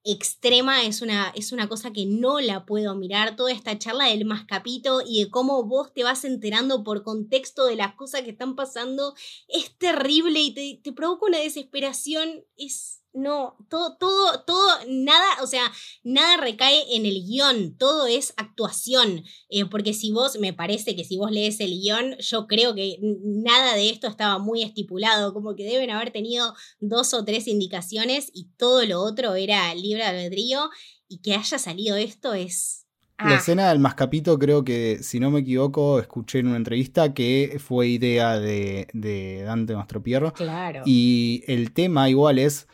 extrema, 0.04 0.84
es 0.84 1.02
una, 1.02 1.32
es 1.36 1.52
una 1.52 1.67
cosa 1.67 1.91
que 1.91 2.06
no 2.06 2.39
la 2.39 2.65
puedo 2.65 2.95
mirar, 2.95 3.36
toda 3.36 3.52
esta 3.52 3.78
charla 3.78 4.06
del 4.06 4.25
mascapito 4.25 5.02
y 5.06 5.23
de 5.23 5.30
cómo 5.30 5.63
vos 5.63 5.93
te 5.93 6.04
vas 6.04 6.23
enterando 6.25 6.84
por 6.84 7.04
contexto 7.04 7.65
de 7.65 7.75
las 7.75 7.95
cosas 7.95 8.21
que 8.21 8.32
están 8.32 8.56
pasando, 8.56 9.13
es 9.47 9.78
terrible 9.78 10.39
y 10.39 10.54
te, 10.54 10.80
te 10.82 10.93
provoca 10.93 11.25
una 11.25 11.39
desesperación, 11.39 12.45
es 12.58 13.02
no, 13.13 13.58
todo, 13.69 13.98
todo, 13.98 14.43
todo, 14.45 14.67
nada, 14.88 15.26
o 15.41 15.48
sea, 15.48 15.63
nada 16.04 16.38
recae 16.38 16.95
en 16.95 17.06
el 17.06 17.26
guion, 17.26 17.76
todo 17.78 18.08
es 18.08 18.34
actuación, 18.38 19.24
eh, 19.50 19.65
porque 19.65 19.93
si 19.93 20.12
vos, 20.12 20.38
me 20.39 20.54
parece 20.54 20.95
que 20.95 21.04
si 21.04 21.17
vos 21.17 21.32
lees 21.32 21.60
el 21.60 21.72
guion, 21.72 22.15
yo 22.19 22.48
creo 22.48 22.76
que 22.76 22.98
nada 23.02 23.76
de 23.76 23.89
esto 23.89 24.08
estaba 24.08 24.38
muy 24.39 24.63
estipulado, 24.63 25.34
como 25.34 25.56
que 25.56 25.65
deben 25.65 25.89
haber 25.89 26.12
tenido 26.12 26.54
dos 26.80 27.13
o 27.13 27.26
tres 27.26 27.48
indicaciones 27.48 28.30
y 28.34 28.50
todo 28.58 28.86
lo 28.86 29.02
otro 29.02 29.36
era 29.36 29.74
libre 29.74 30.04
albedrío 30.04 30.69
y 31.08 31.19
que 31.19 31.34
haya 31.34 31.58
salido 31.58 31.95
esto 31.95 32.34
es... 32.34 32.86
La 33.17 33.32
ah. 33.32 33.36
escena 33.36 33.67
del 33.67 33.80
mascapito 33.80 34.39
creo 34.39 34.63
que, 34.63 35.00
si 35.04 35.19
no 35.19 35.30
me 35.30 35.41
equivoco, 35.41 36.00
escuché 36.00 36.39
en 36.39 36.48
una 36.48 36.56
entrevista 36.56 37.13
que 37.13 37.60
fue 37.60 37.89
idea 37.89 38.39
de, 38.39 38.88
de 38.93 39.41
Dante 39.41 39.76
Mastropierro. 39.76 40.32
Claro. 40.32 40.84
Y 40.86 41.43
el 41.48 41.74
tema 41.74 42.10
igual 42.10 42.39
es 42.39 42.69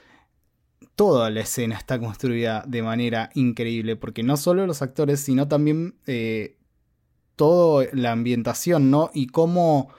toda 0.95 1.29
la 1.29 1.41
escena 1.41 1.75
está 1.75 1.99
construida 1.99 2.63
de 2.67 2.81
manera 2.81 3.29
increíble, 3.34 3.95
porque 3.95 4.23
no 4.23 4.38
solo 4.38 4.65
los 4.65 4.81
actores, 4.81 5.19
sino 5.19 5.47
también 5.47 5.95
eh, 6.08 6.58
toda 7.36 7.88
la 7.93 8.12
ambientación, 8.12 8.89
¿no? 8.91 9.12
Y 9.13 9.27
cómo 9.27 9.89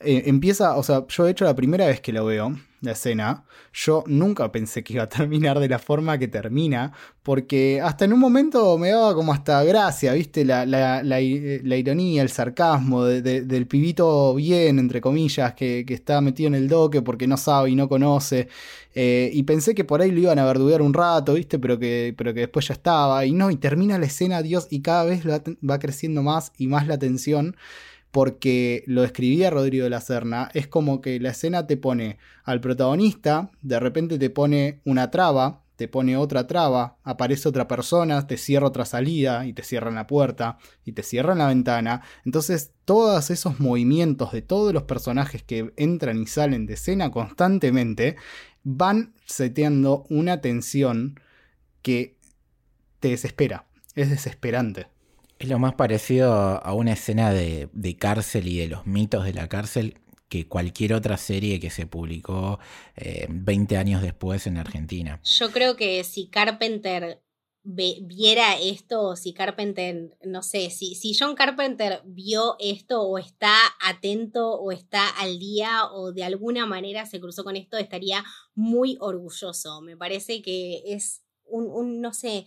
eh, 0.00 0.24
empieza, 0.26 0.76
o 0.76 0.82
sea, 0.82 1.06
yo 1.08 1.24
de 1.24 1.32
hecho 1.32 1.44
la 1.44 1.56
primera 1.56 1.86
vez 1.86 2.00
que 2.00 2.12
lo 2.12 2.24
veo, 2.24 2.56
la 2.84 2.92
escena, 2.92 3.44
yo 3.72 4.04
nunca 4.06 4.50
pensé 4.52 4.84
que 4.84 4.94
iba 4.94 5.04
a 5.04 5.08
terminar 5.08 5.58
de 5.58 5.68
la 5.68 5.78
forma 5.78 6.18
que 6.18 6.28
termina, 6.28 6.92
porque 7.22 7.80
hasta 7.80 8.04
en 8.04 8.12
un 8.12 8.20
momento 8.20 8.76
me 8.78 8.90
daba 8.90 9.14
como 9.14 9.32
hasta 9.32 9.62
gracia, 9.64 10.12
¿viste? 10.12 10.44
La, 10.44 11.20
ironía, 11.20 12.22
el 12.22 12.28
sarcasmo 12.28 13.04
del 13.04 13.66
pibito 13.66 14.34
bien, 14.34 14.78
entre 14.78 15.00
comillas, 15.00 15.54
que, 15.54 15.84
está 15.88 16.20
metido 16.20 16.48
en 16.48 16.54
el 16.54 16.68
doque 16.68 17.02
porque 17.02 17.26
no 17.26 17.36
sabe 17.36 17.70
y 17.70 17.76
no 17.76 17.88
conoce. 17.88 18.48
Eh, 18.94 19.30
y 19.32 19.42
pensé 19.44 19.74
que 19.74 19.84
por 19.84 20.02
ahí 20.02 20.10
lo 20.10 20.20
iban 20.20 20.38
a 20.38 20.44
verduguear 20.44 20.82
un 20.82 20.94
rato, 20.94 21.34
¿viste? 21.34 21.58
Pero 21.58 21.78
que, 21.78 22.14
pero 22.16 22.34
que 22.34 22.40
después 22.40 22.68
ya 22.68 22.74
estaba. 22.74 23.24
Y 23.24 23.32
no, 23.32 23.50
y 23.50 23.56
termina 23.56 23.98
la 23.98 24.06
escena, 24.06 24.42
Dios, 24.42 24.66
y 24.70 24.80
cada 24.82 25.04
vez 25.04 25.22
va 25.26 25.78
creciendo 25.78 26.22
más 26.22 26.52
y 26.58 26.66
más 26.66 26.86
la 26.86 26.98
tensión 26.98 27.56
porque 28.14 28.84
lo 28.86 29.02
escribía 29.02 29.50
Rodrigo 29.50 29.82
de 29.82 29.90
la 29.90 30.00
Serna, 30.00 30.48
es 30.54 30.68
como 30.68 31.00
que 31.00 31.18
la 31.18 31.30
escena 31.30 31.66
te 31.66 31.76
pone 31.76 32.18
al 32.44 32.60
protagonista, 32.60 33.50
de 33.60 33.80
repente 33.80 34.20
te 34.20 34.30
pone 34.30 34.80
una 34.84 35.10
traba, 35.10 35.64
te 35.74 35.88
pone 35.88 36.16
otra 36.16 36.46
traba, 36.46 36.96
aparece 37.02 37.48
otra 37.48 37.66
persona, 37.66 38.24
te 38.28 38.36
cierra 38.36 38.68
otra 38.68 38.84
salida 38.84 39.46
y 39.46 39.52
te 39.52 39.64
cierran 39.64 39.96
la 39.96 40.06
puerta 40.06 40.58
y 40.84 40.92
te 40.92 41.02
cierran 41.02 41.38
la 41.38 41.48
ventana. 41.48 42.02
Entonces 42.24 42.70
todos 42.84 43.30
esos 43.30 43.58
movimientos 43.58 44.30
de 44.30 44.42
todos 44.42 44.72
los 44.72 44.84
personajes 44.84 45.42
que 45.42 45.72
entran 45.76 46.22
y 46.22 46.26
salen 46.26 46.66
de 46.66 46.74
escena 46.74 47.10
constantemente 47.10 48.14
van 48.62 49.12
seteando 49.26 50.06
una 50.08 50.40
tensión 50.40 51.18
que 51.82 52.16
te 53.00 53.08
desespera, 53.08 53.66
es 53.96 54.08
desesperante. 54.08 54.93
Es 55.44 55.50
lo 55.50 55.58
más 55.58 55.74
parecido 55.74 56.32
a 56.32 56.72
una 56.72 56.94
escena 56.94 57.30
de, 57.30 57.96
cárcel 57.98 58.48
y 58.48 58.56
de 58.56 58.66
los 58.66 58.86
mitos 58.86 59.26
de 59.26 59.34
la 59.34 59.46
cárcel 59.46 59.98
que 60.30 60.48
cualquier 60.48 60.94
otra 60.94 61.18
serie 61.18 61.60
que 61.60 61.68
se 61.68 61.86
publicó 61.86 62.60
20 63.28 63.74
eh, 63.74 63.76
años 63.76 64.00
después 64.00 64.46
en 64.46 64.56
Argentina. 64.56 65.20
Yo 65.22 65.50
creo 65.50 65.76
que 65.76 66.02
si 66.02 66.28
Carpenter 66.28 67.20
viera 67.62 68.56
esto, 68.58 69.02
o 69.02 69.16
si 69.16 69.34
Carpenter, 69.34 70.16
no 70.24 70.42
sé, 70.42 70.70
si, 70.70 70.94
si 70.94 71.14
John 71.14 71.34
Carpenter 71.34 72.00
vio 72.06 72.56
esto 72.58 73.02
o 73.02 73.18
está 73.18 73.54
atento 73.86 74.54
o 74.54 74.72
está 74.72 75.10
al 75.10 75.38
día 75.38 75.92
o 75.92 76.12
de 76.12 76.24
alguna 76.24 76.64
manera 76.64 77.04
se 77.04 77.20
cruzó 77.20 77.44
con 77.44 77.56
esto, 77.56 77.76
estaría 77.76 78.24
muy 78.54 78.96
orgulloso. 78.98 79.82
Me 79.82 79.94
parece 79.94 80.40
que 80.40 80.80
es 80.86 81.20
un 81.46 82.00
no 82.00 82.14
sé, 82.14 82.46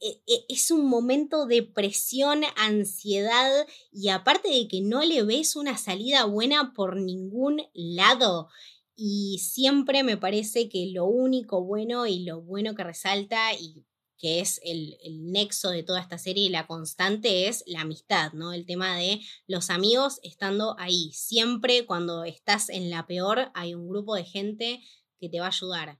es 0.00 0.70
un 0.70 0.86
momento 0.86 1.46
de 1.46 1.62
presión, 1.62 2.42
ansiedad 2.56 3.66
y 3.92 4.08
aparte 4.08 4.48
de 4.48 4.66
que 4.66 4.80
no 4.80 5.02
le 5.02 5.22
ves 5.22 5.56
una 5.56 5.76
salida 5.76 6.24
buena 6.24 6.72
por 6.74 6.96
ningún 6.96 7.62
lado. 7.74 8.48
Y 8.96 9.38
siempre 9.38 10.02
me 10.02 10.16
parece 10.16 10.68
que 10.68 10.90
lo 10.92 11.06
único 11.06 11.64
bueno 11.64 12.06
y 12.06 12.24
lo 12.24 12.42
bueno 12.42 12.74
que 12.74 12.84
resalta 12.84 13.52
y 13.54 13.84
que 14.18 14.40
es 14.40 14.60
el, 14.62 14.98
el, 15.02 15.32
nexo 15.32 15.70
de 15.70 15.82
toda 15.82 16.00
esta 16.02 16.18
serie 16.18 16.44
y 16.44 16.48
la 16.50 16.66
constante 16.66 17.48
es 17.48 17.64
la 17.66 17.80
amistad, 17.80 18.34
¿no? 18.34 18.52
El 18.52 18.66
tema 18.66 18.98
de 18.98 19.20
los 19.46 19.70
amigos 19.70 20.20
estando 20.22 20.76
ahí. 20.78 21.10
Siempre 21.14 21.86
cuando 21.86 22.24
estás 22.24 22.68
en 22.68 22.90
la 22.90 23.06
peor 23.06 23.50
hay 23.54 23.74
un 23.74 23.88
grupo 23.88 24.14
de 24.14 24.24
gente 24.24 24.82
que 25.18 25.30
te 25.30 25.40
va 25.40 25.46
a 25.46 25.48
ayudar. 25.48 25.99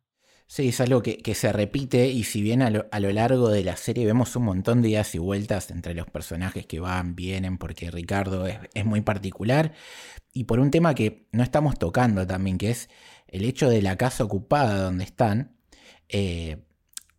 Sí, 0.53 0.71
es 0.71 0.81
algo 0.81 1.01
que, 1.01 1.35
se 1.37 1.53
repite 1.53 2.09
y 2.09 2.25
si 2.25 2.43
bien 2.43 2.61
a 2.61 2.71
lo, 2.71 3.13
largo 3.13 3.51
de 3.51 3.63
la 3.63 3.77
serie 3.77 4.05
vemos 4.05 4.35
un 4.35 4.43
montón 4.47 4.83
de 4.83 4.89
idas 4.89 5.15
y 5.15 5.19
vueltas 5.19 5.71
entre 5.71 5.95
los 5.95 6.09
personajes 6.11 6.67
que 6.67 6.81
van, 6.81 7.15
vienen, 7.15 7.57
porque 7.57 7.89
Ricardo 7.89 8.49
es, 8.49 8.85
muy 8.85 9.01
particular, 9.01 9.75
y 10.33 10.45
por 10.45 10.59
un 10.59 10.73
tema 10.73 10.97
que 10.97 11.29
no 11.31 11.45
estamos 11.45 11.79
tocando 11.79 12.27
también, 12.27 12.59
que 12.59 12.71
es 12.71 12.91
el 13.29 13.45
hecho 13.45 13.71
de 13.71 13.81
la 13.81 13.97
casa 13.97 14.25
ocupada 14.25 14.83
donde 14.83 15.05
están, 15.05 15.57
eh, 16.09 16.59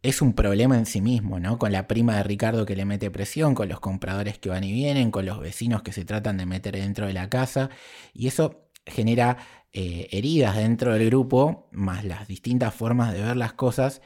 es 0.04 0.22
un 0.22 0.34
problema 0.34 0.78
en 0.78 0.86
sí 0.86 1.00
mismo, 1.00 1.40
¿no? 1.40 1.58
Con 1.58 1.72
la 1.72 1.88
prima 1.88 2.18
de 2.18 2.24
Ricardo 2.24 2.66
que 2.66 2.76
le 2.76 2.84
mete 2.84 3.12
presión, 3.12 3.56
con 3.56 3.70
los 3.70 3.80
compradores 3.80 4.40
que 4.40 4.50
van 4.50 4.66
y 4.66 4.74
vienen, 4.74 5.10
con 5.10 5.26
los 5.26 5.40
vecinos 5.40 5.84
que 5.84 5.94
se 5.94 6.04
tratan 6.04 6.36
de 6.36 6.46
meter 6.46 6.76
dentro 6.76 7.08
de 7.08 7.14
la 7.14 7.30
casa, 7.30 7.70
y 8.14 8.28
eso 8.28 8.61
genera 8.86 9.38
eh, 9.74 10.08
heridas 10.12 10.56
dentro 10.58 10.94
del 10.94 11.06
grupo, 11.08 11.70
más 11.72 12.04
las 12.04 12.28
distintas 12.28 12.74
formas 12.74 13.14
de 13.14 13.22
ver 13.22 13.38
las 13.38 13.54
cosas, 13.54 14.02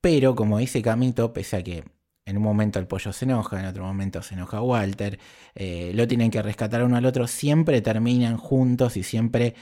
pero 0.00 0.34
como 0.34 0.58
dice 0.58 0.82
Camito, 0.82 1.32
pese 1.32 1.56
a 1.56 1.62
que 1.62 1.84
en 2.24 2.36
un 2.36 2.42
momento 2.42 2.78
el 2.78 2.86
pollo 2.86 3.12
se 3.12 3.24
enoja, 3.24 3.60
en 3.60 3.66
otro 3.66 3.84
momento 3.84 4.22
se 4.22 4.34
enoja 4.34 4.60
Walter, 4.60 5.18
eh, 5.54 5.92
lo 5.94 6.06
tienen 6.06 6.30
que 6.30 6.42
rescatar 6.42 6.84
uno 6.84 6.96
al 6.96 7.06
otro, 7.06 7.26
siempre 7.26 7.80
terminan 7.80 8.36
juntos 8.36 8.96
y 8.96 9.02
siempre 9.02 9.54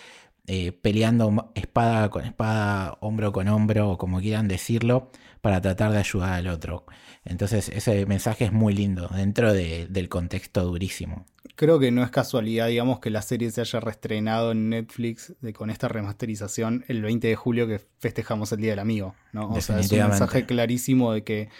eh, 0.47 0.72
peleando 0.72 1.53
espada 1.55 2.11
con 2.11 2.24
espada, 2.24 2.99
hombro 3.01 3.32
con 3.32 3.49
hombro, 3.49 3.91
o 3.91 3.99
como 3.99 4.20
quieran 4.20 4.49
decirlo, 4.49 5.11
para 5.41 5.61
tratar 5.61 5.93
de 5.93 5.99
ayudar 5.99 6.32
al 6.32 6.49
otro. 6.49 6.86
Entonces 7.24 7.68
ese 7.68 8.05
mensaje 8.07 8.47
es 8.47 8.53
muy 8.53 8.74
lindo 8.74 9.09
dentro 9.14 9.53
del 9.53 10.09
contexto 10.09 10.64
durísimo. 10.64 11.24
Creo 11.61 11.78
que 11.78 11.90
no 11.90 12.02
es 12.02 12.11
casualidad, 12.11 12.68
digamos, 12.68 13.00
que 13.00 13.11
la 13.11 13.20
serie 13.20 13.50
se 13.50 13.61
haya 13.61 13.80
reestrenado 13.80 14.52
en 14.52 14.70
Netflix 14.70 15.34
de, 15.42 15.52
con 15.52 15.68
esta 15.68 15.88
remasterización 15.88 16.86
el 16.88 17.02
20 17.02 17.28
de 17.28 17.36
julio 17.36 17.66
que 17.66 17.82
festejamos 17.98 18.50
el 18.52 18.62
Día 18.62 18.70
del 18.70 18.78
Amigo. 18.78 19.14
¿no? 19.34 19.50
O 19.50 19.61
sea, 19.61 19.78
es 19.78 19.92
un 19.92 19.98
mensaje 19.98 20.46
clarísimo 20.46 21.12
de 21.12 21.22
que 21.22 21.50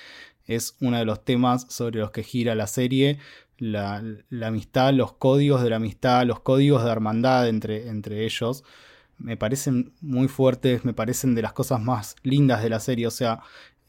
es 0.47 0.75
uno 0.81 0.97
de 0.97 1.05
los 1.05 1.23
temas 1.23 1.67
sobre 1.69 2.01
los 2.01 2.13
que 2.13 2.23
gira 2.23 2.55
la 2.55 2.67
serie. 2.67 3.19
La, 3.59 4.03
amistad, 4.41 4.95
los 4.95 5.13
códigos 5.13 5.63
de 5.63 5.69
la 5.69 5.77
amistad, 5.77 6.25
los 6.25 6.41
códigos 6.41 6.83
de 6.83 6.91
hermandad 6.91 7.47
entre, 7.47 7.89
entre 7.89 8.25
ellos, 8.25 8.65
me 9.19 9.37
parecen 9.37 9.93
muy 10.01 10.29
fuertes, 10.29 10.83
me 10.87 10.95
parecen 10.95 11.35
de 11.35 11.43
las 11.43 11.53
cosas 11.53 11.79
más 11.79 12.17
lindas 12.23 12.63
de 12.63 12.71
la 12.71 12.81
serie. 12.81 13.07
O 13.07 13.11
sea, 13.11 13.41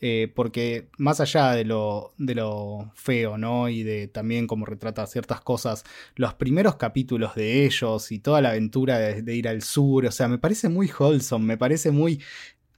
eh, 0.03 0.31
porque 0.35 0.89
más 0.97 1.19
allá 1.21 1.51
de 1.51 1.63
lo, 1.63 2.13
de 2.17 2.33
lo 2.33 2.91
feo, 2.95 3.37
¿no? 3.37 3.69
Y 3.69 3.83
de 3.83 4.07
también 4.07 4.47
cómo 4.47 4.65
retrata 4.65 5.05
ciertas 5.05 5.41
cosas, 5.41 5.83
los 6.15 6.33
primeros 6.33 6.77
capítulos 6.77 7.35
de 7.35 7.65
ellos 7.65 8.11
y 8.11 8.17
toda 8.17 8.41
la 8.41 8.49
aventura 8.49 8.97
de, 8.97 9.35
ir 9.35 9.47
al 9.47 9.61
sur, 9.61 10.07
o 10.07 10.11
sea, 10.11 10.27
me 10.27 10.39
parece 10.39 10.69
muy 10.69 10.89
wholesome, 10.91 11.45
me 11.45 11.57
parece 11.57 11.91
muy 11.91 12.19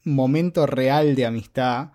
momento 0.03 0.65
real 0.67 1.15
de 1.15 1.25
amistad 1.25 1.91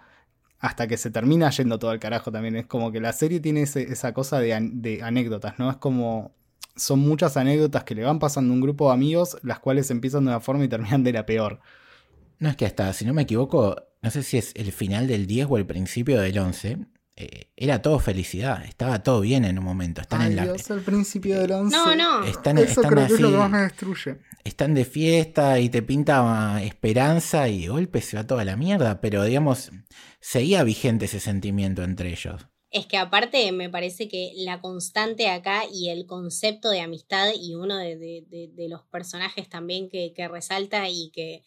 hasta 0.60 0.88
que 0.88 0.96
se 0.96 1.10
termina 1.10 1.50
yendo 1.50 1.78
todo 1.78 1.90
al 1.90 2.00
carajo 2.00 2.32
también. 2.32 2.56
Es 2.56 2.66
como 2.66 2.90
que 2.90 3.00
la 3.00 3.12
serie 3.12 3.40
tiene 3.40 3.62
esa 3.62 4.14
cosa 4.14 4.40
de, 4.40 4.58
de, 4.72 5.02
anécdotas, 5.02 5.58
¿no? 5.58 5.70
Es 5.70 5.76
como. 5.76 6.32
Son 6.76 7.00
muchas 7.00 7.36
anécdotas 7.36 7.82
que 7.84 7.96
le 7.96 8.04
van 8.04 8.20
pasando 8.20 8.52
a 8.52 8.54
un 8.54 8.60
grupo 8.60 8.86
de 8.88 8.94
amigos, 8.94 9.36
las 9.42 9.58
cuales 9.58 9.90
empiezan 9.90 10.24
de 10.24 10.30
una 10.30 10.40
forma 10.40 10.64
y 10.64 10.68
terminan 10.68 11.02
de 11.02 11.12
la 11.12 11.26
peor. 11.26 11.60
No 12.38 12.48
es 12.48 12.56
que 12.56 12.66
hasta, 12.66 12.92
si 12.92 13.04
no 13.04 13.12
me 13.14 13.22
equivoco, 13.22 13.87
no 14.02 14.10
sé 14.10 14.22
si 14.22 14.38
es 14.38 14.52
el 14.54 14.72
final 14.72 15.06
del 15.06 15.26
10 15.26 15.46
o 15.50 15.56
el 15.56 15.66
principio 15.66 16.20
del 16.20 16.38
11, 16.38 16.78
eh, 17.20 17.50
era 17.56 17.82
todo 17.82 17.98
felicidad, 17.98 18.64
estaba 18.64 19.02
todo 19.02 19.22
bien 19.22 19.44
en 19.44 19.58
un 19.58 19.64
momento. 19.64 20.00
Están 20.00 20.22
en 20.22 20.36
la, 20.36 20.44
Dios, 20.44 20.70
el 20.70 20.82
principio 20.82 21.40
del 21.40 21.50
11. 21.50 21.76
No, 21.76 21.96
no. 21.96 22.24
Están, 22.24 22.58
Eso 22.58 22.80
creo 22.80 23.08
que 23.08 23.14
es 23.14 23.20
lo 23.20 23.32
que 23.32 23.36
más 23.36 23.50
me 23.50 23.62
destruye. 23.62 24.18
Están 24.44 24.74
de 24.74 24.84
fiesta 24.84 25.58
y 25.58 25.68
te 25.68 25.82
pinta 25.82 26.62
esperanza 26.62 27.48
y 27.48 27.62
de 27.62 27.68
golpe 27.70 28.02
se 28.02 28.16
va 28.16 28.24
toda 28.24 28.44
la 28.44 28.56
mierda, 28.56 29.00
pero 29.00 29.24
digamos, 29.24 29.72
seguía 30.20 30.62
vigente 30.62 31.06
ese 31.06 31.18
sentimiento 31.18 31.82
entre 31.82 32.12
ellos. 32.12 32.46
Es 32.70 32.86
que 32.86 32.98
aparte 32.98 33.50
me 33.50 33.68
parece 33.68 34.06
que 34.06 34.30
la 34.36 34.60
constante 34.60 35.28
acá 35.28 35.62
y 35.72 35.88
el 35.88 36.06
concepto 36.06 36.70
de 36.70 36.82
amistad 36.82 37.30
y 37.34 37.56
uno 37.56 37.78
de, 37.78 38.68
los 38.68 38.82
personajes 38.92 39.48
también 39.48 39.88
que 39.90 40.28
resalta 40.28 40.88
y 40.88 41.10
que 41.12 41.42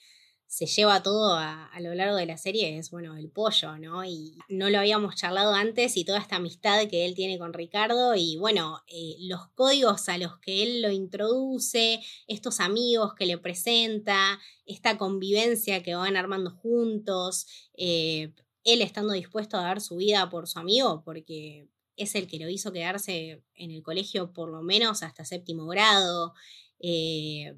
se 0.52 0.66
lleva 0.66 1.02
todo 1.02 1.36
a, 1.36 1.72
lo 1.80 1.96
largo 1.96 2.18
de 2.18 2.26
la 2.26 2.36
serie 2.36 2.78
es, 2.78 2.92
bueno, 2.92 3.16
el 3.16 3.30
pollo, 3.30 3.78
¿no? 3.78 4.04
Y 4.04 4.38
no 4.50 4.70
lo 4.70 4.80
habíamos 4.80 5.16
charlado 5.16 5.54
antes 5.54 5.96
y 5.96 6.04
toda 6.04 6.20
esta 6.20 6.36
amistad 6.36 6.90
que 6.90 7.06
él 7.06 7.16
tiene 7.16 7.40
con 7.40 7.54
Ricardo 7.54 8.16
y, 8.16 8.36
bueno, 8.36 8.84
eh, 8.88 9.16
los 9.22 9.48
códigos 9.56 10.10
a 10.10 10.18
los 10.18 10.40
que 10.40 10.62
él 10.62 10.82
lo 10.82 10.92
introduce, 10.92 12.02
estos 12.28 12.60
amigos 12.60 13.14
que 13.14 13.28
le 13.28 13.38
presenta, 13.38 14.42
esta 14.66 14.98
convivencia 14.98 15.84
que 15.84 15.96
van 15.96 16.18
armando 16.18 16.52
juntos, 16.52 17.48
eh, 17.78 18.34
él 18.66 18.82
estando 18.82 19.14
dispuesto 19.14 19.56
a 19.56 19.62
dar 19.62 19.80
su 19.80 19.96
vida 19.96 20.30
por 20.30 20.50
su 20.50 20.60
amigo, 20.60 21.02
porque 21.06 21.70
es 21.96 22.14
el 22.16 22.28
que 22.28 22.40
lo 22.40 22.50
hizo 22.50 22.74
quedarse 22.74 23.42
en 23.56 23.72
el 23.72 23.84
colegio 23.84 24.34
por 24.34 24.50
lo 24.50 24.62
menos 24.64 25.02
hasta 25.02 25.24
séptimo 25.24 25.66
grado. 25.68 26.34
Eh, 26.80 27.56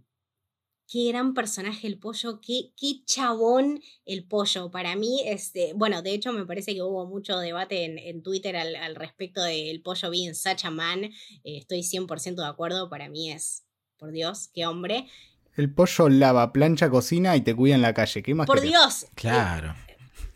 qué 0.88 1.10
gran 1.10 1.34
personaje 1.34 1.88
el 1.88 1.98
pollo, 1.98 2.40
qué, 2.42 2.72
qué 2.78 3.04
chabón 3.06 3.82
el 4.06 4.26
pollo. 4.26 4.72
Para 4.72 4.96
mí, 4.96 5.22
este, 5.26 5.74
bueno, 5.74 6.02
de 6.02 6.14
hecho 6.14 6.34
me 6.34 6.46
parece 6.46 6.74
que 6.74 6.82
hubo 6.82 7.06
mucho 7.06 7.40
debate 7.40 7.86
en, 8.10 8.24
Twitter 8.24 8.56
al, 8.56 8.96
respecto 8.96 9.44
del 9.44 9.82
pollo 9.82 10.10
being 10.10 10.36
such 10.36 10.66
a 10.66 10.72
man. 10.72 11.06
Eh, 11.06 11.58
estoy 11.58 11.80
100% 11.80 12.36
de 12.36 12.48
acuerdo, 12.48 12.90
para 12.90 13.10
mí 13.10 13.32
es, 13.32 13.64
por 13.98 14.12
Dios, 14.12 14.50
qué 14.54 14.66
hombre. 14.66 15.08
El 15.56 15.74
pollo 15.74 16.10
lava, 16.10 16.52
plancha, 16.52 16.90
cocina 16.90 17.36
y 17.36 17.42
te 17.42 17.56
cuida 17.56 17.76
en 17.76 17.82
la 17.82 17.94
calle. 17.94 18.24
¿Qué 18.24 18.34
más? 18.34 18.48
Por 18.48 18.62
Dios. 18.62 19.06
Claro. 19.16 19.76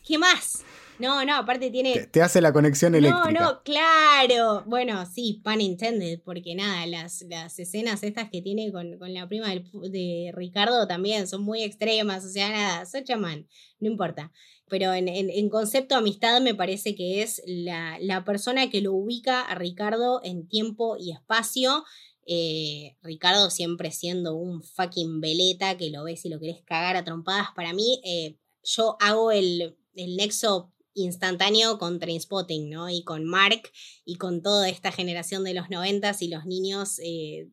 ¿Qué 0.05 0.17
más? 0.17 0.63
No, 0.99 1.23
no, 1.25 1.35
aparte 1.35 1.69
tiene. 1.69 2.07
Te, 2.07 2.21
hace 2.21 2.41
la 2.41 2.51
conexión 2.51 2.95
eléctrica. 2.95 3.31
No, 3.31 3.39
no, 3.39 3.63
claro. 3.63 4.63
Bueno, 4.65 5.05
sí, 5.05 5.41
pan 5.43 5.61
intended, 5.61 6.21
porque 6.23 6.55
nada, 6.55 6.85
las, 6.87 7.21
las 7.29 7.59
escenas 7.59 8.03
estas 8.03 8.29
que 8.29 8.41
tiene 8.41 8.71
con, 8.71 8.97
la 8.99 9.27
prima 9.27 9.49
de 9.53 10.31
Ricardo 10.33 10.87
también 10.87 11.27
son 11.27 11.43
muy 11.43 11.63
extremas. 11.63 12.25
O 12.25 12.29
sea, 12.29 12.49
nada, 12.49 12.85
Sachaman, 12.85 13.47
no 13.79 13.87
importa. 13.87 14.31
Pero 14.69 14.93
en, 14.93 15.07
en, 15.07 15.49
concepto 15.49 15.95
amistad 15.95 16.41
me 16.41 16.55
parece 16.55 16.95
que 16.95 17.21
es 17.21 17.41
la, 17.45 17.97
la 18.01 18.25
persona 18.25 18.69
que 18.69 18.81
lo 18.81 18.93
ubica 18.93 19.41
a 19.41 19.55
Ricardo 19.55 20.19
en 20.23 20.47
tiempo 20.47 20.97
y 20.99 21.11
espacio. 21.11 21.85
Eh, 22.25 22.97
Ricardo 23.01 23.49
siempre 23.49 23.91
siendo 23.91 24.35
un 24.35 24.61
fucking 24.61 25.21
veleta 25.21 25.77
que 25.77 25.89
lo 25.89 26.03
ves 26.03 26.25
y 26.25 26.29
lo 26.29 26.39
querés 26.39 26.61
cagar 26.63 26.97
a 26.97 27.05
trompadas. 27.05 27.47
Para 27.55 27.71
mí, 27.71 28.01
eh, 28.03 28.37
yo 28.63 28.97
hago 28.99 29.31
el, 29.31 29.77
el 29.95 30.17
nexo 30.17 30.73
instantáneo 30.97 31.77
con 31.77 31.99
Trainspotting, 31.99 32.69
¿no? 32.69 32.89
Y 32.89 33.03
con 33.03 33.25
Mark 33.25 33.71
y 34.05 34.15
con 34.15 34.41
toda 34.41 34.69
esta 34.69 34.91
generación 34.91 35.43
de 35.43 35.53
los 35.53 35.69
noventas 35.69 36.21
y 36.21 36.27
los 36.27 36.45
niños 36.45 36.99
eh, 37.03 37.49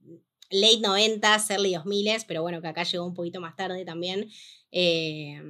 late 0.51 0.80
noventas, 0.80 1.51
early 1.51 1.74
2000 1.74 2.24
pero 2.26 2.42
bueno, 2.42 2.61
que 2.61 2.68
acá 2.68 2.84
llegó 2.84 3.07
un 3.07 3.14
poquito 3.14 3.40
más 3.40 3.57
tarde 3.57 3.84
también. 3.84 4.30
Eh, 4.72 5.40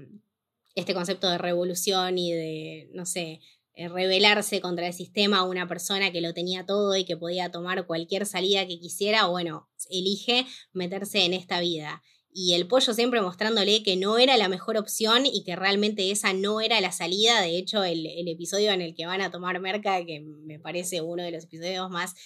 este 0.74 0.95
concepto 0.95 1.30
de 1.30 1.38
revolución 1.38 2.18
y 2.18 2.32
de, 2.32 2.90
no 2.92 3.07
sé, 3.07 3.40
eh, 3.74 3.88
rebelarse 3.88 4.61
contra 4.61 4.86
el 4.86 4.92
sistema 4.92 5.45
una 5.45 5.66
persona 5.66 6.12
que 6.12 6.20
lo 6.20 6.34
tenía 6.34 6.66
todo 6.66 6.97
y 6.97 7.05
que 7.05 7.16
podía 7.16 7.51
tomar 7.51 7.86
cualquier 7.86 8.26
salida 8.26 8.66
que 8.66 8.78
quisiera, 8.78 9.26
bueno, 9.26 9.68
elige 9.90 10.47
meterse 10.72 11.24
en 11.24 11.32
esta 11.32 11.61
vida 11.61 12.03
y 12.37 12.55
el 12.55 12.66
pollo 12.66 12.93
siempre 12.93 13.22
mostrándole 13.22 13.85
que 13.85 13.97
no 13.97 14.18
era 14.18 14.37
la 14.37 14.49
mejor 14.49 14.76
opción 14.76 15.24
y 15.24 15.45
que 15.45 15.55
realmente 15.55 16.11
esa 16.11 16.32
no 16.32 16.61
era 16.61 16.80
la 16.80 16.91
salida. 16.91 17.41
De 17.41 17.57
hecho, 17.57 17.85
el, 17.85 18.07
episodio 18.28 18.72
en 18.72 18.82
el 18.82 18.93
que 18.97 19.07
van 19.07 19.20
a 19.20 19.30
tomar 19.30 19.61
merca, 19.61 20.05
que 20.05 20.18
me 20.20 20.59
parece 20.59 21.01
uno 21.01 21.22
de 21.22 21.30
los 21.30 21.45
episodios 21.45 21.89
más 21.91 22.16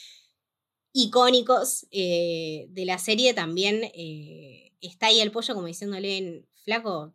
icónicos 0.94 1.86
eh, 1.90 2.68
de 2.70 2.86
la 2.86 2.96
serie, 2.96 3.34
también 3.34 3.84
eh, 3.94 4.72
está 4.80 5.08
ahí 5.08 5.20
el 5.20 5.30
pollo 5.30 5.54
como 5.54 5.66
diciéndole, 5.66 6.46
flaco, 6.64 7.14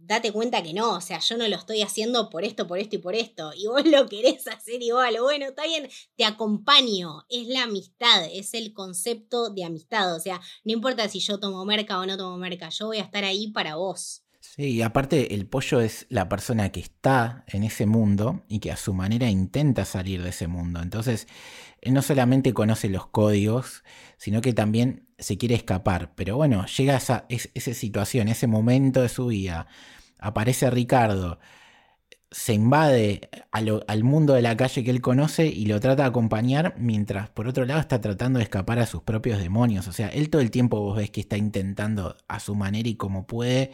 date 0.00 0.32
cuenta 0.32 0.62
que 0.62 0.72
no, 0.72 0.94
o 0.94 1.00
sea, 1.00 1.18
yo 1.18 1.36
no 1.36 1.46
lo 1.48 1.56
estoy 1.56 1.82
haciendo 1.82 2.30
por 2.30 2.44
esto, 2.44 2.66
por 2.66 2.78
esto 2.78 2.96
y 2.96 2.98
por 2.98 3.14
esto, 3.14 3.52
y 3.54 3.66
vos 3.66 3.82
lo 3.86 4.08
querés 4.08 4.46
hacer 4.48 4.82
igual, 4.82 5.16
bueno, 5.20 5.46
está 5.46 5.64
bien, 5.64 5.88
te 6.16 6.24
acompaño, 6.24 7.24
es 7.28 7.48
la 7.48 7.64
amistad, 7.64 8.24
es 8.32 8.54
el 8.54 8.72
concepto 8.72 9.50
de 9.50 9.64
amistad, 9.64 10.14
o 10.14 10.20
sea, 10.20 10.40
no 10.64 10.72
importa 10.72 11.08
si 11.08 11.20
yo 11.20 11.38
tomo 11.38 11.64
merca 11.64 11.98
o 11.98 12.06
no 12.06 12.16
tomo 12.16 12.38
merca, 12.38 12.68
yo 12.70 12.86
voy 12.86 12.98
a 12.98 13.02
estar 13.02 13.24
ahí 13.24 13.50
para 13.52 13.76
vos. 13.76 14.24
Sí, 14.40 14.70
y 14.70 14.82
aparte 14.82 15.34
el 15.34 15.46
pollo 15.46 15.80
es 15.80 16.06
la 16.08 16.28
persona 16.28 16.70
que 16.70 16.80
está 16.80 17.44
en 17.48 17.64
ese 17.64 17.86
mundo 17.86 18.44
y 18.48 18.60
que 18.60 18.72
a 18.72 18.76
su 18.76 18.94
manera 18.94 19.28
intenta 19.28 19.84
salir 19.84 20.22
de 20.22 20.30
ese 20.30 20.46
mundo. 20.46 20.80
Entonces, 20.80 21.28
no 21.84 22.02
solamente 22.02 22.54
conoce 22.54 22.88
los 22.88 23.06
códigos, 23.08 23.84
sino 24.16 24.40
que 24.40 24.52
también 24.52 25.07
se 25.18 25.38
quiere 25.38 25.54
escapar. 25.54 26.12
Pero 26.14 26.36
bueno, 26.36 26.66
llega 26.66 26.96
esa, 26.96 27.26
esa 27.28 27.74
situación, 27.74 28.28
ese 28.28 28.46
momento 28.46 29.02
de 29.02 29.08
su 29.08 29.26
vida, 29.26 29.66
aparece 30.18 30.70
Ricardo, 30.70 31.38
se 32.30 32.52
invade 32.52 33.30
al 33.50 34.04
mundo 34.04 34.34
de 34.34 34.42
la 34.42 34.56
calle 34.56 34.84
que 34.84 34.90
él 34.90 35.00
conoce 35.00 35.46
y 35.46 35.64
lo 35.64 35.80
trata 35.80 36.02
de 36.02 36.08
acompañar, 36.10 36.74
mientras 36.78 37.30
por 37.30 37.48
otro 37.48 37.64
lado 37.64 37.80
está 37.80 38.00
tratando 38.00 38.38
de 38.38 38.42
escapar 38.42 38.78
a 38.78 38.86
sus 38.86 39.02
propios 39.02 39.38
demonios. 39.38 39.88
O 39.88 39.92
sea, 39.92 40.08
él 40.08 40.28
todo 40.28 40.42
el 40.42 40.50
tiempo 40.50 40.80
vos 40.80 40.98
ves 40.98 41.10
que 41.10 41.20
está 41.20 41.38
intentando 41.38 42.16
a 42.28 42.40
su 42.40 42.54
manera 42.54 42.88
y 42.88 42.96
como 42.96 43.26
puede 43.26 43.72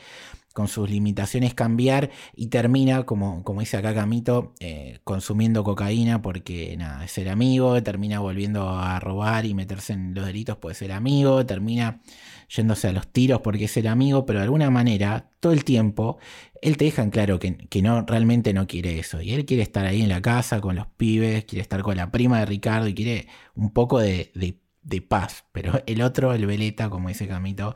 con 0.54 0.68
sus 0.68 0.88
limitaciones 0.88 1.52
cambiar 1.52 2.10
y 2.34 2.46
termina, 2.46 3.04
como, 3.04 3.42
como 3.42 3.60
dice 3.60 3.76
acá 3.76 3.92
Camito, 3.92 4.54
eh, 4.60 5.00
consumiendo 5.04 5.64
cocaína 5.64 6.22
porque 6.22 6.76
nada, 6.78 7.04
es 7.04 7.18
el 7.18 7.28
amigo, 7.28 7.82
termina 7.82 8.20
volviendo 8.20 8.70
a 8.70 9.00
robar 9.00 9.46
y 9.46 9.52
meterse 9.52 9.92
en 9.94 10.14
los 10.14 10.24
delitos 10.24 10.56
puede 10.56 10.76
ser 10.76 10.92
amigo, 10.92 11.44
termina 11.44 12.00
yéndose 12.48 12.88
a 12.88 12.92
los 12.92 13.08
tiros 13.08 13.40
porque 13.40 13.64
es 13.64 13.76
el 13.76 13.88
amigo, 13.88 14.26
pero 14.26 14.38
de 14.38 14.44
alguna 14.44 14.70
manera, 14.70 15.28
todo 15.40 15.52
el 15.52 15.64
tiempo, 15.64 16.18
él 16.62 16.76
te 16.76 16.84
deja 16.84 17.02
en 17.02 17.10
claro 17.10 17.38
que, 17.40 17.56
que 17.56 17.82
no, 17.82 18.02
realmente 18.06 18.52
no 18.54 18.66
quiere 18.68 18.98
eso. 19.00 19.20
Y 19.20 19.32
él 19.32 19.44
quiere 19.46 19.62
estar 19.64 19.84
ahí 19.86 20.02
en 20.02 20.08
la 20.08 20.22
casa 20.22 20.60
con 20.60 20.76
los 20.76 20.86
pibes, 20.86 21.44
quiere 21.46 21.62
estar 21.62 21.82
con 21.82 21.96
la 21.96 22.10
prima 22.12 22.38
de 22.38 22.46
Ricardo 22.46 22.86
y 22.88 22.94
quiere 22.94 23.26
un 23.54 23.72
poco 23.72 23.98
de, 23.98 24.30
de, 24.34 24.60
de 24.82 25.02
paz. 25.02 25.44
Pero 25.52 25.82
el 25.86 26.00
otro, 26.02 26.32
el 26.32 26.46
veleta, 26.46 26.90
como 26.90 27.08
dice 27.08 27.26
Camito, 27.28 27.74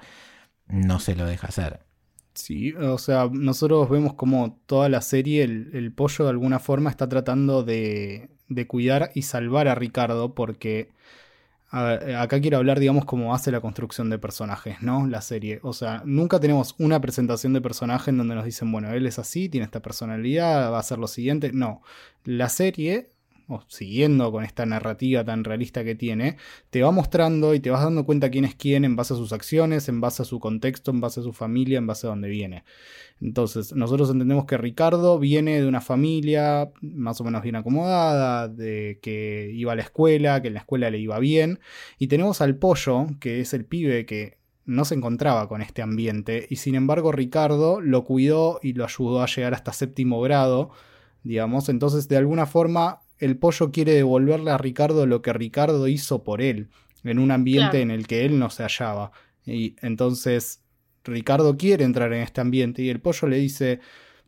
no 0.69 1.01
se 1.01 1.17
lo 1.17 1.27
deja 1.27 1.49
hacer. 1.49 1.88
Sí, 2.39 2.73
o 2.75 2.99
sea, 2.99 3.29
nosotros 3.33 3.91
vemos 3.91 4.15
como 4.15 4.59
toda 4.67 4.89
la 4.89 5.01
serie, 5.03 5.43
el, 5.43 5.93
pollo 5.93 6.25
de 6.25 6.31
alguna 6.31 6.61
forma 6.61 6.89
está 6.89 7.09
tratando 7.09 7.65
de, 7.65 8.31
de, 8.49 8.67
cuidar 8.69 9.11
y 9.15 9.23
salvar 9.23 9.67
a 9.67 9.75
Ricardo, 9.75 10.35
porque 10.35 10.89
acá 11.71 12.41
quiero 12.41 12.59
hablar, 12.59 12.79
digamos, 12.79 13.05
cómo 13.07 13.35
hace 13.35 13.51
la 13.51 13.61
construcción 13.61 14.09
de 14.09 14.19
personajes, 14.19 14.81
¿no? 14.83 15.07
La 15.09 15.21
serie. 15.21 15.59
O 15.65 15.73
sea, 15.73 16.03
nunca 16.05 16.39
tenemos 16.39 16.77
una 16.79 17.01
presentación 17.01 17.53
de 17.55 17.61
personaje 17.61 18.11
en 18.11 18.19
donde 18.19 18.37
nos 18.37 18.45
dicen, 18.45 18.71
bueno, 18.71 18.93
él 18.93 19.07
es 19.07 19.19
así, 19.19 19.49
tiene 19.49 19.65
esta 19.65 19.81
personalidad, 19.81 20.71
va 20.71 20.77
a 20.77 20.81
hacer 20.81 20.99
lo 20.99 21.09
siguiente. 21.09 21.51
No, 21.53 21.83
la 22.25 22.49
serie 22.49 23.11
siguiendo 23.69 24.31
con 24.31 24.45
esta 24.45 24.67
narrativa 24.67 25.25
tan 25.25 25.45
realista 25.45 25.85
que 25.85 25.95
tiene, 25.95 26.37
te 26.71 26.83
va 26.83 26.91
mostrando 26.91 27.55
y 27.55 27.61
te 27.61 27.71
vas 27.71 27.83
dando 27.83 28.05
cuenta 28.05 28.31
quién 28.31 28.45
es 28.45 28.55
quién 28.55 28.85
en 28.85 28.97
base 28.97 29.15
a 29.15 29.17
sus 29.17 29.33
acciones, 29.33 29.89
en 29.89 30.01
base 30.01 30.23
a 30.23 30.25
su 30.25 30.39
contexto, 30.39 30.91
en 30.91 31.01
base 31.01 31.21
a 31.21 31.23
su 31.23 31.33
familia, 31.33 31.79
en 31.79 31.87
base 31.87 32.07
a 32.07 32.11
dónde 32.11 32.29
viene. 32.29 32.65
Entonces, 33.21 33.75
nosotros 33.75 34.11
entendemos 34.11 34.45
que 34.45 34.59
Ricardo 34.59 35.19
viene 35.19 35.61
de 35.61 35.67
una 35.67 35.81
familia 35.81 36.71
más 36.83 37.21
o 37.21 37.25
menos 37.25 37.43
bien 37.43 37.57
acomodada, 37.57 38.49
de 38.49 38.99
que 39.03 39.51
iba 39.53 39.73
a 39.73 39.77
la 39.77 39.83
escuela, 39.83 40.41
que 40.41 40.49
en 40.49 40.55
la 40.55 40.61
escuela 40.61 40.91
le 40.91 40.99
iba 40.99 41.19
bien, 41.19 41.59
y 41.99 42.09
tenemos 42.09 42.41
al 42.41 42.57
pollo, 42.57 43.07
que 43.21 43.41
es 43.41 43.55
el 43.55 43.65
pibe 43.65 44.07
que 44.07 44.39
no 44.67 44.85
se 44.85 44.95
encontraba 44.95 45.49
con 45.49 45.63
este 45.63 45.81
ambiente, 45.81 46.47
y 46.51 46.57
sin 46.57 46.75
embargo 46.75 47.11
Ricardo 47.11 47.81
lo 47.81 48.05
cuidó 48.05 48.61
y 48.63 48.75
lo 48.75 48.85
ayudó 48.85 49.23
a 49.23 49.27
llegar 49.27 49.55
hasta 49.55 49.73
séptimo 49.73 50.21
grado, 50.21 50.71
digamos, 51.23 51.71
entonces 51.71 52.07
de 52.07 52.19
alguna 52.19 52.45
forma 52.45 53.01
el 53.19 53.37
pollo 53.37 53.71
quiere 53.71 53.93
devolverle 53.93 54.51
a 54.51 54.59
Ricardo 54.59 55.07
lo 55.07 55.23
que 55.23 55.33
Ricardo 55.33 55.89
hizo 55.89 56.25
por 56.25 56.41
él, 56.43 56.69
en 57.05 57.19
un 57.19 57.31
ambiente 57.31 57.81
en 57.81 57.91
el 57.91 58.07
que 58.07 58.25
él 58.25 58.39
no 58.39 58.51
se 58.51 58.63
hallaba. 58.63 59.13
Y 59.45 59.77
entonces 59.81 60.63
Ricardo 61.05 61.57
quiere 61.57 61.85
entrar 61.85 62.13
en 62.13 62.23
este 62.23 62.41
ambiente 62.41 62.83
y 62.83 62.91
el 62.91 63.01
pollo 63.01 63.29
le 63.29 63.39
dice, 63.39 63.81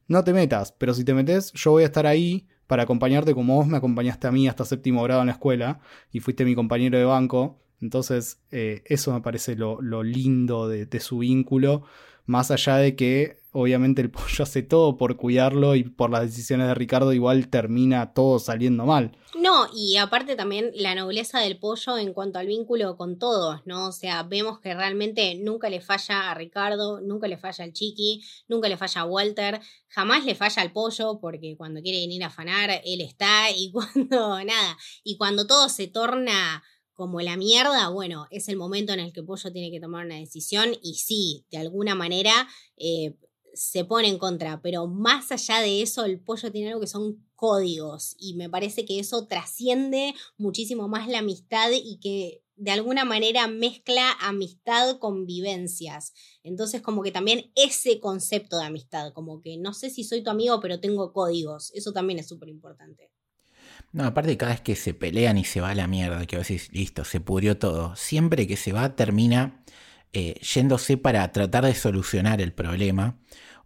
no 0.08 0.24
te 0.24 0.32
metas, 0.32 0.72
pero 0.72 0.94
si 0.94 1.04
te 1.04 1.14
metes 1.14 1.52
yo 1.52 1.72
voy 1.72 1.82
a 1.82 1.86
estar 1.86 2.06
ahí 2.06 2.46
para 2.66 2.84
acompañarte 2.84 3.34
como 3.34 3.56
vos 3.56 3.66
me 3.66 3.76
acompañaste 3.76 4.28
a 4.28 4.32
mí 4.32 4.48
hasta 4.48 4.64
séptimo 4.64 5.02
grado 5.02 5.20
en 5.20 5.26
la 5.26 5.32
escuela 5.32 5.80
y 6.12 6.20
fuiste 6.20 6.44
mi 6.44 6.54
compañero 6.54 6.98
de 6.98 7.04
banco. 7.04 7.58
Entonces 7.80 8.40
eh, 8.50 8.82
eso 8.86 9.12
me 9.12 9.20
parece 9.20 9.56
lo, 9.56 9.80
lindo 10.02 10.68
de 10.68 11.00
su 11.00 11.18
vínculo, 11.18 11.84
más 12.26 12.50
allá 12.50 12.76
de 12.76 12.94
que 12.94 13.39
obviamente 13.52 14.02
el 14.02 14.10
pollo 14.10 14.42
hace 14.42 14.62
todo 14.62 14.96
por 14.96 15.16
cuidarlo 15.16 15.74
y 15.74 15.84
por 15.84 16.10
las 16.10 16.22
decisiones 16.22 16.68
de 16.68 16.74
Ricardo 16.74 17.12
igual 17.12 17.48
termina 17.48 18.12
todo 18.12 18.38
saliendo 18.38 18.84
mal. 18.84 19.16
No, 19.38 19.68
y 19.74 19.96
aparte 19.96 20.36
también 20.36 20.72
la 20.74 20.94
nobleza 20.94 21.40
del 21.40 21.58
pollo 21.58 21.98
en 21.98 22.12
cuanto 22.12 22.38
al 22.38 22.46
vínculo 22.46 22.96
con 22.96 23.18
todos, 23.18 23.60
¿no? 23.64 23.88
O 23.88 23.92
sea, 23.92 24.22
vemos 24.24 24.58
que 24.60 24.74
realmente 24.74 25.36
nunca 25.36 25.70
le 25.70 25.80
falla 25.80 26.30
a 26.30 26.34
Ricardo, 26.34 27.00
nunca 27.00 27.28
le 27.28 27.38
falla 27.38 27.64
al 27.64 27.72
Chiqui, 27.72 28.24
nunca 28.48 28.68
le 28.68 28.76
falla 28.76 29.02
a 29.02 29.06
Walter, 29.06 29.60
jamás 29.88 30.24
le 30.24 30.34
falla 30.34 30.62
al 30.62 30.72
pollo 30.72 31.18
porque 31.20 31.56
cuando 31.56 31.80
quiere 31.80 32.00
venir 32.00 32.24
a 32.24 32.28
afanar, 32.28 32.70
él 32.84 33.00
está 33.00 33.50
y 33.56 33.70
cuando 33.70 34.44
nada, 34.44 34.76
y 35.04 35.16
cuando 35.16 35.46
todo 35.46 35.68
se 35.68 35.86
torna 35.86 36.62
como 37.00 37.22
la 37.22 37.38
mierda, 37.38 37.88
bueno, 37.88 38.26
es 38.30 38.50
el 38.50 38.58
momento 38.58 38.92
en 38.92 39.00
el 39.00 39.14
que 39.14 39.22
Pollo 39.22 39.50
tiene 39.50 39.70
que 39.70 39.80
tomar 39.80 40.04
una 40.04 40.16
decisión 40.16 40.76
y 40.82 40.96
sí, 40.96 41.46
de 41.50 41.56
alguna 41.56 41.94
manera 41.94 42.46
eh, 42.76 43.16
se 43.60 43.84
pone 43.84 44.08
en 44.08 44.16
contra, 44.16 44.62
pero 44.62 44.86
más 44.86 45.30
allá 45.30 45.60
de 45.60 45.82
eso, 45.82 46.06
el 46.06 46.18
pollo 46.18 46.50
tiene 46.50 46.68
algo 46.68 46.80
que 46.80 46.86
son 46.86 47.22
códigos 47.34 48.16
y 48.18 48.32
me 48.32 48.48
parece 48.48 48.86
que 48.86 48.98
eso 48.98 49.26
trasciende 49.26 50.14
muchísimo 50.38 50.88
más 50.88 51.08
la 51.08 51.18
amistad 51.18 51.70
y 51.70 51.98
que 52.00 52.42
de 52.56 52.70
alguna 52.70 53.04
manera 53.04 53.48
mezcla 53.48 54.12
amistad 54.18 54.96
con 54.98 55.26
vivencias. 55.26 56.14
Entonces 56.42 56.80
como 56.80 57.02
que 57.02 57.12
también 57.12 57.52
ese 57.54 58.00
concepto 58.00 58.58
de 58.58 58.64
amistad, 58.64 59.12
como 59.12 59.42
que 59.42 59.58
no 59.58 59.74
sé 59.74 59.90
si 59.90 60.04
soy 60.04 60.22
tu 60.22 60.30
amigo, 60.30 60.58
pero 60.60 60.80
tengo 60.80 61.12
códigos, 61.12 61.70
eso 61.74 61.92
también 61.92 62.18
es 62.18 62.28
súper 62.28 62.48
importante. 62.48 63.10
No, 63.92 64.04
aparte 64.04 64.38
cada 64.38 64.52
vez 64.52 64.62
que 64.62 64.74
se 64.74 64.94
pelean 64.94 65.36
y 65.36 65.44
se 65.44 65.60
va 65.60 65.68
a 65.70 65.74
la 65.74 65.86
mierda, 65.86 66.24
que 66.24 66.36
a 66.36 66.38
veces, 66.38 66.72
listo, 66.72 67.04
se 67.04 67.20
pudrió 67.20 67.58
todo, 67.58 67.94
siempre 67.94 68.46
que 68.46 68.56
se 68.56 68.72
va 68.72 68.96
termina 68.96 69.62
eh, 70.14 70.40
yéndose 70.40 70.96
para 70.96 71.30
tratar 71.30 71.66
de 71.66 71.74
solucionar 71.74 72.40
el 72.40 72.54
problema 72.54 73.20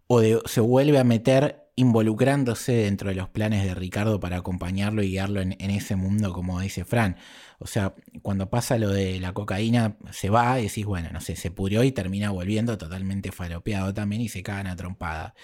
o 0.07 0.21
se 0.45 0.61
vuelve 0.61 0.99
a 0.99 1.03
meter 1.03 1.65
involucrándose 1.75 2.71
dentro 2.71 3.09
de 3.09 3.15
los 3.15 3.29
planes 3.29 3.65
de 3.65 3.75
Ricardo 3.75 4.19
para 4.19 4.37
acompañarlo 4.37 5.03
y 5.03 5.09
guiarlo 5.09 5.41
en, 5.41 5.53
ese 5.59 5.95
mundo, 5.95 6.31
como 6.31 6.59
dice 6.61 6.85
Fran. 6.85 7.17
O 7.59 7.67
sea, 7.67 7.93
cuando 8.21 8.49
pasa 8.49 8.77
lo 8.77 8.89
de 8.89 9.19
la 9.19 9.33
cocaína, 9.33 9.97
se 10.11 10.29
va 10.29 10.59
y 10.59 10.63
decís, 10.63 10.85
bueno, 10.85 11.09
no 11.11 11.19
sé, 11.19 11.35
se 11.35 11.51
pudrió 11.51 11.83
y 11.83 11.91
termina 11.91 12.31
volviendo 12.31 12.77
totalmente 12.77 13.31
falopeado 13.31 13.93
también 13.93 14.21
y 14.21 14.29
se 14.29 14.41
cagan 14.41 14.67
a 14.67 14.75
trompada. 14.75 15.35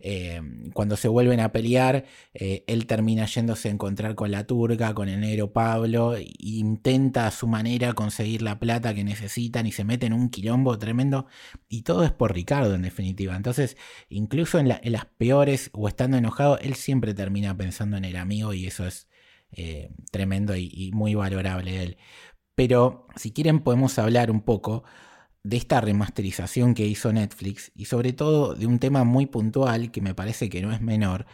Eh, 0.00 0.40
cuando 0.72 0.96
se 0.96 1.08
vuelven 1.08 1.40
a 1.40 1.52
pelear, 1.52 2.06
eh, 2.32 2.64
él 2.66 2.86
termina 2.86 3.26
yéndose 3.26 3.68
a 3.68 3.72
encontrar 3.72 4.14
con 4.14 4.30
la 4.30 4.46
turca, 4.46 4.94
con 4.94 5.08
el 5.08 5.20
negro 5.20 5.52
Pablo, 5.52 6.16
e 6.16 6.26
intenta 6.38 7.26
a 7.26 7.30
su 7.30 7.46
manera 7.46 7.92
conseguir 7.92 8.42
la 8.42 8.58
plata 8.58 8.94
que 8.94 9.04
necesitan 9.04 9.66
y 9.66 9.72
se 9.72 9.84
mete 9.84 10.06
en 10.06 10.14
un 10.14 10.30
quilombo 10.30 10.78
tremendo. 10.78 11.26
Y 11.68 11.82
todo 11.82 12.04
es 12.04 12.12
por 12.12 12.34
Ricardo, 12.34 12.74
en 12.74 12.82
definitiva. 12.82 13.36
Entonces, 13.36 13.76
incluso 14.08 14.58
en, 14.58 14.68
las 14.68 15.04
peores 15.18 15.70
o 15.72 15.88
estando 15.88 16.16
enojado, 16.16 16.58
él 16.58 16.74
siempre 16.74 17.14
termina 17.14 17.56
pensando 17.56 17.96
en 17.96 18.04
el 18.04 18.16
amigo 18.16 18.54
y 18.54 18.66
eso 18.66 18.86
es 18.86 19.08
eh, 19.52 19.90
tremendo 20.10 20.56
y, 20.56 20.70
y 20.72 20.92
muy 20.92 21.14
valorable 21.14 21.72
de 21.72 21.82
él. 21.82 21.96
Pero 22.54 23.06
si 23.16 23.32
quieren 23.32 23.60
podemos 23.60 23.98
hablar 23.98 24.30
un 24.30 24.42
poco 24.42 24.84
de 25.42 25.56
esta 25.56 25.80
remasterización 25.80 26.74
que 26.74 26.86
hizo 26.86 27.12
Netflix 27.12 27.72
y 27.74 27.86
sobre 27.86 28.12
todo 28.12 28.54
de 28.54 28.66
un 28.66 28.78
tema 28.78 29.04
muy 29.04 29.26
puntual 29.26 29.90
que 29.90 30.00
me 30.00 30.14
parece 30.14 30.50
que 30.50 30.60
no 30.60 30.72
es 30.72 30.80
menor, 30.80 31.26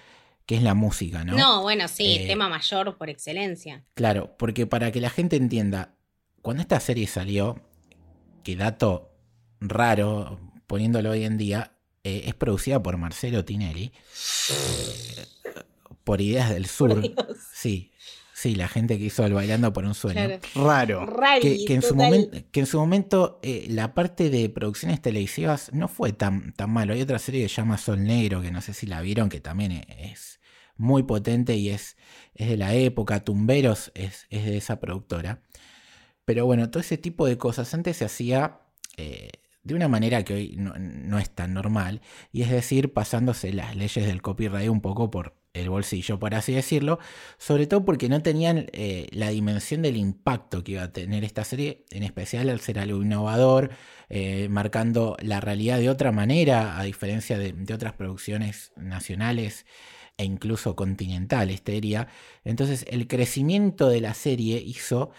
que 0.46 0.56
es 0.56 0.62
la 0.62 0.74
música, 0.74 1.24
¿no? 1.24 1.36
No, 1.36 1.62
bueno, 1.62 1.88
sí, 1.88 2.16
eh, 2.20 2.26
tema 2.26 2.48
mayor 2.48 2.96
por 2.96 3.10
excelencia. 3.10 3.84
Claro, 3.94 4.36
porque 4.38 4.66
para 4.66 4.92
que 4.92 5.00
la 5.00 5.10
gente 5.10 5.36
entienda, 5.36 5.96
cuando 6.40 6.62
esta 6.62 6.78
serie 6.78 7.08
salió, 7.08 7.60
que 8.44 8.54
dato 8.54 9.10
raro, 9.60 10.38
poniéndolo 10.68 11.10
hoy 11.10 11.24
en 11.24 11.36
día, 11.36 11.72
eh, 12.04 12.22
es 12.26 12.34
producida 12.34 12.80
por 12.80 12.96
Marcelo 12.96 13.44
Tinelli, 13.44 13.90
por 16.04 16.20
Ideas 16.20 16.50
del 16.50 16.66
Sur. 16.66 17.02
Sí, 17.52 17.90
Sí, 18.36 18.54
la 18.54 18.68
gente 18.68 18.98
que 18.98 19.04
hizo 19.06 19.24
el 19.24 19.32
Bailando 19.32 19.72
por 19.72 19.86
un 19.86 19.94
Sueño. 19.94 20.38
Raro. 20.54 21.08
Que, 21.40 21.64
en 21.68 21.80
su 21.80 21.94
momento, 21.94 22.36
que, 22.52 22.60
en 22.60 22.66
su 22.66 22.78
momento, 22.78 23.40
la 23.68 23.94
parte 23.94 24.28
de 24.28 24.50
producciones 24.50 25.00
televisivas 25.00 25.72
no 25.72 25.88
fue 25.88 26.12
tan, 26.12 26.52
tan 26.52 26.68
malo. 26.68 26.92
Hay 26.92 27.00
otra 27.00 27.18
serie 27.18 27.44
que 27.44 27.48
se 27.48 27.54
llama 27.54 27.78
Sol 27.78 28.04
Negro, 28.04 28.42
que 28.42 28.50
no 28.50 28.60
sé 28.60 28.74
si 28.74 28.84
la 28.84 29.00
vieron, 29.00 29.30
que 29.30 29.40
también 29.40 29.86
es 29.88 30.38
muy 30.76 31.02
potente 31.04 31.56
y 31.56 31.70
es, 31.70 31.96
es 32.34 32.50
de 32.50 32.58
la 32.58 32.74
época. 32.74 33.24
Tumberos 33.24 33.90
es, 33.94 34.26
de 34.28 34.58
esa 34.58 34.80
productora. 34.80 35.40
Pero 36.26 36.44
bueno, 36.44 36.68
todo 36.68 36.82
ese 36.82 36.98
tipo 36.98 37.26
de 37.26 37.38
cosas 37.38 37.72
antes 37.72 37.96
se 37.96 38.04
hacía 38.04 38.60
eh, 38.98 39.30
de 39.62 39.74
una 39.74 39.88
manera 39.88 40.24
que 40.24 40.34
hoy 40.34 40.56
no, 40.58 40.74
no, 40.78 41.18
es 41.18 41.30
tan 41.30 41.54
normal, 41.54 42.02
y 42.32 42.42
es 42.42 42.50
decir, 42.50 42.92
pasándose 42.92 43.54
las 43.54 43.76
leyes 43.76 44.06
del 44.06 44.20
copyright 44.20 44.68
un 44.68 44.82
poco 44.82 45.10
por 45.10 45.34
el 45.60 45.70
bolsillo, 45.70 46.18
por 46.18 46.34
así 46.34 46.52
decirlo, 46.52 46.98
sobre 47.38 47.66
todo 47.66 47.84
porque 47.84 48.08
no 48.08 48.22
tenían 48.22 48.66
eh, 48.72 49.08
la 49.10 49.30
dimensión 49.30 49.82
del 49.82 49.96
impacto 49.96 50.62
que 50.62 50.72
iba 50.72 50.82
a 50.82 50.92
tener 50.92 51.24
esta 51.24 51.44
serie, 51.44 51.84
en 51.90 52.02
especial 52.02 52.48
al 52.48 52.60
ser 52.60 52.78
algo 52.78 53.02
innovador, 53.02 53.70
eh, 54.08 54.48
marcando 54.50 55.16
la 55.20 55.40
realidad 55.40 55.78
de 55.78 55.90
otra 55.90 56.12
manera, 56.12 56.78
a 56.78 56.84
diferencia 56.84 57.38
de, 57.38 57.52
de 57.52 57.74
otras 57.74 57.94
producciones 57.94 58.72
nacionales 58.76 59.66
e 60.18 60.24
incluso 60.24 60.76
continentales, 60.76 61.62
te 61.62 61.72
diría. 61.72 62.08
Entonces 62.44 62.84
el 62.88 63.06
crecimiento 63.06 63.88
de 63.88 64.00
la 64.00 64.14
serie 64.14 64.62
hizo 64.64 65.10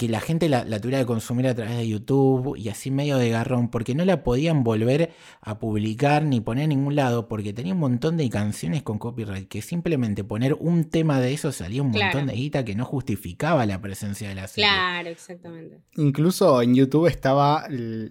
que 0.00 0.08
la 0.08 0.20
gente 0.20 0.48
la, 0.48 0.64
tuviera 0.80 1.00
que 1.00 1.04
consumir 1.04 1.46
a 1.46 1.54
través 1.54 1.76
de 1.76 1.86
YouTube 1.86 2.56
y 2.56 2.70
así 2.70 2.90
medio 2.90 3.18
de 3.18 3.28
garrón, 3.28 3.68
porque 3.68 3.94
no 3.94 4.02
la 4.06 4.22
podían 4.22 4.64
volver 4.64 5.10
a 5.42 5.58
publicar 5.58 6.24
ni 6.24 6.40
poner 6.40 6.64
en 6.64 6.70
ningún 6.70 6.96
lado, 6.96 7.28
porque 7.28 7.52
tenía 7.52 7.74
un 7.74 7.80
montón 7.80 8.16
de 8.16 8.26
canciones 8.30 8.82
con 8.82 8.98
copyright, 8.98 9.46
que 9.46 9.60
simplemente 9.60 10.24
poner 10.24 10.54
un 10.54 10.84
tema 10.84 11.20
de 11.20 11.34
eso 11.34 11.52
salía 11.52 11.82
un 11.82 11.90
montón 11.90 12.28
de 12.28 12.32
guita 12.32 12.64
que 12.64 12.74
no 12.74 12.86
justificaba 12.86 13.66
la 13.66 13.82
presencia 13.82 14.30
de 14.30 14.36
la 14.36 14.48
serie. 14.48 14.70
Claro, 14.70 15.10
exactamente. 15.10 15.82
Incluso 15.96 16.62
en 16.62 16.74
YouTube 16.74 17.06
estaba, 17.06 17.66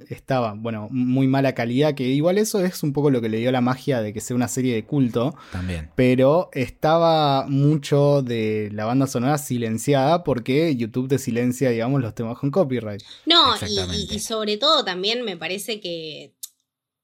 estaba, 0.10 0.54
bueno, 0.54 0.90
muy 0.92 1.26
mala 1.26 1.56
calidad, 1.56 1.96
que 1.96 2.04
igual 2.04 2.38
eso 2.38 2.64
es 2.64 2.84
un 2.84 2.94
poco 2.94 3.10
lo 3.10 3.20
que 3.20 3.30
le 3.30 3.40
dio 3.40 3.52
la 3.52 3.62
magia 3.62 4.04
de 4.04 4.14
que 4.14 4.22
sea 4.22 4.36
una 4.36 4.48
serie 4.48 4.76
de 4.76 4.84
culto. 4.86 5.34
También. 5.52 5.90
Pero 5.96 6.52
estaba 6.54 7.48
mucho 7.48 8.22
de 8.22 8.70
la 8.74 8.86
banda 8.86 9.08
sonora 9.08 9.40
silenciada, 9.40 10.24
porque 10.24 10.76
YouTube 10.76 11.08
te 11.08 11.18
silencia 11.18 11.79
digamos, 11.80 12.02
los 12.02 12.14
temas 12.14 12.38
con 12.38 12.52
copyright. 12.52 13.02
No, 13.26 13.56
y, 13.66 14.20
sobre 14.20 14.58
todo 14.58 14.84
también 14.84 15.24
me 15.24 15.38
parece 15.38 15.80
que 15.80 16.36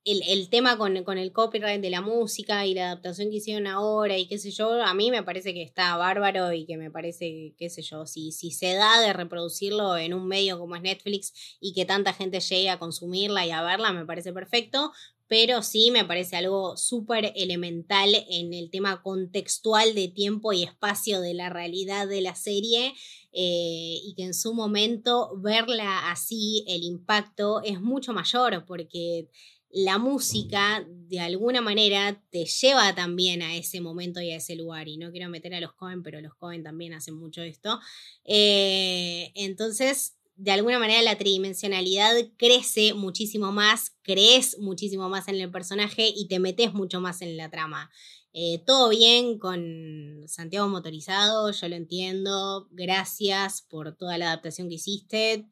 el, 0.03 0.49
tema 0.49 0.77
con, 0.77 0.97
el 0.97 1.31
copyright 1.31 1.81
de 1.81 1.89
la 1.89 2.01
música 2.01 2.65
y 2.65 2.73
la 2.73 2.87
adaptación 2.87 3.29
que 3.29 3.37
hicieron 3.37 3.67
ahora 3.67 4.17
y 4.17 4.27
qué 4.27 4.37
sé 4.37 4.51
yo, 4.51 4.83
a 4.83 4.93
mí 4.93 5.11
me 5.11 5.23
parece 5.23 5.53
que 5.53 5.63
está 5.63 5.95
bárbaro 5.95 6.51
y 6.51 6.65
que 6.65 6.75
me 6.75 6.91
parece, 6.91 7.55
qué 7.57 7.69
sé 7.69 7.81
yo, 7.83 8.05
si, 8.05 8.33
si 8.33 8.51
se 8.51 8.73
da 8.73 8.99
de 8.99 9.13
reproducirlo 9.13 9.97
en 9.97 10.13
un 10.13 10.27
medio 10.27 10.59
como 10.59 10.75
es 10.75 10.81
Netflix 10.81 11.57
y 11.61 11.73
que 11.73 11.85
tanta 11.85 12.11
gente 12.13 12.41
llegue 12.41 12.69
a 12.69 12.77
consumirla 12.77 13.45
y 13.45 13.51
a 13.51 13.63
verla, 13.63 13.93
me 13.93 14.05
parece 14.05 14.33
perfecto, 14.33 14.91
pero 15.27 15.63
sí 15.63 15.91
me 15.91 16.05
parece 16.05 16.35
algo 16.35 16.77
súper 16.77 17.33
elemental 17.35 18.13
en 18.29 18.53
el 18.53 18.69
tema 18.69 19.01
contextual 19.01 19.95
de 19.95 20.07
tiempo 20.07 20.53
y 20.53 20.63
espacio 20.63 21.21
de 21.21 21.33
la 21.33 21.49
realidad 21.49 22.07
de 22.07 22.21
la 22.21 22.35
serie 22.35 22.93
eh, 23.31 23.99
y 24.03 24.13
que 24.15 24.23
en 24.23 24.33
su 24.33 24.53
momento 24.53 25.31
verla 25.37 26.11
así, 26.11 26.63
el 26.67 26.83
impacto 26.83 27.61
es 27.63 27.81
mucho 27.81 28.13
mayor 28.13 28.65
porque 28.65 29.29
la 29.75 29.97
música 29.97 30.87
de 30.87 31.19
alguna 31.19 31.59
manera 31.59 32.23
te 32.29 32.45
lleva 32.45 32.95
también 32.95 33.41
a 33.41 33.55
ese 33.55 33.81
momento 33.81 34.21
y 34.21 34.31
a 34.31 34.37
ese 34.37 34.55
lugar. 34.55 34.87
Y 34.87 34.97
no 34.97 35.11
quiero 35.11 35.29
meter 35.29 35.53
a 35.53 35.59
los 35.59 35.73
Cohen, 35.73 36.01
pero 36.01 36.21
los 36.21 36.33
Cohen 36.35 36.63
también 36.63 36.93
hacen 36.93 37.15
mucho 37.15 37.41
esto. 37.41 37.81
Eh, 38.23 39.33
entonces, 39.35 40.15
de 40.35 40.51
alguna 40.51 40.79
manera 40.79 41.01
la 41.01 41.17
tridimensionalidad 41.17 42.13
crece 42.37 42.93
muchísimo 42.93 43.51
más, 43.51 43.95
crees 44.01 44.57
muchísimo 44.59 45.09
más 45.09 45.27
en 45.27 45.35
el 45.35 45.49
personaje 45.49 46.11
y 46.13 46.27
te 46.27 46.39
metes 46.39 46.73
mucho 46.73 46.99
más 46.99 47.21
en 47.21 47.37
la 47.37 47.49
trama. 47.49 47.89
Eh, 48.33 48.61
todo 48.65 48.89
bien 48.89 49.39
con 49.39 50.23
Santiago 50.27 50.67
Motorizado, 50.67 51.51
yo 51.51 51.69
lo 51.69 51.75
entiendo. 51.75 52.67
Gracias 52.71 53.61
por 53.61 53.95
toda 53.95 54.17
la 54.17 54.27
adaptación 54.27 54.67
que 54.67 54.75
hiciste. 54.75 55.47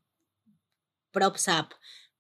Props 1.12 1.48
up. 1.48 1.68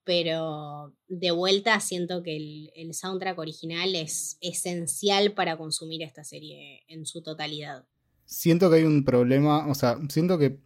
Pero 0.06 0.96
de 1.08 1.32
vuelta 1.32 1.80
siento 1.82 2.24
que 2.24 2.38
el, 2.38 2.72
el 2.76 2.94
soundtrack 2.94 3.40
original 3.40 3.94
es 3.96 4.38
esencial 4.40 5.34
para 5.34 5.58
consumir 5.58 6.02
esta 6.02 6.24
serie 6.24 6.84
en 6.88 7.06
su 7.06 7.22
totalidad. 7.22 7.86
Siento 8.26 8.70
que 8.70 8.78
hay 8.78 8.84
un 8.84 9.04
problema, 9.04 9.68
o 9.70 9.76
sea, 9.76 9.98
siento 10.10 10.38
que 10.38 10.60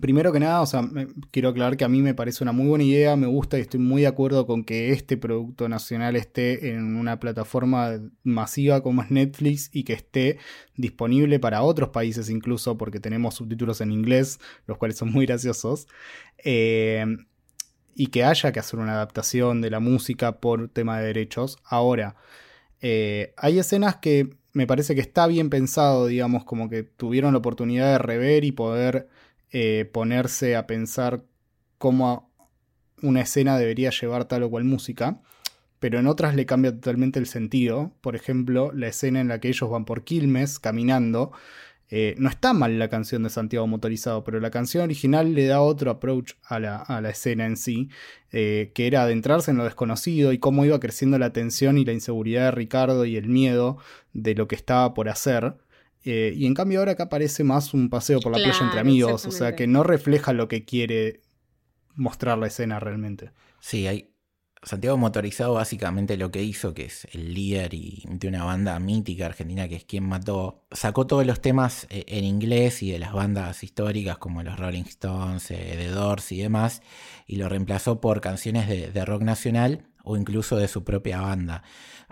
Primero 0.00 0.32
que 0.32 0.40
nada, 0.40 0.62
o 0.62 0.66
sea, 0.66 0.88
quiero 1.30 1.50
aclarar 1.50 1.76
que 1.76 1.84
a 1.84 1.88
mí 1.88 2.00
me 2.00 2.14
parece 2.14 2.42
una 2.42 2.52
muy 2.52 2.66
buena 2.66 2.84
idea, 2.84 3.14
me 3.14 3.26
gusta 3.26 3.58
y 3.58 3.60
estoy 3.60 3.78
muy 3.78 4.02
de 4.02 4.08
acuerdo 4.08 4.46
con 4.46 4.64
que 4.64 4.90
este 4.90 5.18
producto 5.18 5.68
nacional 5.68 6.16
esté 6.16 6.70
en 6.70 6.96
una 6.96 7.20
plataforma 7.20 8.00
masiva 8.22 8.82
como 8.82 9.02
es 9.02 9.10
Netflix 9.10 9.68
y 9.70 9.84
que 9.84 9.92
esté 9.92 10.38
disponible 10.76 11.38
para 11.40 11.62
otros 11.62 11.90
países 11.90 12.30
incluso 12.30 12.78
porque 12.78 13.00
tenemos 13.00 13.34
subtítulos 13.34 13.82
en 13.82 13.92
inglés, 13.92 14.40
los 14.66 14.78
cuales 14.78 14.96
son 14.96 15.12
muy 15.12 15.26
graciosos, 15.26 15.86
eh, 16.42 17.04
y 17.94 18.06
que 18.06 18.24
haya 18.24 18.50
que 18.50 18.60
hacer 18.60 18.80
una 18.80 18.94
adaptación 18.94 19.60
de 19.60 19.70
la 19.70 19.80
música 19.80 20.40
por 20.40 20.68
tema 20.68 20.98
de 20.98 21.06
derechos. 21.06 21.58
Ahora, 21.64 22.16
eh, 22.80 23.34
hay 23.36 23.58
escenas 23.58 23.96
que 23.96 24.30
me 24.54 24.66
parece 24.66 24.94
que 24.94 25.02
está 25.02 25.26
bien 25.26 25.50
pensado, 25.50 26.06
digamos, 26.06 26.44
como 26.44 26.68
que 26.70 26.82
tuvieron 26.82 27.32
la 27.32 27.38
oportunidad 27.38 27.92
de 27.92 27.98
rever 27.98 28.44
y 28.44 28.52
poder 28.52 29.08
eh, 29.52 29.88
ponerse 29.92 30.56
a 30.56 30.66
pensar 30.66 31.24
cómo 31.78 32.30
una 33.02 33.20
escena 33.20 33.58
debería 33.58 33.90
llevar 33.90 34.24
tal 34.26 34.44
o 34.44 34.50
cual 34.50 34.64
música, 34.64 35.20
pero 35.78 35.98
en 35.98 36.06
otras 36.06 36.34
le 36.34 36.46
cambia 36.46 36.72
totalmente 36.72 37.18
el 37.18 37.26
sentido. 37.26 37.92
Por 38.00 38.16
ejemplo, 38.16 38.72
la 38.72 38.88
escena 38.88 39.20
en 39.20 39.28
la 39.28 39.40
que 39.40 39.48
ellos 39.48 39.68
van 39.68 39.84
por 39.84 40.04
Quilmes 40.04 40.58
caminando. 40.58 41.32
Eh, 41.90 42.14
no 42.16 42.30
está 42.30 42.54
mal 42.54 42.78
la 42.78 42.88
canción 42.88 43.22
de 43.24 43.28
Santiago 43.28 43.66
Motorizado, 43.66 44.24
pero 44.24 44.40
la 44.40 44.50
canción 44.50 44.84
original 44.84 45.34
le 45.34 45.44
da 45.44 45.60
otro 45.60 45.90
approach 45.90 46.32
a 46.44 46.58
la, 46.58 47.10
escena 47.10 47.44
en 47.44 47.58
sí, 47.58 47.90
eh, 48.30 48.70
que 48.74 48.86
era 48.86 49.02
adentrarse 49.02 49.50
en 49.50 49.58
lo 49.58 49.64
desconocido 49.64 50.32
y 50.32 50.38
cómo 50.38 50.64
iba 50.64 50.80
creciendo 50.80 51.18
la 51.18 51.34
tensión 51.34 51.76
y 51.76 51.84
la 51.84 51.92
inseguridad 51.92 52.46
de 52.46 52.50
Ricardo 52.52 53.04
y 53.04 53.16
el 53.16 53.28
miedo 53.28 53.76
de 54.14 54.34
lo 54.34 54.48
que 54.48 54.54
estaba 54.54 54.94
por 54.94 55.10
hacer. 55.10 55.56
Eh, 56.04 56.32
y 56.36 56.46
en 56.46 56.54
cambio 56.54 56.80
ahora 56.80 56.92
acá 56.92 57.08
parece 57.08 57.44
más 57.44 57.74
un 57.74 57.88
paseo 57.88 58.20
por 58.20 58.32
la 58.32 58.42
playa 58.42 58.58
entre 58.60 58.80
amigos, 58.80 59.26
o 59.26 59.30
sea 59.30 59.54
que 59.54 59.66
no 59.66 59.82
refleja 59.82 60.32
lo 60.32 60.48
que 60.48 60.64
quiere 60.64 61.20
mostrar 61.94 62.38
la 62.38 62.48
escena 62.48 62.80
realmente. 62.80 63.30
Sí, 63.60 63.86
hay 63.86 64.12
Santiago 64.64 64.96
Motorizado 64.96 65.54
básicamente 65.54 66.16
lo 66.16 66.30
que 66.30 66.42
hizo, 66.42 66.72
que 66.72 66.84
es 66.84 67.08
el 67.12 67.34
líder 67.34 67.74
y 67.74 68.04
de 68.08 68.28
una 68.28 68.44
banda 68.44 68.78
mítica 68.78 69.26
argentina 69.26 69.66
que 69.66 69.74
es 69.74 69.84
quien 69.84 70.04
mató, 70.04 70.64
sacó 70.70 71.06
todos 71.06 71.26
los 71.26 71.40
temas 71.40 71.88
eh, 71.90 72.04
en 72.06 72.24
inglés 72.24 72.82
y 72.82 72.92
de 72.92 73.00
las 73.00 73.12
bandas 73.12 73.64
históricas 73.64 74.18
como 74.18 74.42
los 74.44 74.58
Rolling 74.58 74.84
Stones, 74.84 75.50
eh, 75.50 75.74
The 75.76 75.88
Doors 75.88 76.30
y 76.30 76.38
demás, 76.38 76.82
y 77.26 77.36
lo 77.36 77.48
reemplazó 77.48 78.00
por 78.00 78.20
canciones 78.20 78.68
de, 78.68 79.04
rock 79.04 79.22
nacional 79.22 79.84
o 80.04 80.16
incluso 80.16 80.56
de 80.56 80.68
su 80.68 80.84
propia 80.84 81.20
banda. 81.20 81.64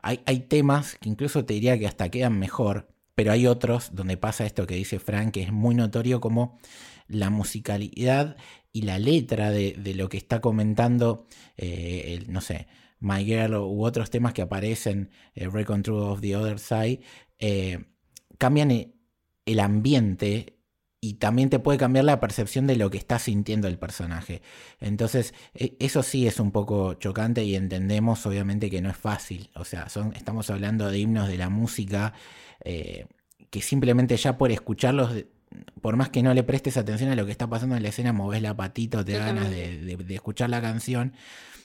Hay, 0.03 0.21
hay 0.27 0.41
temas 0.41 0.97
que 0.97 1.09
incluso 1.09 1.45
te 1.45 1.55
diría 1.55 1.79
que 1.79 1.87
hasta 1.87 2.09
quedan 2.09 2.37
mejor 2.39 2.89
pero 3.21 3.33
hay 3.33 3.47
otros 3.47 3.91
donde 3.93 4.17
pasa 4.17 4.47
esto 4.47 4.67
que 4.67 4.77
dice 4.77 4.99
Frank, 4.99 5.33
que 5.33 5.43
es 5.43 5.53
muy 5.53 5.75
notorio 5.75 6.23
como 6.23 6.59
la 7.07 7.29
musicalidad 7.29 8.39
y 8.73 8.81
la 8.81 8.99
letra 8.99 9.51
de, 9.51 9.75
lo 9.95 10.09
que 10.09 10.17
está 10.17 10.41
comentando, 10.41 11.27
eh, 11.59 12.17
el, 12.17 12.33
no 12.33 12.41
sé, 12.41 12.67
My 12.99 13.23
Girl 13.23 13.57
u 13.57 13.85
otros 13.85 14.09
temas 14.09 14.33
que 14.33 14.41
aparecen, 14.41 15.11
eh, 15.35 15.47
Recon 15.49 15.83
of 15.91 16.23
the 16.23 16.35
Other 16.35 16.59
Side, 16.59 17.01
eh, 17.39 17.85
cambian 18.39 18.71
el 19.45 19.61
ambiente 19.61 20.57
y 21.03 21.15
también 21.15 21.51
te 21.51 21.59
puede 21.59 21.77
cambiar 21.77 22.07
la 22.07 22.21
percepción 22.21 22.67
de 22.67 22.77
lo 22.77 22.89
que 22.89 22.97
está 22.97 23.19
sintiendo 23.19 23.69
el 23.69 23.79
personaje. 23.79 24.41
Entonces, 24.81 25.35
e, 25.53 25.77
eso 25.79 26.03
sí 26.03 26.27
es 26.27 26.41
un 26.41 26.53
poco 26.53 26.95
chocante 26.95 27.45
y 27.45 27.55
entendemos 27.55 28.25
obviamente 28.25 28.71
que 28.71 28.81
no 28.81 28.89
es 28.89 28.97
fácil. 28.97 29.51
O 29.55 29.67
sea, 29.67 29.91
son, 29.91 30.15
estamos 30.17 30.49
hablando 30.49 30.91
de 30.91 30.99
himnos 30.99 31.29
de 31.29 31.37
la 31.37 31.51
música 31.51 32.15
eh, 32.65 33.07
que 33.51 33.63
simplemente 33.63 34.17
ya 34.17 34.39
por 34.39 34.51
escucharlos, 34.53 35.25
por 35.81 35.97
más 35.97 36.11
que 36.11 36.23
no 36.23 36.35
le 36.35 36.43
prestes 36.43 36.77
atención 36.77 37.11
a 37.11 37.17
lo 37.17 37.27
que 37.27 37.33
está 37.33 37.49
pasando 37.49 37.77
en 37.77 37.83
la 37.83 37.89
escena, 37.89 38.13
moves 38.13 38.43
la 38.43 38.57
patita 38.57 39.01
o 39.01 39.05
te 39.05 39.13
da 39.13 39.27
ganas 39.27 39.51
de, 39.51 39.97
de 39.97 40.15
escuchar 40.15 40.51
la 40.51 40.61
canción. 40.61 41.15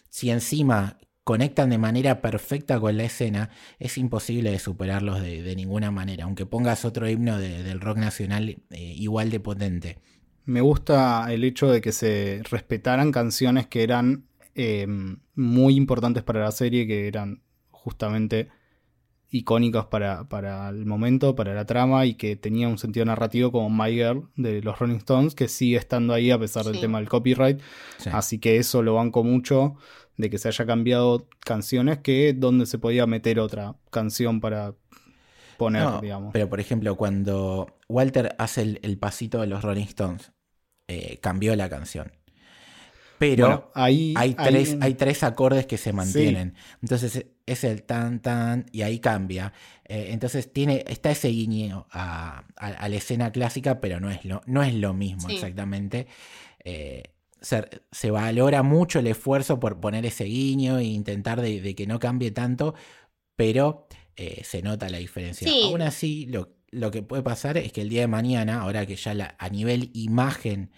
Si 0.09 0.29
encima 0.29 0.97
conectan 1.25 1.71
de 1.71 1.79
manera 1.79 2.21
perfecta 2.21 2.79
con 2.79 2.95
la 2.95 3.03
escena, 3.03 3.49
es 3.79 3.97
imposible 3.97 4.51
de 4.51 4.59
superarlos 4.59 5.21
de, 5.21 5.55
ninguna 5.55 5.89
manera, 5.89 6.25
aunque 6.25 6.45
pongas 6.45 6.85
otro 6.85 7.09
himno 7.09 7.39
del 7.39 7.81
rock 7.81 7.97
nacional 7.97 8.49
eh, 8.49 8.93
igual 8.95 9.31
de 9.31 9.39
potente. 9.39 9.97
Me 10.45 10.61
gusta 10.61 11.25
el 11.33 11.43
hecho 11.43 11.67
de 11.67 11.81
que 11.81 11.91
se 11.91 12.41
respetaran 12.49 13.11
canciones 13.11 13.65
que 13.65 13.81
eran 13.81 14.27
em, 14.53 15.17
muy 15.33 15.75
importantes 15.75 16.21
para 16.21 16.41
la 16.41 16.51
serie, 16.51 16.85
que 16.85 17.07
eran 17.07 17.41
justamente 17.71 18.49
icónicas 19.29 19.85
para, 19.85 20.27
para, 20.27 20.69
el 20.69 20.85
momento, 20.85 21.35
para 21.35 21.53
la 21.53 21.65
trama 21.65 22.05
y 22.05 22.15
que 22.15 22.35
tenía 22.35 22.67
un 22.67 22.77
sentido 22.77 23.05
narrativo 23.05 23.51
como 23.51 23.69
My 23.69 23.91
Girl 23.91 24.29
de 24.35 24.61
los 24.61 24.79
Rolling 24.79 24.97
Stones, 24.97 25.35
que 25.35 25.47
sigue 25.47 25.77
estando 25.77 26.13
ahí 26.13 26.31
a 26.31 26.39
pesar 26.39 26.65
del 26.65 26.79
tema 26.79 26.99
del 26.99 27.09
copyright. 27.09 27.59
Así 28.11 28.39
que 28.39 28.57
eso 28.57 28.81
lo 28.81 28.95
banco 28.95 29.23
mucho 29.23 29.75
de 30.17 30.29
que 30.29 30.37
se 30.37 30.47
haya 30.47 30.65
cambiado 30.65 31.27
canciones 31.41 31.99
que 31.99 32.33
donde 32.33 32.65
se 32.65 32.77
podía 32.77 33.05
meter 33.05 33.39
otra 33.39 33.75
canción 33.91 34.39
para 34.39 34.75
poner, 35.57 36.01
digamos. 36.01 36.31
Pero 36.31 36.49
por 36.49 36.59
ejemplo, 36.59 36.95
cuando 36.95 37.67
Walter 37.89 38.35
hace 38.37 38.79
el, 38.81 38.97
pasito 38.97 39.41
de 39.41 39.47
los 39.47 39.63
Rolling 39.63 39.85
Stones, 39.85 40.31
eh, 40.87 41.17
cambió 41.21 41.55
la 41.55 41.69
canción. 41.69 42.11
Pero 43.17 43.71
hay, 43.73 44.13
tres, 44.35 44.77
hay 44.81 44.93
tres 44.95 45.23
acordes 45.23 45.65
que 45.65 45.77
se 45.77 45.93
mantienen. 45.93 46.53
Entonces 46.81 47.25
es 47.45 47.63
el 47.63 47.83
tan 47.83 48.21
tan 48.21 48.65
y 48.71 48.81
ahí 48.81 48.99
cambia. 48.99 49.53
Eh, 49.85 50.07
entonces 50.09 50.51
tiene, 50.51 50.83
está 50.87 51.11
ese 51.11 51.27
guiño 51.29 51.87
a, 51.91 52.43
la 52.59 52.95
escena 52.95 53.31
clásica, 53.31 53.79
pero 53.79 53.99
no 53.99 54.09
es 54.09 54.25
lo, 54.25 54.41
no 54.45 54.63
es 54.63 54.73
lo 54.73 54.93
mismo 54.93 55.29
exactamente. 55.29 56.07
Eh, 56.63 57.03
se, 57.41 58.09
valora 58.11 58.63
mucho 58.63 58.99
el 58.99 59.07
esfuerzo 59.07 59.59
por 59.59 59.79
poner 59.79 60.05
ese 60.05 60.23
guiño 60.23 60.79
e 60.79 60.85
intentar 60.85 61.41
de, 61.41 61.75
que 61.75 61.85
no 61.85 61.99
cambie 61.99 62.31
tanto, 62.31 62.73
pero 63.35 63.87
eh, 64.15 64.41
se 64.43 64.63
nota 64.63 64.89
la 64.89 64.97
diferencia. 64.97 65.47
Aún 65.65 65.83
así, 65.83 66.25
lo, 66.25 66.91
que 66.91 67.03
puede 67.03 67.21
pasar 67.21 67.57
es 67.57 67.71
que 67.71 67.81
el 67.81 67.89
día 67.89 68.01
de 68.01 68.07
mañana, 68.07 68.61
ahora 68.61 68.87
que 68.87 68.95
ya 68.95 69.35
a 69.37 69.49
nivel 69.49 69.91
imagen 69.93 70.71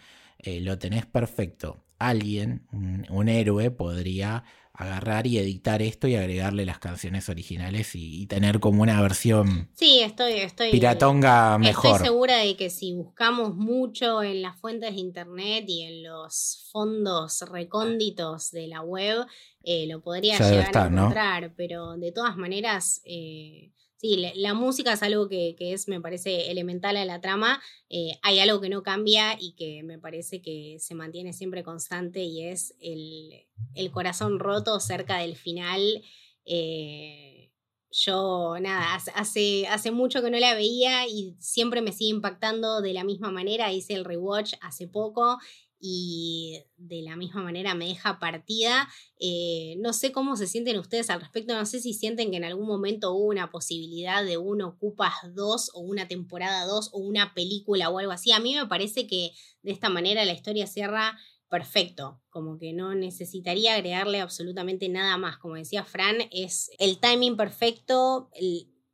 lo 0.44 0.78
tenés 0.78 1.06
perfecto, 1.06 1.84
alguien, 2.00 2.68
un 2.72 3.28
héroe, 3.28 3.72
podría 3.72 4.44
agarrar 4.78 5.26
y 5.26 5.40
editar 5.40 5.82
esto 5.82 6.08
y 6.08 6.16
agregarle 6.16 6.64
las 6.64 6.78
canciones 6.78 7.30
originales 7.30 7.96
y, 7.96 8.28
tener 8.28 8.60
como 8.60 8.84
una 8.84 9.02
versión 9.02 9.70
sí, 9.74 10.02
estoy, 10.02 10.34
estoy, 10.34 10.70
piratonga 10.70 11.58
mejor. 11.58 11.96
Estoy 11.96 12.08
segura 12.08 12.38
de 12.38 12.56
que 12.56 12.70
si 12.70 12.94
buscamos 12.94 13.56
mucho 13.56 14.22
en 14.22 14.44
las 14.44 14.60
fuentes 14.60 14.94
de 14.94 15.00
internet 15.00 15.66
y 15.68 15.84
en 15.84 16.04
los 16.04 16.70
fondos 16.72 17.42
recónditos 17.50 18.52
de 18.52 18.68
la 18.68 18.82
web, 18.82 19.26
eh, 19.64 19.88
lo 19.88 20.02
podría 20.02 20.38
llegar 20.38 20.78
a 20.78 20.88
encontrar, 20.88 21.54
pero 21.56 21.98
de 21.98 22.12
todas 22.12 22.38
maneras... 22.38 23.02
Eh, 23.06 23.72
sí, 23.98 24.32
la, 24.36 24.54
música 24.54 24.94
es 24.94 25.04
algo 25.04 25.28
que, 25.28 25.56
es, 25.60 25.88
me 25.88 26.00
parece, 26.00 26.52
elemental 26.52 26.98
a 26.98 27.06
la 27.06 27.20
trama. 27.22 27.62
Eh, 27.90 28.18
hay 28.22 28.40
algo 28.40 28.62
que 28.62 28.70
no 28.70 28.84
cambia 28.84 29.38
y 29.40 29.54
que 29.54 29.84
me 29.84 30.00
parece 30.00 30.42
que 30.42 30.78
se 30.80 30.96
mantiene 30.96 31.34
siempre 31.34 31.64
constante 31.64 32.22
y 32.22 32.48
es 32.48 32.76
el, 32.80 33.92
corazón 33.92 34.40
roto 34.40 34.80
cerca 34.80 35.18
del 35.18 35.36
final. 35.36 36.04
Eh, 36.46 37.52
yo, 37.90 38.56
nada, 38.60 38.96
hace, 39.16 39.66
hace 39.68 39.92
mucho 39.92 40.22
que 40.22 40.30
no 40.30 40.38
la 40.38 40.54
veía 40.54 41.08
y 41.08 41.36
siempre 41.40 41.82
me 41.82 41.92
sigue 41.92 42.12
impactando 42.12 42.82
de 42.82 42.94
la 42.94 43.04
misma 43.04 43.32
manera. 43.32 43.72
Hice 43.72 43.94
el 43.94 44.06
rewatch 44.06 44.54
hace 44.62 44.88
poco 44.88 45.40
y 45.80 46.64
de 46.78 47.02
la 47.02 47.16
misma 47.16 47.44
manera 47.44 47.76
me 47.76 47.88
deja 47.88 48.20
partida. 48.20 48.88
Eh, 49.20 49.76
no 49.80 49.94
sé 49.94 50.12
cómo 50.12 50.36
se 50.36 50.48
sienten 50.48 50.80
ustedes 50.80 51.10
al 51.10 51.22
respecto, 51.22 51.54
no 51.56 51.66
sé 51.66 51.80
si 51.80 51.94
sienten 51.94 52.32
que 52.32 52.38
en 52.38 52.46
algún 52.46 52.68
momento 52.68 53.14
hubo 53.14 53.26
una 53.26 53.52
posibilidad 53.52 54.24
de 54.24 54.38
un 54.38 54.62
Ocupas 54.62 55.14
2 55.34 55.72
o 55.74 55.82
una 55.82 56.08
temporada 56.08 56.66
2 56.66 56.90
o 56.94 57.00
una 57.00 57.34
película 57.34 57.90
o 57.90 58.00
algo 58.00 58.12
así. 58.12 58.32
A 58.32 58.40
mí 58.40 58.56
me 58.56 58.66
parece 58.66 59.08
que 59.08 59.32
de 59.62 59.72
esta 59.72 59.90
manera 59.90 60.26
la 60.26 60.34
historia 60.34 60.68
cierra 60.68 61.18
perfecto, 61.50 62.22
como 62.30 62.58
que 62.58 62.74
no 62.74 62.94
necesitaría 62.94 63.76
agregarle 63.76 64.20
absolutamente 64.20 64.90
nada 64.90 65.18
más. 65.18 65.38
Como 65.38 65.56
decía 65.56 65.84
Fran, 65.84 66.18
es 66.32 66.70
el 66.78 67.00
timing 67.00 67.38
perfecto, 67.38 68.30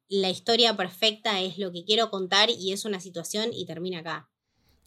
la 0.07 0.29
historia 0.29 0.77
perfecta 0.77 1.41
es 1.41 1.57
lo 1.57 1.71
que 1.71 1.86
quiero 1.86 2.09
contar 2.11 2.49
y 2.51 2.71
es 2.71 2.86
una 2.86 2.99
situación 2.99 3.49
y 3.51 3.65
termina 3.65 3.99
acá. 3.99 4.29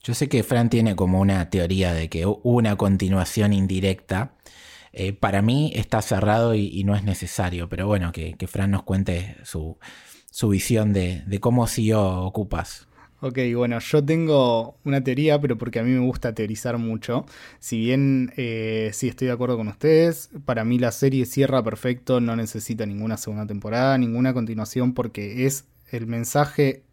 Yo 0.06 0.14
sé 0.14 0.28
que 0.28 0.44
Fran 0.44 0.70
tiene 0.70 0.94
como 0.94 1.20
una 1.20 1.50
teoría 1.50 1.92
de 1.92 2.08
que 2.08 2.24
una 2.44 2.76
continuación 2.76 3.52
indirecta. 3.52 4.36
Eh, 4.92 5.12
para 5.12 5.42
mí 5.42 5.72
está 5.74 6.00
cerrado 6.00 6.54
y, 6.54 6.84
no 6.84 6.94
es 6.94 7.02
necesario, 7.02 7.68
pero 7.68 7.88
bueno, 7.88 8.12
que, 8.12 8.36
Fran 8.46 8.70
nos 8.70 8.84
cuente 8.84 9.36
su, 9.42 9.76
visión 10.48 10.92
de, 10.92 11.24
cómo 11.40 11.66
siguió 11.66 12.20
Ocupas. 12.20 12.86
Ok, 13.18 13.36
bueno, 13.56 13.80
yo 13.80 14.04
tengo 14.04 14.76
una 14.84 15.02
teoría, 15.02 15.40
pero 15.40 15.58
porque 15.58 15.80
a 15.80 15.82
mí 15.82 15.90
me 15.90 16.06
gusta 16.06 16.36
teorizar 16.36 16.78
mucho. 16.78 17.26
Si 17.58 17.80
bien 17.80 18.32
eh, 18.36 18.90
sí 18.92 19.08
estoy 19.08 19.26
de 19.26 19.32
acuerdo 19.32 19.56
con 19.56 19.66
ustedes, 19.66 20.30
para 20.44 20.64
mí 20.64 20.78
la 20.78 20.92
serie 20.92 21.26
cierra 21.26 21.64
perfecto, 21.64 22.20
no 22.20 22.36
necesita 22.36 22.86
ninguna 22.86 23.16
segunda 23.16 23.44
temporada, 23.44 23.98
ninguna 23.98 24.32
continuación, 24.32 24.94
porque 24.94 25.46
es 25.46 25.64
el 25.90 26.06
mensaje 26.06 26.85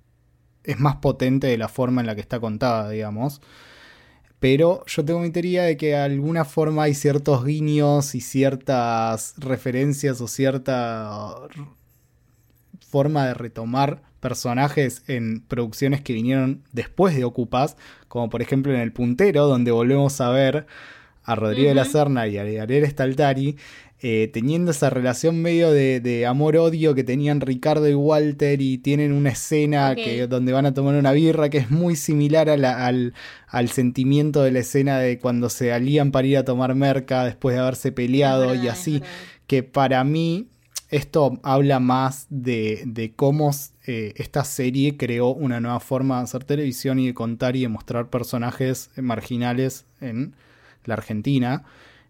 es 0.64 0.80
más 0.80 0.98
potente 0.98 1.48
de 1.48 1.58
la 1.58 1.68
forma 1.68 2.02
en 2.02 2.08
la 2.08 2.16
que 2.16 2.22
está 2.22 2.40
contada, 2.40 2.90
digamos. 2.90 3.42
Pero 4.40 4.84
yo 4.88 5.06
tengo 5.06 5.22
mi 5.22 5.32
teoría 5.32 5.64
de 5.64 5.78
que 5.78 5.88
de 5.88 5.96
alguna 5.96 6.44
forma 6.44 6.84
hay 6.84 6.94
ciertos 6.94 7.46
guiños 7.46 8.14
y 8.14 8.22
ciertas 8.22 9.36
referencias 9.38 10.20
o 10.20 10.28
cierta 10.28 11.34
forma 12.80 13.26
de 13.28 13.34
retomar 13.34 14.04
personajes 14.20 15.04
en 15.08 15.42
producciones 15.42 16.02
que 16.02 16.14
vinieron 16.14 16.64
después 16.72 17.16
de 17.16 17.24
Ocupas, 17.24 17.78
como 18.08 18.30
por 18.30 18.42
ejemplo 18.42 18.74
en 18.74 18.82
El 18.82 18.94
Puntero, 18.94 19.48
donde 19.48 19.72
volvemos 19.72 20.20
a 20.22 20.30
ver 20.30 20.68
a 21.24 21.36
Rodrigo 21.36 21.70
de 21.70 21.76
la 21.76 21.86
Serna 21.86 22.28
y 22.28 22.38
a 22.38 22.42
Ariel 22.64 22.86
Staltari 22.90 23.58
eh, 24.06 24.30
teniendo 24.34 24.72
esa 24.72 24.90
relación 24.90 25.42
medio 25.42 25.72
de, 25.72 26.26
amor-odio 26.28 26.94
que 26.94 27.06
tenían 27.06 27.40
Ricardo 27.40 27.88
y 27.88 27.94
Walter 27.94 28.60
y 28.62 28.78
tienen 28.78 29.14
una 29.14 29.30
escena 29.30 29.96
que, 29.96 30.28
donde 30.28 30.52
van 30.52 30.66
a 30.66 30.74
tomar 30.74 30.96
una 30.96 31.14
birra 31.14 31.50
que 31.50 31.60
es 31.60 31.72
muy 31.72 31.96
similar 31.96 32.50
al, 32.50 33.14
sentimiento 33.70 34.44
de 34.44 34.52
la 34.52 34.60
escena 34.60 35.00
de 35.00 35.20
cuando 35.20 35.50
se 35.50 35.72
alían 35.72 36.12
para 36.12 36.28
ir 36.28 36.38
a 36.38 36.44
tomar 36.44 36.76
merca 36.76 37.24
después 37.24 37.56
de 37.56 37.62
haberse 37.62 37.94
peleado 37.94 38.54
y 38.56 38.68
así, 38.68 39.02
que 39.48 39.64
para 39.64 40.04
mí 40.04 40.50
esto 40.90 41.40
habla 41.42 41.80
más 41.80 42.28
de, 42.30 43.14
cómo 43.16 43.52
eh, 43.88 44.14
esta 44.18 44.44
serie 44.44 44.98
creó 44.98 45.30
una 45.30 45.62
nueva 45.62 45.80
forma 45.80 46.18
de 46.18 46.24
hacer 46.26 46.44
televisión 46.44 47.00
y 47.00 47.08
de 47.08 47.14
contar 47.14 47.56
y 47.56 47.62
de 47.62 47.70
mostrar 47.70 48.10
personajes 48.10 48.90
marginales 48.98 49.86
en 50.02 50.36
la 50.84 50.96
Argentina. 50.96 51.64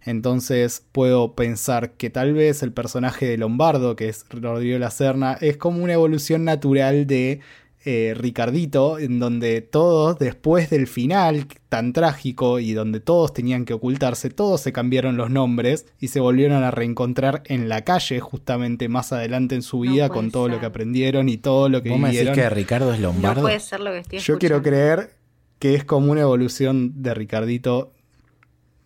Entonces 0.05 0.85
puedo 0.91 1.33
pensar 1.33 1.91
que 1.91 2.09
tal 2.09 2.33
vez 2.33 2.63
el 2.63 2.73
personaje 2.73 3.25
de 3.25 3.37
Lombardo, 3.37 3.95
que 3.95 4.09
es 4.09 4.25
Rodrigo 4.29 4.77
La 4.77 4.91
Serna, 4.91 5.37
es 5.39 5.57
como 5.57 5.83
una 5.83 5.93
evolución 5.93 6.43
natural 6.43 7.07
de 7.07 7.39
eh, 7.85 8.13
Ricardito, 8.15 8.97
en 8.97 9.19
donde 9.19 9.59
todos, 9.59 10.17
después 10.17 10.69
del 10.69 10.87
final 10.87 11.47
tan 11.67 11.91
trágico 11.91 12.59
y 12.59 12.71
donde 12.71 13.01
todos 13.01 13.33
tenían 13.33 13.65
que 13.65 13.73
ocultarse, 13.73 14.29
todos 14.29 14.61
se 14.61 14.71
cambiaron 14.71 15.17
los 15.17 15.29
nombres 15.29 15.85
y 15.99 16.07
se 16.07 16.21
volvieron 16.21 16.63
a 16.63 16.71
reencontrar 16.71 17.43
en 17.45 17.67
la 17.67 17.83
calle 17.83 18.21
justamente 18.21 18.87
más 18.87 19.11
adelante 19.11 19.55
en 19.55 19.63
su 19.63 19.81
vida 19.81 20.07
con 20.07 20.31
todo 20.31 20.47
lo 20.47 20.61
que 20.61 20.65
aprendieron 20.65 21.27
y 21.27 21.35
todo 21.35 21.67
lo 21.67 21.83
que 21.83 21.89
¿Vos 21.89 21.99
me 21.99 22.11
que 22.11 22.49
Ricardo 22.49 22.93
es 22.93 23.01
Lombardo? 23.01 23.41
No 23.41 23.47
puede 23.47 23.59
ser 23.59 23.81
lo 23.81 23.91
que 23.91 23.99
estoy 23.99 24.19
Yo 24.19 24.39
quiero 24.39 24.61
creer 24.61 25.11
que 25.59 25.75
es 25.75 25.83
como 25.83 26.09
una 26.11 26.21
evolución 26.21 27.03
de 27.03 27.13
Ricardito 27.13 27.91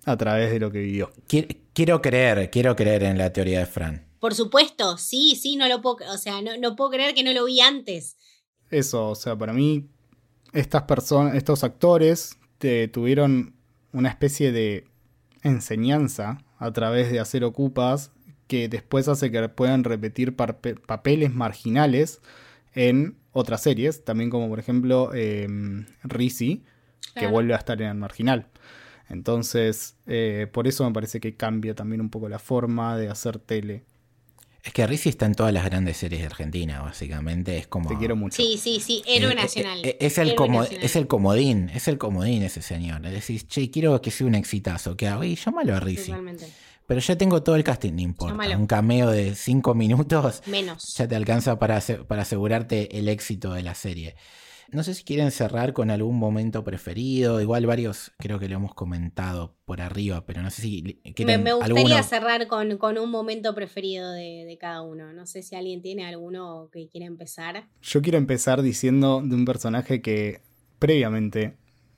a 0.07 0.15
través 0.15 0.51
de 0.51 0.59
lo 0.59 0.71
que 0.71 0.79
vivió. 0.79 1.11
Quiero, 1.27 2.01
creer, 2.01 2.49
quiero 2.49 2.75
creer 2.77 3.03
en 3.03 3.17
la 3.17 3.33
teoría 3.33 3.59
de 3.59 3.65
Fran. 3.65 4.07
Por 4.19 4.33
supuesto, 4.33 4.97
sí, 4.97 5.35
sí, 5.35 5.57
no 5.57 5.67
lo 5.67 5.81
puedo, 5.81 5.97
o 6.11 6.17
sea, 6.17 6.41
no, 6.41 6.75
puedo 6.77 6.91
creer 6.91 7.13
que 7.13 7.23
no 7.23 7.33
lo 7.33 7.43
vi 7.45 7.59
antes. 7.59 8.15
Eso, 8.69 9.09
o 9.09 9.15
sea, 9.15 9.37
para 9.37 9.51
mí, 9.51 9.89
estas 10.53 10.83
personas, 10.83 11.35
estos 11.35 11.65
actores 11.65 12.37
tuvieron 12.91 13.53
una 13.91 14.09
especie 14.09 14.53
de 14.53 14.85
enseñanza 15.43 16.39
a 16.57 16.71
través 16.71 17.11
de 17.11 17.19
hacer 17.19 17.43
ocupas 17.43 18.11
que 18.47 18.69
después 18.69 19.09
hace 19.09 19.29
que 19.29 19.49
puedan 19.49 19.83
repetir 19.83 20.35
papeles 20.35 21.33
marginales 21.33 22.21
en 22.73 23.17
otras 23.33 23.61
series, 23.61 24.05
también 24.05 24.29
como 24.29 24.47
por 24.47 24.59
ejemplo 24.59 25.11
eh, 25.13 25.47
que 27.13 27.27
vuelve 27.27 27.53
a 27.53 27.57
estar 27.57 27.81
en 27.81 27.89
el 27.89 27.95
marginal. 27.95 28.47
Entonces, 29.09 29.95
eh, 30.05 30.47
por 30.51 30.67
eso 30.67 30.85
me 30.85 30.93
parece 30.93 31.19
que 31.19 31.35
cambia 31.35 31.75
también 31.75 32.01
un 32.01 32.09
poco 32.09 32.29
la 32.29 32.39
forma 32.39 32.97
de 32.97 33.09
hacer 33.09 33.39
tele. 33.39 33.83
Es 34.63 34.73
que 34.73 34.85
Rizzi 34.85 35.07
está 35.07 35.25
en 35.25 35.33
todas 35.33 35.53
las 35.53 35.63
grandes 35.63 35.95
series 35.95 36.19
de 36.19 36.27
Argentina, 36.27 36.81
básicamente. 36.81 37.57
Es 37.57 37.67
como. 37.67 37.87
Te 37.87 37.97
quiero 37.97 38.17
mucho. 38.17 38.35
Sí, 38.35 38.57
sí, 38.57 38.81
sí, 38.81 39.01
héroe 39.07 39.31
eh, 39.31 39.35
nacional. 39.35 39.79
Eh, 39.81 39.97
es, 40.01 40.17
el 40.17 40.35
es 40.81 40.95
el 40.97 41.07
comodín, 41.07 41.69
es 41.69 41.87
el 41.87 41.97
comodín 41.97 42.43
ese 42.43 42.61
señor. 42.61 43.05
Es 43.05 43.13
decir, 43.13 43.47
che, 43.47 43.71
quiero 43.71 44.01
que 44.01 44.11
sea 44.11 44.27
un 44.27 44.35
exitazo. 44.35 44.97
Que 44.97 45.07
hago? 45.07 45.23
Y 45.23 45.35
llámalo 45.35 45.73
a 45.73 45.79
Rizzi. 45.79 46.11
Pero 46.87 47.01
ya 47.01 47.17
tengo 47.17 47.43
todo 47.43 47.57
el 47.57 47.65
casting, 47.65 47.93
no 47.93 48.01
importa. 48.01 48.57
Un 48.57 48.65
cameo 48.65 49.11
de 49.11 49.35
cinco 49.35 49.75
minutos. 49.75 50.41
Menos. 50.47 50.95
Ya 50.95 51.07
te 51.07 51.15
alcanza 51.15 51.59
para, 51.59 51.81
para 52.07 52.21
asegurarte 52.21 52.97
el 52.97 53.09
éxito 53.09 53.53
de 53.53 53.61
la 53.61 53.75
serie. 53.75 54.15
No 54.71 54.83
sé 54.83 54.93
si 54.93 55.03
quieren 55.03 55.31
cerrar 55.31 55.73
con 55.73 55.89
algún 55.91 56.17
momento 56.17 56.63
preferido. 56.63 57.41
Igual 57.41 57.65
varios 57.65 58.11
creo 58.17 58.39
que 58.39 58.49
lo 58.49 58.55
hemos 58.55 58.73
comentado 58.73 59.55
por 59.65 59.81
arriba, 59.81 60.25
pero 60.25 60.41
no 60.41 60.49
sé 60.49 60.61
si 60.61 61.01
quieren 61.15 61.43
Me, 61.43 61.51
me 61.51 61.53
gustaría 61.53 62.03
cerrar 62.03 62.47
con, 62.47 62.97
un 62.97 63.11
momento 63.11 63.53
preferido 63.53 64.11
de, 64.11 64.57
cada 64.59 64.81
uno. 64.81 65.13
No 65.13 65.25
sé 65.25 65.43
si 65.43 65.55
alguien 65.55 65.81
tiene 65.81 66.05
alguno 66.05 66.69
que 66.71 66.87
quiera 66.89 67.05
empezar. 67.05 67.67
Yo 67.81 68.01
quiero 68.01 68.17
empezar 68.17 68.61
diciendo 68.61 69.21
de 69.23 69.35
un 69.35 69.45
personaje 69.45 70.01
que 70.01 70.41
previamente 70.79 71.57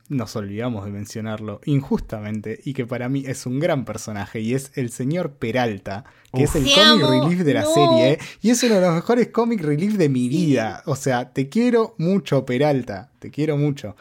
nos 0.10 0.36
olvidamos 0.36 0.86
de 0.86 0.92
mencionarlo 0.92 1.62
injustamente 1.66 2.60
y 2.66 2.74
que 2.74 2.86
para 2.86 3.08
mí 3.10 3.24
es 3.26 3.46
un 3.46 3.60
gran 3.60 3.86
personaje 3.86 4.42
y 4.42 4.56
es 4.56 4.72
el 4.76 4.90
señor 4.92 5.34
Peralta, 5.34 6.04
que 6.34 6.44
es 6.44 6.56
el 6.56 6.66
comic 6.66 7.08
relief 7.08 7.40
de 7.46 7.54
la 7.54 7.66
serie 7.66 8.20
y 8.42 8.50
es 8.50 8.62
uno 8.64 8.76
de 8.76 8.82
los 8.82 8.96
mejores 8.96 9.28
comic 9.28 9.62
relief 9.62 9.94
de 9.94 10.10
mi 10.10 10.28
vida. 10.28 10.82
O 10.88 10.96
sea, 10.96 11.32
te 11.32 11.48
quiero 11.48 11.96
mucho 12.00 12.46
Peralta, 12.46 13.12
te 13.20 13.30
quiero 13.30 13.56
mucho. 13.56 13.96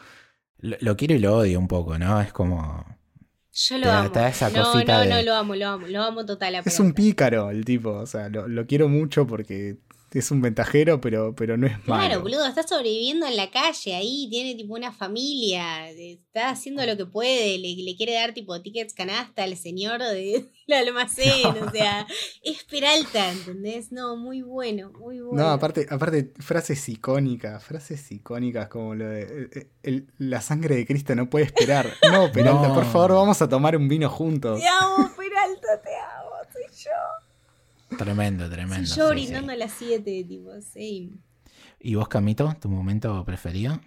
Lo, 0.57 0.97
quiero 0.97 1.13
y 1.13 1.19
lo 1.19 1.37
odio 1.37 1.59
un 1.59 1.67
poco, 1.67 1.97
¿no? 1.97 2.19
Es 2.19 2.33
como... 2.33 2.85
Yo 3.53 3.77
lo 3.77 3.91
amo. 3.91 4.11
no, 4.13 4.83
no, 4.83 5.05
no, 5.05 5.21
lo 5.21 5.35
amo, 5.35 5.55
lo 5.55 5.67
amo, 5.67 5.87
lo 5.87 6.03
amo 6.03 6.25
total. 6.25 6.55
es 6.55 6.79
un 6.79 6.93
pícaro 6.93 7.49
el 7.51 7.65
tipo, 7.65 7.91
o 7.91 8.05
sea, 8.05 8.29
lo 8.29 8.65
quiero 8.67 8.89
mucho 8.89 9.27
porque 9.27 9.77
es 10.11 10.31
un 10.31 10.41
ventajero, 10.41 10.99
pero, 11.01 11.35
pero 11.35 11.57
no 11.57 11.67
es 11.67 11.73
malo. 11.87 12.07
Claro, 12.07 12.21
boludo, 12.21 12.45
está 12.45 12.67
sobreviviendo 12.67 13.27
en 13.27 13.35
la 13.35 13.51
calle 13.51 13.95
ahí, 13.95 14.27
tiene 14.29 14.55
tipo 14.55 14.73
una 14.73 14.91
familia, 14.91 15.89
está 15.89 16.49
haciendo 16.49 16.85
lo 16.85 16.97
que 16.97 17.05
puede, 17.05 17.57
le, 17.57 17.95
quiere 17.95 18.13
dar 18.13 18.33
tipo 18.33 18.59
tickets 18.61 18.93
canasta 18.93 19.43
al 19.43 19.55
señor 19.57 20.01
del 20.03 20.49
almacén, 20.73 21.45
o 21.61 21.71
sea, 21.71 22.07
es 22.43 22.63
Peralta, 22.63 23.31
¿entendés? 23.31 23.91
No, 23.91 24.15
muy 24.15 24.41
bueno, 24.41 24.91
muy 24.91 25.19
bueno. 25.19 25.43
No, 25.43 25.49
aparte, 25.49 25.85
aparte 25.89 26.33
frases 26.39 26.87
icónicas, 26.89 27.63
frases 27.63 28.11
icónicas 28.11 28.67
como 28.69 28.95
lo 28.95 29.07
de 29.07 29.69
la 30.17 30.41
sangre 30.41 30.75
de 30.75 30.85
Cristo 30.85 31.15
no 31.15 31.29
puede 31.29 31.45
esperar. 31.45 31.87
No, 32.11 32.31
Peralta, 32.31 32.73
por 32.73 32.85
favor, 32.85 33.13
vamos 33.13 33.41
a 33.41 33.49
tomar 33.49 33.75
un 33.75 33.87
vino 33.87 34.09
juntos. 34.09 34.59
Te 34.59 34.67
amo, 34.67 35.11
Peralta, 35.15 35.81
te. 35.81 35.88
Tremendo, 37.97 38.49
tremendo. 38.49 38.89
yo 38.95 39.09
brindando 39.09 39.51
a 39.51 39.55
las 39.55 39.73
7, 39.73 40.23
tipo, 40.27 40.49
sí. 40.61 41.13
¿Y 41.79 41.95
vos, 41.95 42.07
Camito, 42.07 42.55
tu 42.59 42.69
momento 42.69 43.23
preferido? 43.25 43.79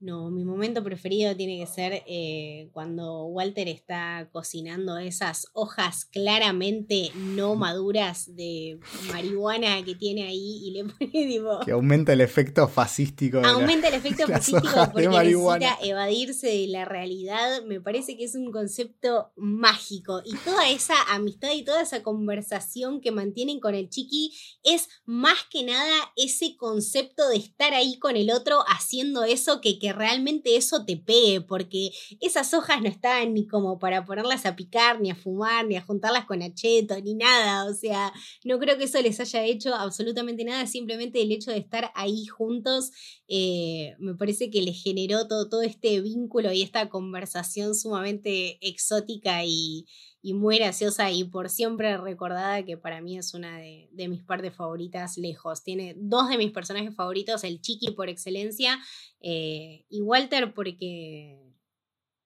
No, 0.00 0.30
mi 0.30 0.44
momento 0.44 0.84
preferido 0.84 1.34
tiene 1.34 1.58
que 1.58 1.66
ser 1.66 2.04
eh, 2.06 2.70
cuando 2.72 3.24
Walter 3.24 3.66
está 3.66 4.28
cocinando 4.30 4.96
esas 4.96 5.48
hojas 5.54 6.04
claramente 6.04 7.10
no 7.16 7.56
maduras 7.56 8.36
de 8.36 8.78
marihuana 9.12 9.84
que 9.84 9.96
tiene 9.96 10.28
ahí 10.28 10.60
y 10.62 10.70
le 10.70 10.84
pone 10.92 11.10
tipo... 11.10 11.60
Que 11.64 11.72
aumenta 11.72 12.12
el 12.12 12.20
efecto 12.20 12.68
fascístico. 12.68 13.40
aumenta 13.44 13.88
el 13.88 13.94
efecto 13.94 14.26
fascístico 14.28 14.88
porque 14.92 15.08
necesita 15.08 15.78
evadirse 15.82 16.46
de 16.46 16.68
la 16.68 16.84
realidad. 16.84 17.64
Me 17.64 17.80
parece 17.80 18.16
que 18.16 18.24
es 18.24 18.36
un 18.36 18.52
concepto 18.52 19.32
mágico. 19.36 20.22
Y 20.24 20.36
toda 20.36 20.70
esa 20.70 20.94
amistad 21.12 21.50
y 21.54 21.64
toda 21.64 21.82
esa 21.82 22.04
conversación 22.04 23.00
que 23.00 23.10
mantienen 23.10 23.58
con 23.58 23.74
el 23.74 23.88
chiqui 23.88 24.32
es 24.62 24.88
más 25.06 25.38
que 25.50 25.64
nada 25.64 26.12
ese 26.16 26.56
concepto 26.56 27.28
de 27.28 27.36
estar 27.36 27.74
ahí 27.74 27.98
con 27.98 28.16
el 28.16 28.30
otro 28.30 28.62
haciendo 28.68 29.24
eso 29.24 29.60
que 29.60 29.78
realmente 29.92 30.56
eso 30.56 30.84
te 30.84 30.96
pegue, 30.96 31.40
porque 31.40 31.90
esas 32.20 32.54
hojas 32.54 32.80
no 32.82 32.88
estaban 32.88 33.34
ni 33.34 33.46
como 33.46 33.78
para 33.78 34.04
ponerlas 34.04 34.46
a 34.46 34.56
picar, 34.56 35.00
ni 35.00 35.10
a 35.10 35.14
fumar, 35.14 35.66
ni 35.66 35.76
a 35.76 35.82
juntarlas 35.82 36.26
con 36.26 36.42
acheto, 36.42 37.00
ni 37.00 37.14
nada. 37.14 37.64
O 37.70 37.74
sea, 37.74 38.12
no 38.44 38.58
creo 38.58 38.78
que 38.78 38.84
eso 38.84 39.00
les 39.00 39.20
haya 39.20 39.44
hecho 39.44 39.74
absolutamente 39.74 40.44
nada, 40.44 40.66
simplemente 40.66 41.22
el 41.22 41.32
hecho 41.32 41.50
de 41.50 41.58
estar 41.58 41.90
ahí 41.94 42.26
juntos 42.26 42.90
eh, 43.28 43.94
me 43.98 44.14
parece 44.14 44.50
que 44.50 44.62
les 44.62 44.82
generó 44.82 45.28
todo, 45.28 45.50
todo 45.50 45.62
este 45.62 46.00
vínculo 46.00 46.50
y 46.50 46.62
esta 46.62 46.88
conversación 46.88 47.74
sumamente 47.74 48.58
exótica 48.66 49.44
y, 49.44 49.84
y 50.20 50.34
muy 50.34 50.58
graciosa 50.58 51.10
y 51.10 51.24
por 51.24 51.48
siempre 51.48 51.96
recordada 51.96 52.64
que 52.64 52.76
para 52.76 53.00
mí 53.00 53.16
es 53.16 53.34
una 53.34 53.58
de, 53.58 54.08
mis 54.08 54.22
partes 54.22 54.54
favoritas 54.54 55.16
lejos. 55.16 55.62
Tiene 55.62 55.94
dos 55.96 56.28
de 56.28 56.38
mis 56.38 56.50
personajes 56.50 56.94
favoritos, 56.94 57.44
el 57.44 57.60
Chiqui 57.60 57.92
por 57.92 58.08
excelencia 58.08 58.78
eh, 59.20 59.84
y 59.88 60.00
Walter 60.00 60.54
porque 60.54 61.38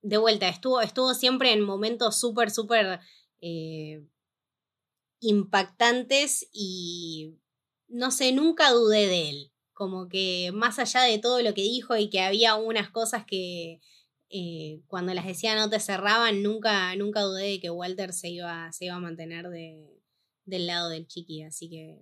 de 0.01 0.17
vuelta 0.17 0.49
estuvo, 0.49 0.81
estuvo 0.81 1.15
siempre 1.15 1.53
en 1.53 1.61
momentos 1.61 2.19
súper, 2.19 2.51
súper 2.51 3.01
eh, 3.41 4.05
impactantes 5.21 6.49
y 6.53 7.37
no 7.89 8.11
sé, 8.11 8.33
nunca 8.33 8.71
dudé 8.71 9.07
de 9.07 9.29
él. 9.31 9.53
Como 9.75 10.09
que 10.09 10.51
más 10.55 10.79
allá 10.79 11.03
de 11.03 11.19
todo 11.19 11.43
lo 11.43 11.55
que 11.55 11.63
dijo 11.63 11.97
y 11.97 12.09
que 12.09 12.21
había 12.21 12.55
unas 12.55 12.91
cosas 12.91 13.25
que, 13.27 13.81
eh, 14.35 14.81
cuando 14.87 15.13
las 15.13 15.27
decía 15.27 15.55
no 15.55 15.69
te 15.69 15.79
cerraban, 15.79 16.43
nunca, 16.43 16.97
nunca 16.97 17.21
dudé 17.21 17.49
de 17.49 17.61
que 17.61 17.71
Walter 17.71 18.15
se 18.15 18.31
iba, 18.31 18.73
se 18.73 18.87
iba 18.87 18.95
a 18.95 19.01
mantener 19.01 19.51
de, 19.51 20.01
del 20.47 20.67
lado 20.67 20.89
del 20.89 21.07
chiqui, 21.07 21.43
así 21.43 21.69
que 21.69 21.99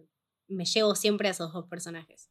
me 0.47 0.65
llevo 0.65 0.95
siempre 0.95 1.27
a 1.27 1.33
esos 1.33 1.53
dos 1.53 1.67
personajes. 1.67 2.31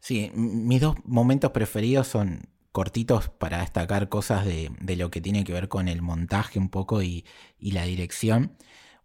Sí, 0.00 0.32
mis 0.34 0.80
dos 0.80 0.96
momentos 1.04 1.52
preferidos 1.52 2.08
son 2.08 2.48
cortitos 2.72 3.28
para 3.28 3.60
destacar 3.60 4.08
cosas 4.08 4.44
de, 4.44 4.96
lo 4.96 5.12
que 5.12 5.20
tiene 5.20 5.44
que 5.44 5.52
ver 5.52 5.68
con 5.68 5.86
el 5.86 6.02
montaje 6.02 6.58
un 6.58 6.68
poco 6.68 7.00
y, 7.00 7.24
y 7.56 7.70
la 7.70 7.84
dirección. 7.84 8.56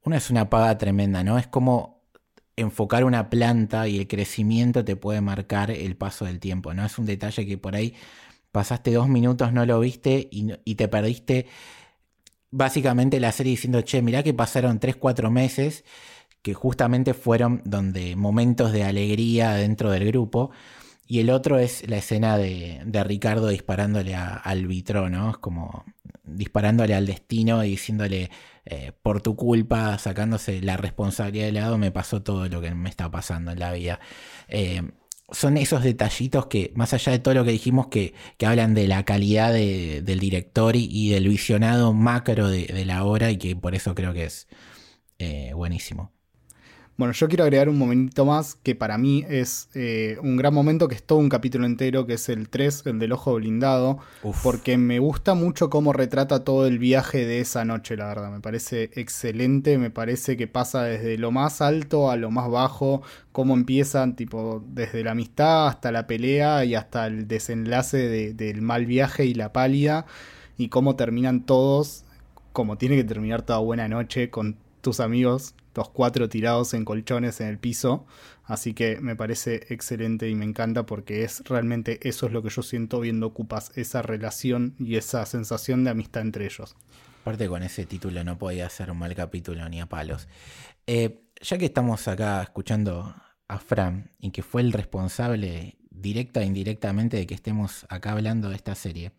Una 0.04 0.18
es 0.18 0.32
una 0.32 0.50
paga 0.50 0.76
tremenda, 0.80 1.24
¿no? 1.24 1.38
Es 1.38 1.48
como 1.48 2.02
enfocar 2.56 3.04
una 3.04 3.30
planta 3.30 3.88
y 3.88 4.00
el 4.00 4.08
crecimiento 4.08 4.84
te 4.84 4.96
puede 4.96 5.22
marcar 5.22 5.70
el 5.70 5.96
paso 5.96 6.26
del 6.26 6.40
tiempo, 6.40 6.74
¿no? 6.74 6.84
Es 6.84 6.98
un 6.98 7.06
detalle 7.06 7.46
que 7.46 7.60
por 7.60 7.76
ahí 7.76 7.94
pasaste 8.52 8.92
dos 8.92 9.08
minutos, 9.08 9.54
no 9.54 9.66
lo 9.66 9.80
viste 9.80 10.28
y, 10.32 10.76
te 10.76 10.88
perdiste 10.88 11.48
básicamente 12.52 13.20
la 13.20 13.32
serie 13.32 13.52
diciendo, 13.52 13.82
che, 13.82 14.02
mirá 14.02 14.24
que 14.24 14.34
pasaron 14.34 14.80
tres, 14.80 14.96
cuatro 14.96 15.30
meses 15.32 15.84
que 16.42 16.54
justamente 16.54 17.14
fueron 17.14 17.62
donde 17.66 18.16
momentos 18.16 18.72
de 18.72 18.84
alegría 18.84 19.54
dentro 19.54 19.92
del 19.92 20.06
grupo. 20.06 20.52
Y 21.06 21.20
el 21.20 21.32
otro 21.32 21.58
es 21.58 21.88
la 21.90 21.98
escena 21.98 22.38
de, 22.38 22.82
Ricardo 23.04 23.48
disparándole 23.48 24.16
al 24.16 24.68
vitro, 24.68 25.10
¿no? 25.10 25.32
Es 25.32 25.38
como 25.38 25.84
disparándole 26.24 26.94
al 26.94 27.08
destino 27.08 27.64
y 27.64 27.72
diciéndole, 27.72 28.30
eh, 28.66 28.92
por 29.02 29.22
tu 29.22 29.36
culpa, 29.36 29.98
sacándose 29.98 30.62
la 30.62 30.78
responsabilidad 30.78 31.48
de 31.48 31.52
lado, 31.54 31.78
me 31.80 31.92
pasó 31.92 32.22
todo 32.22 32.48
lo 32.48 32.62
que 32.62 32.76
me 32.76 32.90
está 32.90 33.10
pasando 33.10 33.52
en 33.52 33.60
la 33.60 33.72
vida. 33.72 34.00
Eh, 34.48 34.84
son 35.32 35.58
esos 35.58 35.84
detallitos 35.84 36.48
que, 36.48 36.72
más 36.76 36.94
allá 36.94 37.12
de 37.12 37.20
todo 37.20 37.34
lo 37.34 37.44
que 37.46 37.52
dijimos, 37.52 37.88
que, 37.88 38.14
hablan 38.46 38.74
de 38.74 38.88
la 38.88 39.06
calidad 39.06 39.54
del 39.54 40.20
director 40.20 40.76
y, 40.76 41.10
del 41.10 41.28
visionado 41.28 41.94
macro 41.94 42.48
de, 42.50 42.86
la 42.86 43.04
obra 43.04 43.32
y 43.32 43.38
que 43.38 43.56
por 43.56 43.76
eso 43.76 43.96
creo 43.96 44.14
que 44.14 44.26
es 44.26 44.48
eh, 45.20 45.52
buenísimo. 45.54 46.19
Bueno, 47.00 47.14
yo 47.14 47.30
quiero 47.30 47.46
agregar 47.46 47.70
un 47.70 47.78
momentito 47.78 48.26
más 48.26 48.56
que 48.56 48.76
para 48.76 48.98
mí 48.98 49.24
es 49.30 49.70
eh, 49.74 50.18
un 50.22 50.36
gran 50.36 50.54
momento, 50.54 50.90
que 50.90 50.96
es 50.96 51.04
todo 51.04 51.20
un 51.20 51.30
capítulo 51.30 51.66
entero, 51.66 52.06
que 52.06 52.16
es 52.16 52.28
el 52.28 52.50
3, 52.50 52.88
el 52.88 53.00
del 53.00 53.14
ojo 53.14 53.36
blindado, 53.36 54.00
porque 54.44 54.78
me 54.78 55.00
gusta 55.00 55.34
mucho 55.34 55.70
cómo 55.70 55.94
retrata 55.94 56.44
todo 56.44 56.68
el 56.68 56.78
viaje 56.78 57.26
de 57.26 57.40
esa 57.40 57.64
noche, 57.64 57.96
la 57.96 58.08
verdad. 58.08 58.32
Me 58.32 58.42
parece 58.42 58.90
excelente, 58.96 59.78
me 59.78 59.92
parece 59.92 60.36
que 60.36 60.48
pasa 60.48 60.84
desde 60.84 61.18
lo 61.18 61.32
más 61.32 61.62
alto 61.62 62.12
a 62.12 62.18
lo 62.18 62.32
más 62.32 62.52
bajo, 62.52 63.02
cómo 63.32 63.54
empiezan, 63.54 64.18
tipo, 64.18 64.62
desde 64.68 65.02
la 65.02 65.12
amistad 65.12 65.70
hasta 65.70 65.94
la 65.94 66.06
pelea 66.06 66.66
y 66.66 66.76
hasta 66.76 67.08
el 67.08 67.30
desenlace 67.30 68.34
del 68.34 68.62
mal 68.62 68.86
viaje 68.86 69.24
y 69.24 69.34
la 69.36 69.54
pálida, 69.54 70.06
y 70.58 70.68
cómo 70.68 70.98
terminan 70.98 71.46
todos 71.46 72.04
como 72.52 72.78
tiene 72.78 72.98
que 72.98 73.06
terminar 73.06 73.44
toda 73.44 73.60
buena 73.60 73.88
noche 73.88 74.30
con 74.30 74.58
tus 74.82 75.00
amigos 75.00 75.56
los 75.80 75.90
cuatro 75.90 76.28
tirados 76.28 76.74
en 76.74 76.84
colchones 76.84 77.40
en 77.40 77.48
el 77.48 77.58
piso. 77.58 78.06
Así 78.44 78.74
que 78.74 79.00
me 79.00 79.16
parece 79.16 79.66
excelente 79.70 80.30
y 80.30 80.36
me 80.36 80.44
encanta 80.44 80.86
porque 80.86 81.24
es 81.24 81.42
realmente 81.46 82.00
eso 82.08 82.26
es 82.26 82.34
lo 82.34 82.44
que 82.44 82.50
yo 82.50 82.62
siento 82.62 83.00
viendo 83.00 83.28
Ocupas, 83.28 83.72
esa 83.76 84.02
relación 84.02 84.76
y 84.78 84.98
esa 84.98 85.26
sensación 85.26 85.84
de 85.84 85.92
amistad 85.92 86.24
entre 86.24 86.46
ellos. 86.46 86.76
Aparte 87.22 87.48
con 87.48 87.64
ese 87.64 87.86
título 87.86 88.24
no 88.24 88.38
podía 88.38 88.70
ser 88.70 88.92
un 88.92 88.98
mal 88.98 89.16
capítulo 89.16 89.68
ni 89.70 89.80
a 89.80 89.86
palos. 89.86 90.28
Eh, 90.86 91.22
ya 91.42 91.58
que 91.58 91.66
estamos 91.66 92.08
acá 92.08 92.42
escuchando 92.42 93.16
a 93.48 93.60
Fran 93.60 94.12
y 94.20 94.32
que 94.32 94.44
fue 94.44 94.62
el 94.62 94.74
responsable 94.74 95.78
directa 95.90 96.42
e 96.42 96.46
indirectamente 96.46 97.18
de 97.18 97.26
que 97.26 97.36
estemos 97.36 97.86
acá 97.88 98.12
hablando 98.12 98.50
de 98.50 98.56
esta 98.56 98.76
serie, 98.76 99.14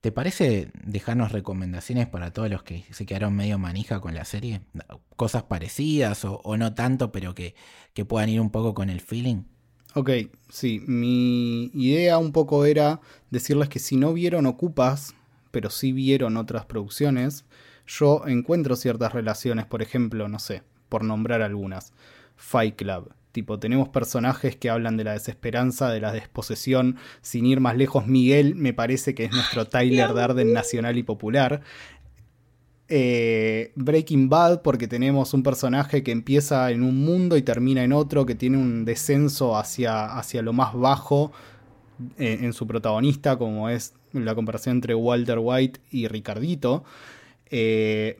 ¿te 0.00 0.12
parece 0.12 0.70
dejarnos 0.84 1.32
recomendaciones 1.32 2.06
para 2.06 2.32
todos 2.32 2.50
los 2.50 2.62
que 2.62 2.84
se 2.90 3.06
quedaron 3.06 3.34
medio 3.34 3.58
manija 3.58 4.00
con 4.00 4.14
la 4.14 4.24
serie? 4.24 4.62
Cosas 5.16 5.44
parecidas 5.44 6.24
o, 6.24 6.56
no 6.56 6.74
tanto, 6.74 7.12
pero 7.12 7.34
que, 7.34 7.54
que 7.94 8.04
puedan 8.04 8.28
ir 8.28 8.40
un 8.40 8.50
poco 8.50 8.74
con 8.74 8.90
el 8.90 9.00
feeling. 9.00 9.42
Ok, 9.94 10.10
sí, 10.48 10.80
mi 10.86 11.70
idea 11.74 12.18
un 12.18 12.32
poco 12.32 12.64
era 12.64 13.00
decirles 13.30 13.68
que 13.68 13.78
si 13.78 13.96
no 13.96 14.12
vieron 14.12 14.46
Ocupas, 14.46 15.14
pero 15.50 15.70
sí 15.70 15.92
vieron 15.92 16.36
otras 16.36 16.66
producciones, 16.66 17.46
yo 17.86 18.22
encuentro 18.26 18.76
ciertas 18.76 19.12
relaciones, 19.12 19.66
por 19.66 19.82
ejemplo, 19.82 20.28
no 20.28 20.38
sé, 20.38 20.62
por 20.88 21.04
nombrar 21.04 21.42
algunas. 21.42 21.92
Fight 22.36 22.76
Club. 22.76 23.12
Tipo, 23.38 23.60
tenemos 23.60 23.88
personajes 23.88 24.56
que 24.56 24.68
hablan 24.68 24.96
de 24.96 25.04
la 25.04 25.12
desesperanza, 25.12 25.92
de 25.92 26.00
la 26.00 26.10
desposesión. 26.10 26.96
Sin 27.20 27.46
ir 27.46 27.60
más 27.60 27.76
lejos, 27.76 28.08
Miguel 28.08 28.56
me 28.56 28.72
parece 28.72 29.14
que 29.14 29.26
es 29.26 29.30
nuestro 29.30 29.64
Tyler 29.68 30.12
Darden 30.12 30.52
nacional 30.52 30.98
y 30.98 31.04
popular. 31.04 31.60
Eh, 32.88 33.70
Breaking 33.76 34.28
Bad, 34.28 34.62
porque 34.62 34.88
tenemos 34.88 35.34
un 35.34 35.44
personaje 35.44 36.02
que 36.02 36.10
empieza 36.10 36.68
en 36.72 36.82
un 36.82 37.04
mundo 37.04 37.36
y 37.36 37.42
termina 37.42 37.84
en 37.84 37.92
otro, 37.92 38.26
que 38.26 38.34
tiene 38.34 38.56
un 38.56 38.84
descenso 38.84 39.56
hacia, 39.56 40.18
hacia 40.18 40.42
lo 40.42 40.52
más 40.52 40.74
bajo 40.74 41.30
eh, 42.18 42.38
en 42.40 42.52
su 42.52 42.66
protagonista, 42.66 43.38
como 43.38 43.68
es 43.68 43.94
la 44.12 44.34
comparación 44.34 44.78
entre 44.78 44.96
Walter 44.96 45.38
White 45.40 45.78
y 45.92 46.08
Ricardito. 46.08 46.82
Eh, 47.50 48.18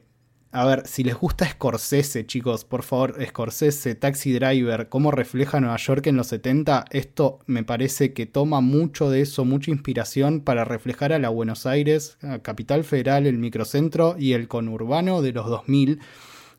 a 0.50 0.64
ver, 0.64 0.86
si 0.86 1.04
les 1.04 1.14
gusta 1.14 1.46
Scorsese, 1.46 2.26
chicos, 2.26 2.64
por 2.64 2.82
favor, 2.82 3.16
Scorsese, 3.26 3.94
Taxi 3.94 4.32
Driver, 4.32 4.88
cómo 4.88 5.10
refleja 5.10 5.60
Nueva 5.60 5.76
York 5.76 6.06
en 6.06 6.16
los 6.16 6.28
70, 6.28 6.86
esto 6.90 7.40
me 7.46 7.64
parece 7.64 8.14
que 8.14 8.24
toma 8.24 8.62
mucho 8.62 9.10
de 9.10 9.20
eso, 9.20 9.44
mucha 9.44 9.70
inspiración 9.70 10.40
para 10.40 10.64
reflejar 10.64 11.12
a 11.12 11.18
la 11.18 11.28
Buenos 11.28 11.66
Aires, 11.66 12.16
a 12.22 12.38
Capital 12.38 12.84
Federal, 12.84 13.26
el 13.26 13.36
microcentro 13.36 14.16
y 14.18 14.32
el 14.32 14.48
conurbano 14.48 15.20
de 15.20 15.32
los 15.32 15.46
2000 15.46 16.00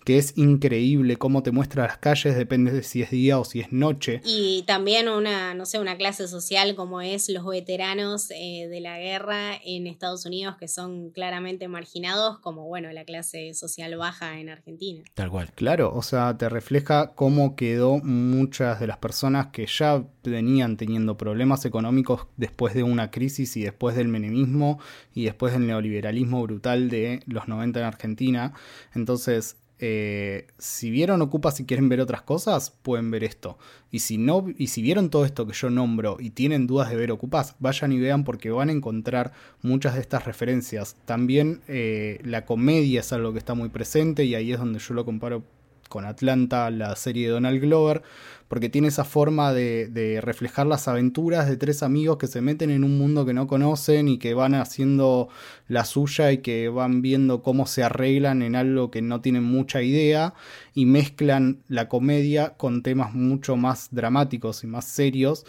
que 0.09 0.17
es 0.17 0.35
increíble 0.37 1.17
cómo 1.17 1.43
te 1.43 1.51
muestra 1.51 1.83
las 1.83 1.99
calles, 1.99 2.35
depende 2.35 2.71
de 2.71 2.81
si 2.81 3.03
es 3.03 3.11
día 3.11 3.37
o 3.37 3.45
si 3.45 3.59
es 3.59 3.71
noche. 3.71 4.21
Y 4.25 4.63
también 4.65 5.07
una, 5.07 5.53
no 5.53 5.67
sé, 5.67 5.77
una 5.77 5.97
clase 5.97 6.27
social 6.27 6.73
como 6.73 6.99
es 6.99 7.29
los 7.29 7.45
veteranos 7.45 8.31
eh, 8.31 8.67
de 8.67 8.81
la 8.81 8.97
guerra 8.97 9.53
en 9.63 9.85
Estados 9.85 10.25
Unidos 10.25 10.55
que 10.59 10.67
son 10.67 11.11
claramente 11.11 11.67
marginados, 11.67 12.39
como 12.39 12.65
bueno, 12.65 12.91
la 12.91 13.05
clase 13.05 13.53
social 13.53 13.95
baja 13.97 14.39
en 14.39 14.49
Argentina. 14.49 15.03
Tal 15.13 15.29
cual. 15.29 15.53
Claro, 15.53 15.93
o 15.93 16.01
sea, 16.01 16.35
te 16.35 16.49
refleja 16.49 17.13
cómo 17.13 17.55
quedó 17.55 17.99
muchas 17.99 18.79
de 18.79 18.87
las 18.87 18.97
personas 18.97 19.49
que 19.53 19.67
ya 19.67 20.03
venían 20.23 20.75
teniendo 20.75 21.17
problemas 21.17 21.65
económicos 21.65 22.25
después 22.35 22.73
de 22.73 22.81
una 22.81 23.11
crisis 23.11 23.55
y 23.57 23.61
después 23.61 23.95
del 23.95 24.07
menemismo 24.07 24.79
y 25.13 25.25
después 25.25 25.53
del 25.53 25.67
neoliberalismo 25.67 26.41
brutal 26.41 26.89
de 26.89 27.21
los 27.27 27.47
90 27.47 27.79
en 27.79 27.85
Argentina. 27.85 28.53
Entonces, 28.95 29.55
eh, 29.79 30.47
si 30.57 30.91
vieron 30.91 31.21
Ocupas 31.21 31.59
y 31.59 31.65
quieren 31.65 31.89
ver 31.89 32.01
otras 32.01 32.21
cosas, 32.21 32.71
pueden 32.81 33.11
ver 33.11 33.23
esto. 33.23 33.57
Y 33.91 33.99
si 33.99 34.17
no, 34.17 34.45
y 34.57 34.67
si 34.67 34.81
vieron 34.81 35.09
todo 35.09 35.25
esto 35.25 35.47
que 35.47 35.53
yo 35.53 35.69
nombro 35.69 36.17
y 36.19 36.31
tienen 36.31 36.67
dudas 36.67 36.89
de 36.89 36.97
ver 36.97 37.11
Ocupas, 37.11 37.55
vayan 37.59 37.91
y 37.93 37.99
vean 37.99 38.23
porque 38.23 38.51
van 38.51 38.69
a 38.69 38.73
encontrar 38.73 39.31
muchas 39.61 39.95
de 39.95 40.01
estas 40.01 40.25
referencias. 40.25 40.97
También 41.05 41.61
eh, 41.67 42.19
la 42.23 42.45
comedia 42.45 42.99
es 42.99 43.13
algo 43.13 43.31
que 43.31 43.39
está 43.39 43.53
muy 43.53 43.69
presente 43.69 44.25
y 44.25 44.35
ahí 44.35 44.51
es 44.51 44.59
donde 44.59 44.79
yo 44.79 44.93
lo 44.93 45.05
comparo 45.05 45.43
con 45.89 46.05
Atlanta, 46.05 46.69
la 46.69 46.95
serie 46.95 47.27
de 47.27 47.33
Donald 47.33 47.59
Glover, 47.59 48.03
porque 48.47 48.69
tiene 48.69 48.87
esa 48.87 49.03
forma 49.03 49.53
de, 49.53 50.19
reflejar 50.23 50.65
las 50.67 50.87
aventuras 50.87 51.49
de 51.49 51.57
tres 51.57 51.83
amigos 51.83 52.17
que 52.17 52.27
se 52.27 52.41
meten 52.41 52.69
en 52.69 52.83
un 52.83 52.97
mundo 52.97 53.25
que 53.25 53.33
no 53.33 53.47
conocen 53.47 54.07
y 54.07 54.17
que 54.17 54.33
van 54.33 54.55
haciendo 54.55 55.29
la 55.67 55.83
suya 55.85 56.31
y 56.31 56.37
que 56.39 56.69
van 56.69 57.01
viendo 57.01 57.41
cómo 57.41 57.67
se 57.67 57.83
arreglan 57.83 58.41
en 58.41 58.55
algo 58.55 58.91
que 58.91 59.01
no 59.01 59.21
tienen 59.21 59.43
mucha 59.43 59.81
idea 59.81 60.33
y 60.73 60.85
mezclan 60.85 61.63
la 61.67 61.89
comedia 61.89 62.55
con 62.55 62.81
temas 62.81 63.13
mucho 63.13 63.57
más 63.57 63.89
dramáticos 63.91 64.63
y 64.63 64.67
más 64.67 64.85
serios, 64.85 65.45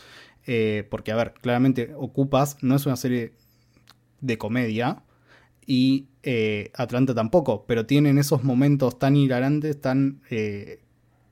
eh, 0.47 0.86
porque 0.91 1.12
a 1.12 1.16
ver, 1.16 1.34
claramente 1.41 1.95
Ocupas 1.97 2.57
no 2.62 2.74
es 2.74 2.86
una 2.86 2.97
serie 2.97 3.34
de 4.20 4.38
comedia, 4.38 5.03
y 5.70 6.08
eh, 6.24 6.72
Atlanta 6.74 7.14
tampoco, 7.14 7.64
pero 7.64 7.86
tienen 7.86 8.18
esos 8.18 8.42
momentos 8.42 8.98
tan 8.98 9.14
hilarantes, 9.14 9.80
tan 9.80 10.20
eh, 10.28 10.80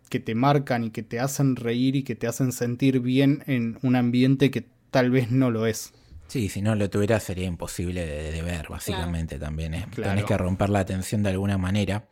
que 0.08 0.20
te 0.20 0.36
marcan 0.36 0.84
y 0.84 0.90
que 0.90 1.02
te 1.02 1.18
hacen 1.18 1.56
reír 1.56 1.96
y 1.96 2.04
que 2.04 2.14
te 2.14 2.28
hacen 2.28 2.52
sentir 2.52 3.00
bien 3.00 3.42
en 3.48 3.80
un 3.82 3.96
ambiente 3.96 4.52
que 4.52 4.64
tal 4.92 5.10
vez 5.10 5.32
no 5.32 5.50
lo 5.50 5.66
es. 5.66 5.92
Sí, 6.28 6.48
si 6.48 6.62
no 6.62 6.76
lo 6.76 6.88
tuviera 6.88 7.18
sería 7.18 7.46
imposible 7.46 8.06
de, 8.06 8.40
ver, 8.42 8.68
básicamente 8.68 9.40
también. 9.40 9.74
¿eh? 9.74 9.86
Tenés 9.92 10.24
que 10.24 10.38
romper 10.38 10.70
la 10.70 10.80
atención 10.80 11.24
de 11.24 11.30
alguna 11.30 11.58
manera. 11.58 12.06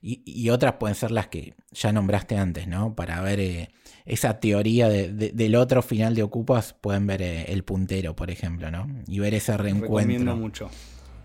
Y, 0.00 0.48
otras 0.48 0.74
pueden 0.74 0.94
ser 0.94 1.10
las 1.10 1.26
que 1.26 1.52
ya 1.72 1.92
nombraste 1.92 2.38
antes, 2.38 2.68
¿no? 2.68 2.94
Para 2.94 3.20
ver 3.20 3.70
esa 4.06 4.40
teoría 4.40 4.88
del 4.88 5.56
otro 5.56 5.82
final 5.82 6.14
de 6.14 6.22
Ocupas, 6.22 6.74
pueden 6.74 7.06
ver 7.06 7.20
el 7.20 7.64
puntero, 7.64 8.16
por 8.16 8.30
ejemplo, 8.30 8.70
¿no? 8.70 8.86
Y 9.08 9.18
ver 9.18 9.34
ese 9.34 9.56
reencuentro. 9.58 9.98
Recomiendo 9.98 10.36
mucho 10.36 10.70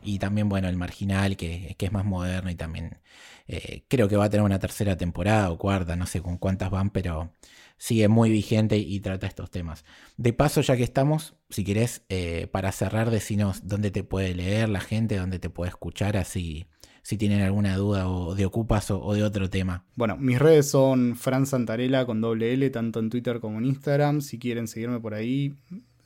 y 0.03 0.19
también, 0.19 0.49
bueno, 0.49 0.67
el 0.67 0.77
marginal, 0.77 1.37
que, 1.37 1.75
es 1.77 1.91
más 1.91 2.05
moderno 2.05 2.49
y 2.49 2.55
también 2.55 2.99
eh, 3.47 3.83
creo 3.87 4.07
que 4.07 4.17
va 4.17 4.25
a 4.25 4.29
tener 4.29 4.45
una 4.45 4.59
tercera 4.59 4.97
temporada 4.97 5.51
o 5.51 5.57
cuarta, 5.57 5.95
no 5.95 6.05
sé 6.05 6.21
con 6.21 6.37
cuántas 6.37 6.69
van, 6.69 6.89
pero 6.89 7.33
sigue 7.77 8.07
muy 8.07 8.29
vigente 8.29 8.77
y 8.77 8.99
trata 8.99 9.27
estos 9.27 9.49
temas. 9.49 9.85
De 10.17 10.33
paso, 10.33 10.61
ya 10.61 10.77
que 10.77 10.83
estamos, 10.83 11.35
si 11.49 11.63
querés, 11.63 12.03
eh, 12.09 12.47
para 12.51 12.71
cerrar, 12.71 13.09
decinos 13.09 13.67
dónde 13.67 13.91
te 13.91 14.03
puede 14.03 14.35
leer 14.35 14.69
la 14.69 14.81
gente, 14.81 15.17
dónde 15.17 15.39
te 15.39 15.49
puede 15.49 15.69
escuchar, 15.69 16.17
así 16.17 16.67
si 17.03 17.17
tienen 17.17 17.41
alguna 17.41 17.75
duda 17.77 18.07
o 18.07 18.35
de 18.35 18.45
Ocupas 18.45 18.91
o, 18.91 19.13
de 19.13 19.23
otro 19.23 19.49
tema. 19.49 19.85
Bueno, 19.95 20.17
mis 20.17 20.39
redes 20.39 20.69
son 20.69 21.15
Fran 21.15 21.45
Santarela 21.45 22.05
con 22.05 22.21
doble 22.21 22.53
L, 22.53 22.69
tanto 22.69 22.99
en 22.99 23.09
Twitter 23.09 23.39
como 23.39 23.57
en 23.57 23.65
Instagram. 23.65 24.21
Si 24.21 24.37
quieren 24.37 24.67
seguirme 24.67 24.99
por 24.99 25.13
ahí, 25.13 25.55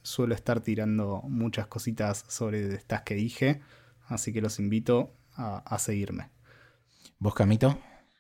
suelo 0.04 0.36
estar 0.36 0.62
tirando 0.62 1.22
muchas 1.28 1.68
cositas 1.68 2.26
sobre 2.28 2.76
estas 2.76 3.02
que 3.02 3.16
dije. 3.16 3.62
Así 4.08 4.32
que 4.34 4.42
los 4.42 4.60
invito 4.60 5.14
a, 5.36 5.78
seguirme. 5.80 6.30
¿Vos, 7.20 7.34
Camito? 7.34 7.78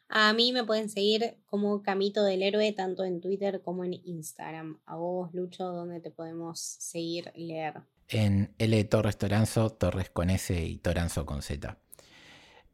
A 0.09 0.33
mí 0.33 0.51
me 0.51 0.63
pueden 0.63 0.89
seguir 0.89 1.37
como 1.45 1.81
Camito 1.81 2.23
del 2.23 2.43
Héroe, 2.43 2.71
tanto 2.73 3.03
en 3.03 3.21
Twitter 3.21 3.61
como 3.63 3.83
en 3.83 3.93
Instagram. 3.93 4.79
A 4.85 4.95
vos, 4.95 5.33
Lucho, 5.33 5.65
¿dónde 5.65 5.99
te 5.99 6.11
podemos 6.11 6.59
seguir, 6.59 7.31
leer? 7.35 7.81
En 8.07 8.53
L 8.57 8.83
Torres 8.85 9.17
Toranzo, 9.17 9.71
Torres 9.71 10.09
con 10.09 10.29
S 10.29 10.63
y 10.63 10.77
Toranzo 10.77 11.25
con 11.25 11.41
Z. 11.41 11.77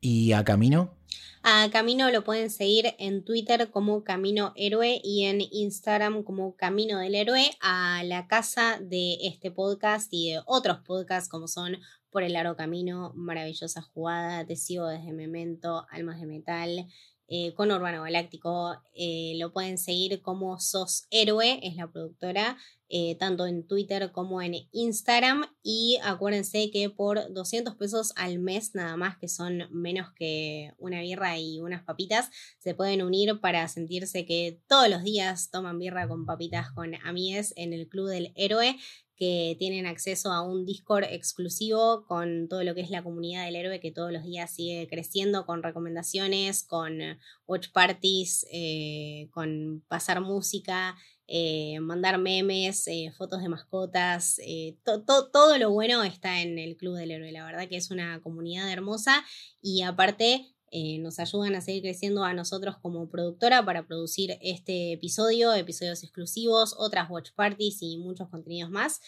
¿Y 0.01 0.32
a 0.34 0.43
Camino? 0.43 0.95
A 1.43 1.70
Camino 1.72 2.09
lo 2.12 2.24
pueden 2.24 2.49
seguir 2.49 2.95
en 2.97 3.24
Twitter 3.24 3.70
como 3.70 4.03
Camino 4.03 4.51
Héroe 4.55 4.99
y 5.03 5.26
en 5.26 5.41
Instagram 5.41 6.24
como 6.24 6.55
Camino 6.55 6.99
del 6.99 7.16
Héroe. 7.16 7.51
A 7.62 8.03
la 8.03 8.28
casa 8.28 8.80
de 8.82 9.18
este 9.22 9.51
podcast 9.51 10.09
y 10.12 10.32
de 10.32 10.41
otros 10.45 10.80
podcasts 10.80 11.30
como 11.30 11.47
son 11.47 11.78
por 12.12 12.24
el 12.24 12.34
largo 12.34 12.55
camino, 12.55 13.14
maravillosa 13.16 13.82
jugada, 13.82 14.45
Te 14.45 14.55
sigo 14.55 14.88
desde 14.88 15.14
Memento, 15.14 15.86
Almas 15.89 16.20
de 16.20 16.28
Metal, 16.28 16.88
eh, 17.34 17.53
con 17.53 17.72
Urbano 17.72 18.03
Galáctico. 18.03 18.76
Eh, 18.93 19.36
lo 19.38 19.53
pueden 19.53 19.78
seguir 19.78 20.22
como 20.22 20.59
Sos 20.59 21.07
Héroe, 21.12 21.62
es 21.64 21.78
la 21.78 21.89
productora, 21.89 22.57
eh, 22.89 23.16
tanto 23.16 23.45
en 23.47 23.66
Twitter 23.66 24.12
como 24.12 24.41
en 24.41 24.55
Instagram. 24.74 25.45
Y 25.64 25.97
acuérdense 26.03 26.70
que 26.72 26.89
por 26.89 27.32
200 27.32 27.76
pesos 27.76 28.12
al 28.18 28.39
mes, 28.39 28.76
nada 28.76 28.97
más 28.97 29.18
que 29.18 29.30
son 29.30 29.70
menos 29.72 30.12
que 30.14 30.74
una 30.78 30.99
birra 30.99 31.39
y 31.39 31.62
unas 31.62 31.84
papitas, 31.86 32.30
se 32.59 32.76
pueden 32.76 33.01
unir 33.01 33.39
para 33.39 33.66
sentirse 33.70 34.26
que 34.26 34.59
todos 34.68 34.89
los 34.89 35.01
días 35.01 35.51
toman 35.51 35.80
birra 35.80 36.09
con 36.09 36.26
papitas 36.26 36.72
con 36.74 36.95
amigues 36.95 37.53
en 37.55 37.72
el 37.72 37.88
Club 37.88 38.09
del 38.09 38.34
Héroe 38.36 38.76
que 39.22 39.55
tienen 39.59 39.86
acceso 39.86 40.32
a 40.32 40.41
un 40.41 40.65
Discord 40.65 41.03
exclusivo 41.03 42.05
con 42.07 42.47
todo 42.47 42.63
lo 42.63 42.74
que 42.74 42.82
es 42.82 42.89
la 42.89 43.03
comunidad 43.03 43.45
del 43.45 43.55
héroe 43.55 43.80
que 43.80 43.91
todos 43.91 44.11
los 44.11 44.24
días 44.24 44.49
sigue 44.49 44.88
creciendo 44.89 45.45
con 45.45 45.61
recomendaciones, 45.61 46.63
con 46.63 46.97
watch 47.45 47.67
parties, 47.72 48.47
eh, 48.51 49.30
con 49.30 49.86
pasar 49.88 50.22
música, 50.22 50.97
eh, 51.28 51.80
mandar 51.82 52.17
memes, 52.17 52.88
eh, 52.88 53.13
fotos 53.15 53.43
de 53.43 53.49
mascotas, 53.49 54.41
todo 54.84 55.57
lo 55.59 55.69
bueno 55.69 56.01
está 56.01 56.41
en 56.41 56.57
el 56.57 56.76
Club 56.76 56.95
del 56.95 57.11
Héroe. 57.11 57.32
La 57.32 57.45
verdad 57.45 57.69
que 57.69 57.78
es 57.78 57.91
una 57.91 58.24
comunidad 58.24 58.72
hermosa 58.72 59.24
y 59.61 59.84
aparte 59.84 60.47
eh, 60.72 60.97
nos 60.99 61.19
ayudan 61.19 61.55
a 61.55 61.61
seguir 61.61 61.84
creciendo 61.84 62.24
a 62.24 62.34
nosotros 62.34 62.78
como 62.82 63.09
productora 63.09 63.63
para 63.63 63.86
producir 63.86 64.38
este 64.41 64.93
episodio, 64.93 65.53
episodios 65.53 66.03
exclusivos, 66.03 66.76
otras 66.78 67.09
watch 67.09 67.32
parties 67.36 67.80
y 67.82 67.97
muchos 67.97 68.30
contenidos 68.30 68.72
más 68.72 69.01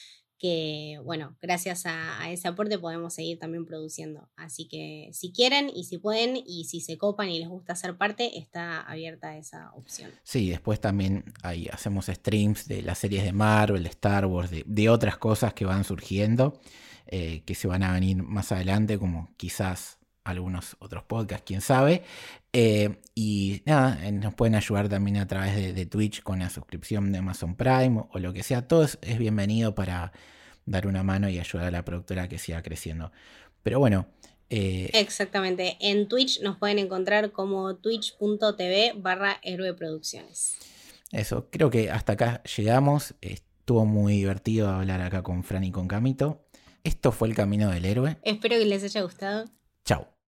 que, 0.44 1.00
bueno, 1.06 1.38
gracias 1.42 1.86
a, 1.86 2.30
ese 2.30 2.50
aporte 2.50 2.78
podemos 2.78 3.14
seguir 3.14 3.40
también 3.40 3.66
produciendo. 3.66 4.30
Así 4.36 4.68
que 4.68 5.10
si 5.14 5.32
quieren 5.32 5.72
y 5.74 5.86
si 5.86 6.00
pueden 6.00 6.36
y 6.36 6.66
si 6.66 6.82
se 6.82 6.98
copan 6.98 7.30
y 7.30 7.40
les 7.40 7.48
gusta 7.48 7.78
ser 7.78 7.98
parte, 7.98 8.38
está 8.38 8.82
abierta 8.82 9.38
esa 9.38 9.72
opción. 9.74 10.12
Sí, 10.24 10.50
después 10.50 10.82
también 10.82 11.24
ahí 11.44 11.70
hacemos 11.72 12.08
streams 12.08 12.68
de 12.68 12.82
las 12.82 12.98
series 12.98 13.24
de 13.24 13.32
Marvel, 13.32 13.86
Star 13.86 14.26
Wars, 14.26 14.52
de, 14.52 14.90
otras 14.90 15.18
cosas 15.18 15.54
que 15.54 15.64
van 15.64 15.86
surgiendo, 15.86 16.60
eh, 17.08 17.44
que 17.46 17.56
se 17.56 17.70
van 17.70 17.82
a 17.84 17.94
venir 17.94 18.22
más 18.22 18.52
adelante, 18.52 19.00
como 19.00 19.34
quizás 19.38 19.98
algunos 20.24 20.76
otros 20.80 21.04
podcasts, 21.04 21.44
quién 21.46 21.62
sabe. 21.62 22.04
Eh, 22.54 22.98
y 23.16 23.62
nada, 23.66 24.00
eh, 24.06 24.12
nos 24.12 24.34
pueden 24.34 24.56
ayudar 24.56 24.90
también 24.90 25.18
a 25.18 25.28
través 25.28 25.76
de, 25.76 25.86
Twitch 25.86 26.22
con 26.24 26.40
la 26.40 26.50
suscripción 26.50 27.12
de 27.12 27.18
Amazon 27.18 27.56
Prime 27.56 28.04
o, 28.12 28.20
lo 28.20 28.34
que 28.34 28.44
sea. 28.44 28.68
Todo 28.68 28.84
es, 28.84 29.00
bienvenido 29.18 29.76
para 29.76 30.12
dar 30.66 30.88
una 30.88 31.04
mano 31.04 31.30
y 31.30 31.40
ayudar 31.40 31.68
a 31.68 31.72
la 31.72 31.84
productora 31.84 32.30
que 32.30 32.38
siga 32.38 32.62
creciendo. 32.62 33.12
Pero 33.64 33.80
bueno. 33.80 34.08
Eh, 34.50 34.92
Exactamente. 34.94 35.78
En 35.80 36.08
Twitch 36.08 36.42
nos 36.42 36.58
pueden 36.58 36.78
encontrar 36.78 37.32
como 37.32 37.76
twitch.tv 37.76 38.94
barra 38.98 39.40
héroe 39.42 39.74
producciones. 39.74 40.58
Eso, 41.12 41.48
creo 41.50 41.70
que 41.70 41.90
hasta 41.90 42.14
acá 42.14 42.44
llegamos. 42.44 43.16
Estuvo 43.22 43.86
muy 43.86 44.14
divertido 44.14 44.70
hablar 44.70 45.02
acá 45.02 45.24
con 45.24 45.44
Fran 45.44 45.64
y 45.64 45.72
con 45.72 45.88
Camito. 45.88 46.46
Esto 46.84 47.12
fue 47.12 47.30
el 47.30 47.36
camino 47.36 47.72
del 47.72 47.86
héroe. 47.86 48.18
Espero 48.24 48.58
que 48.58 48.66
les 48.66 48.84
haya 48.84 49.02
gustado. 49.02 49.46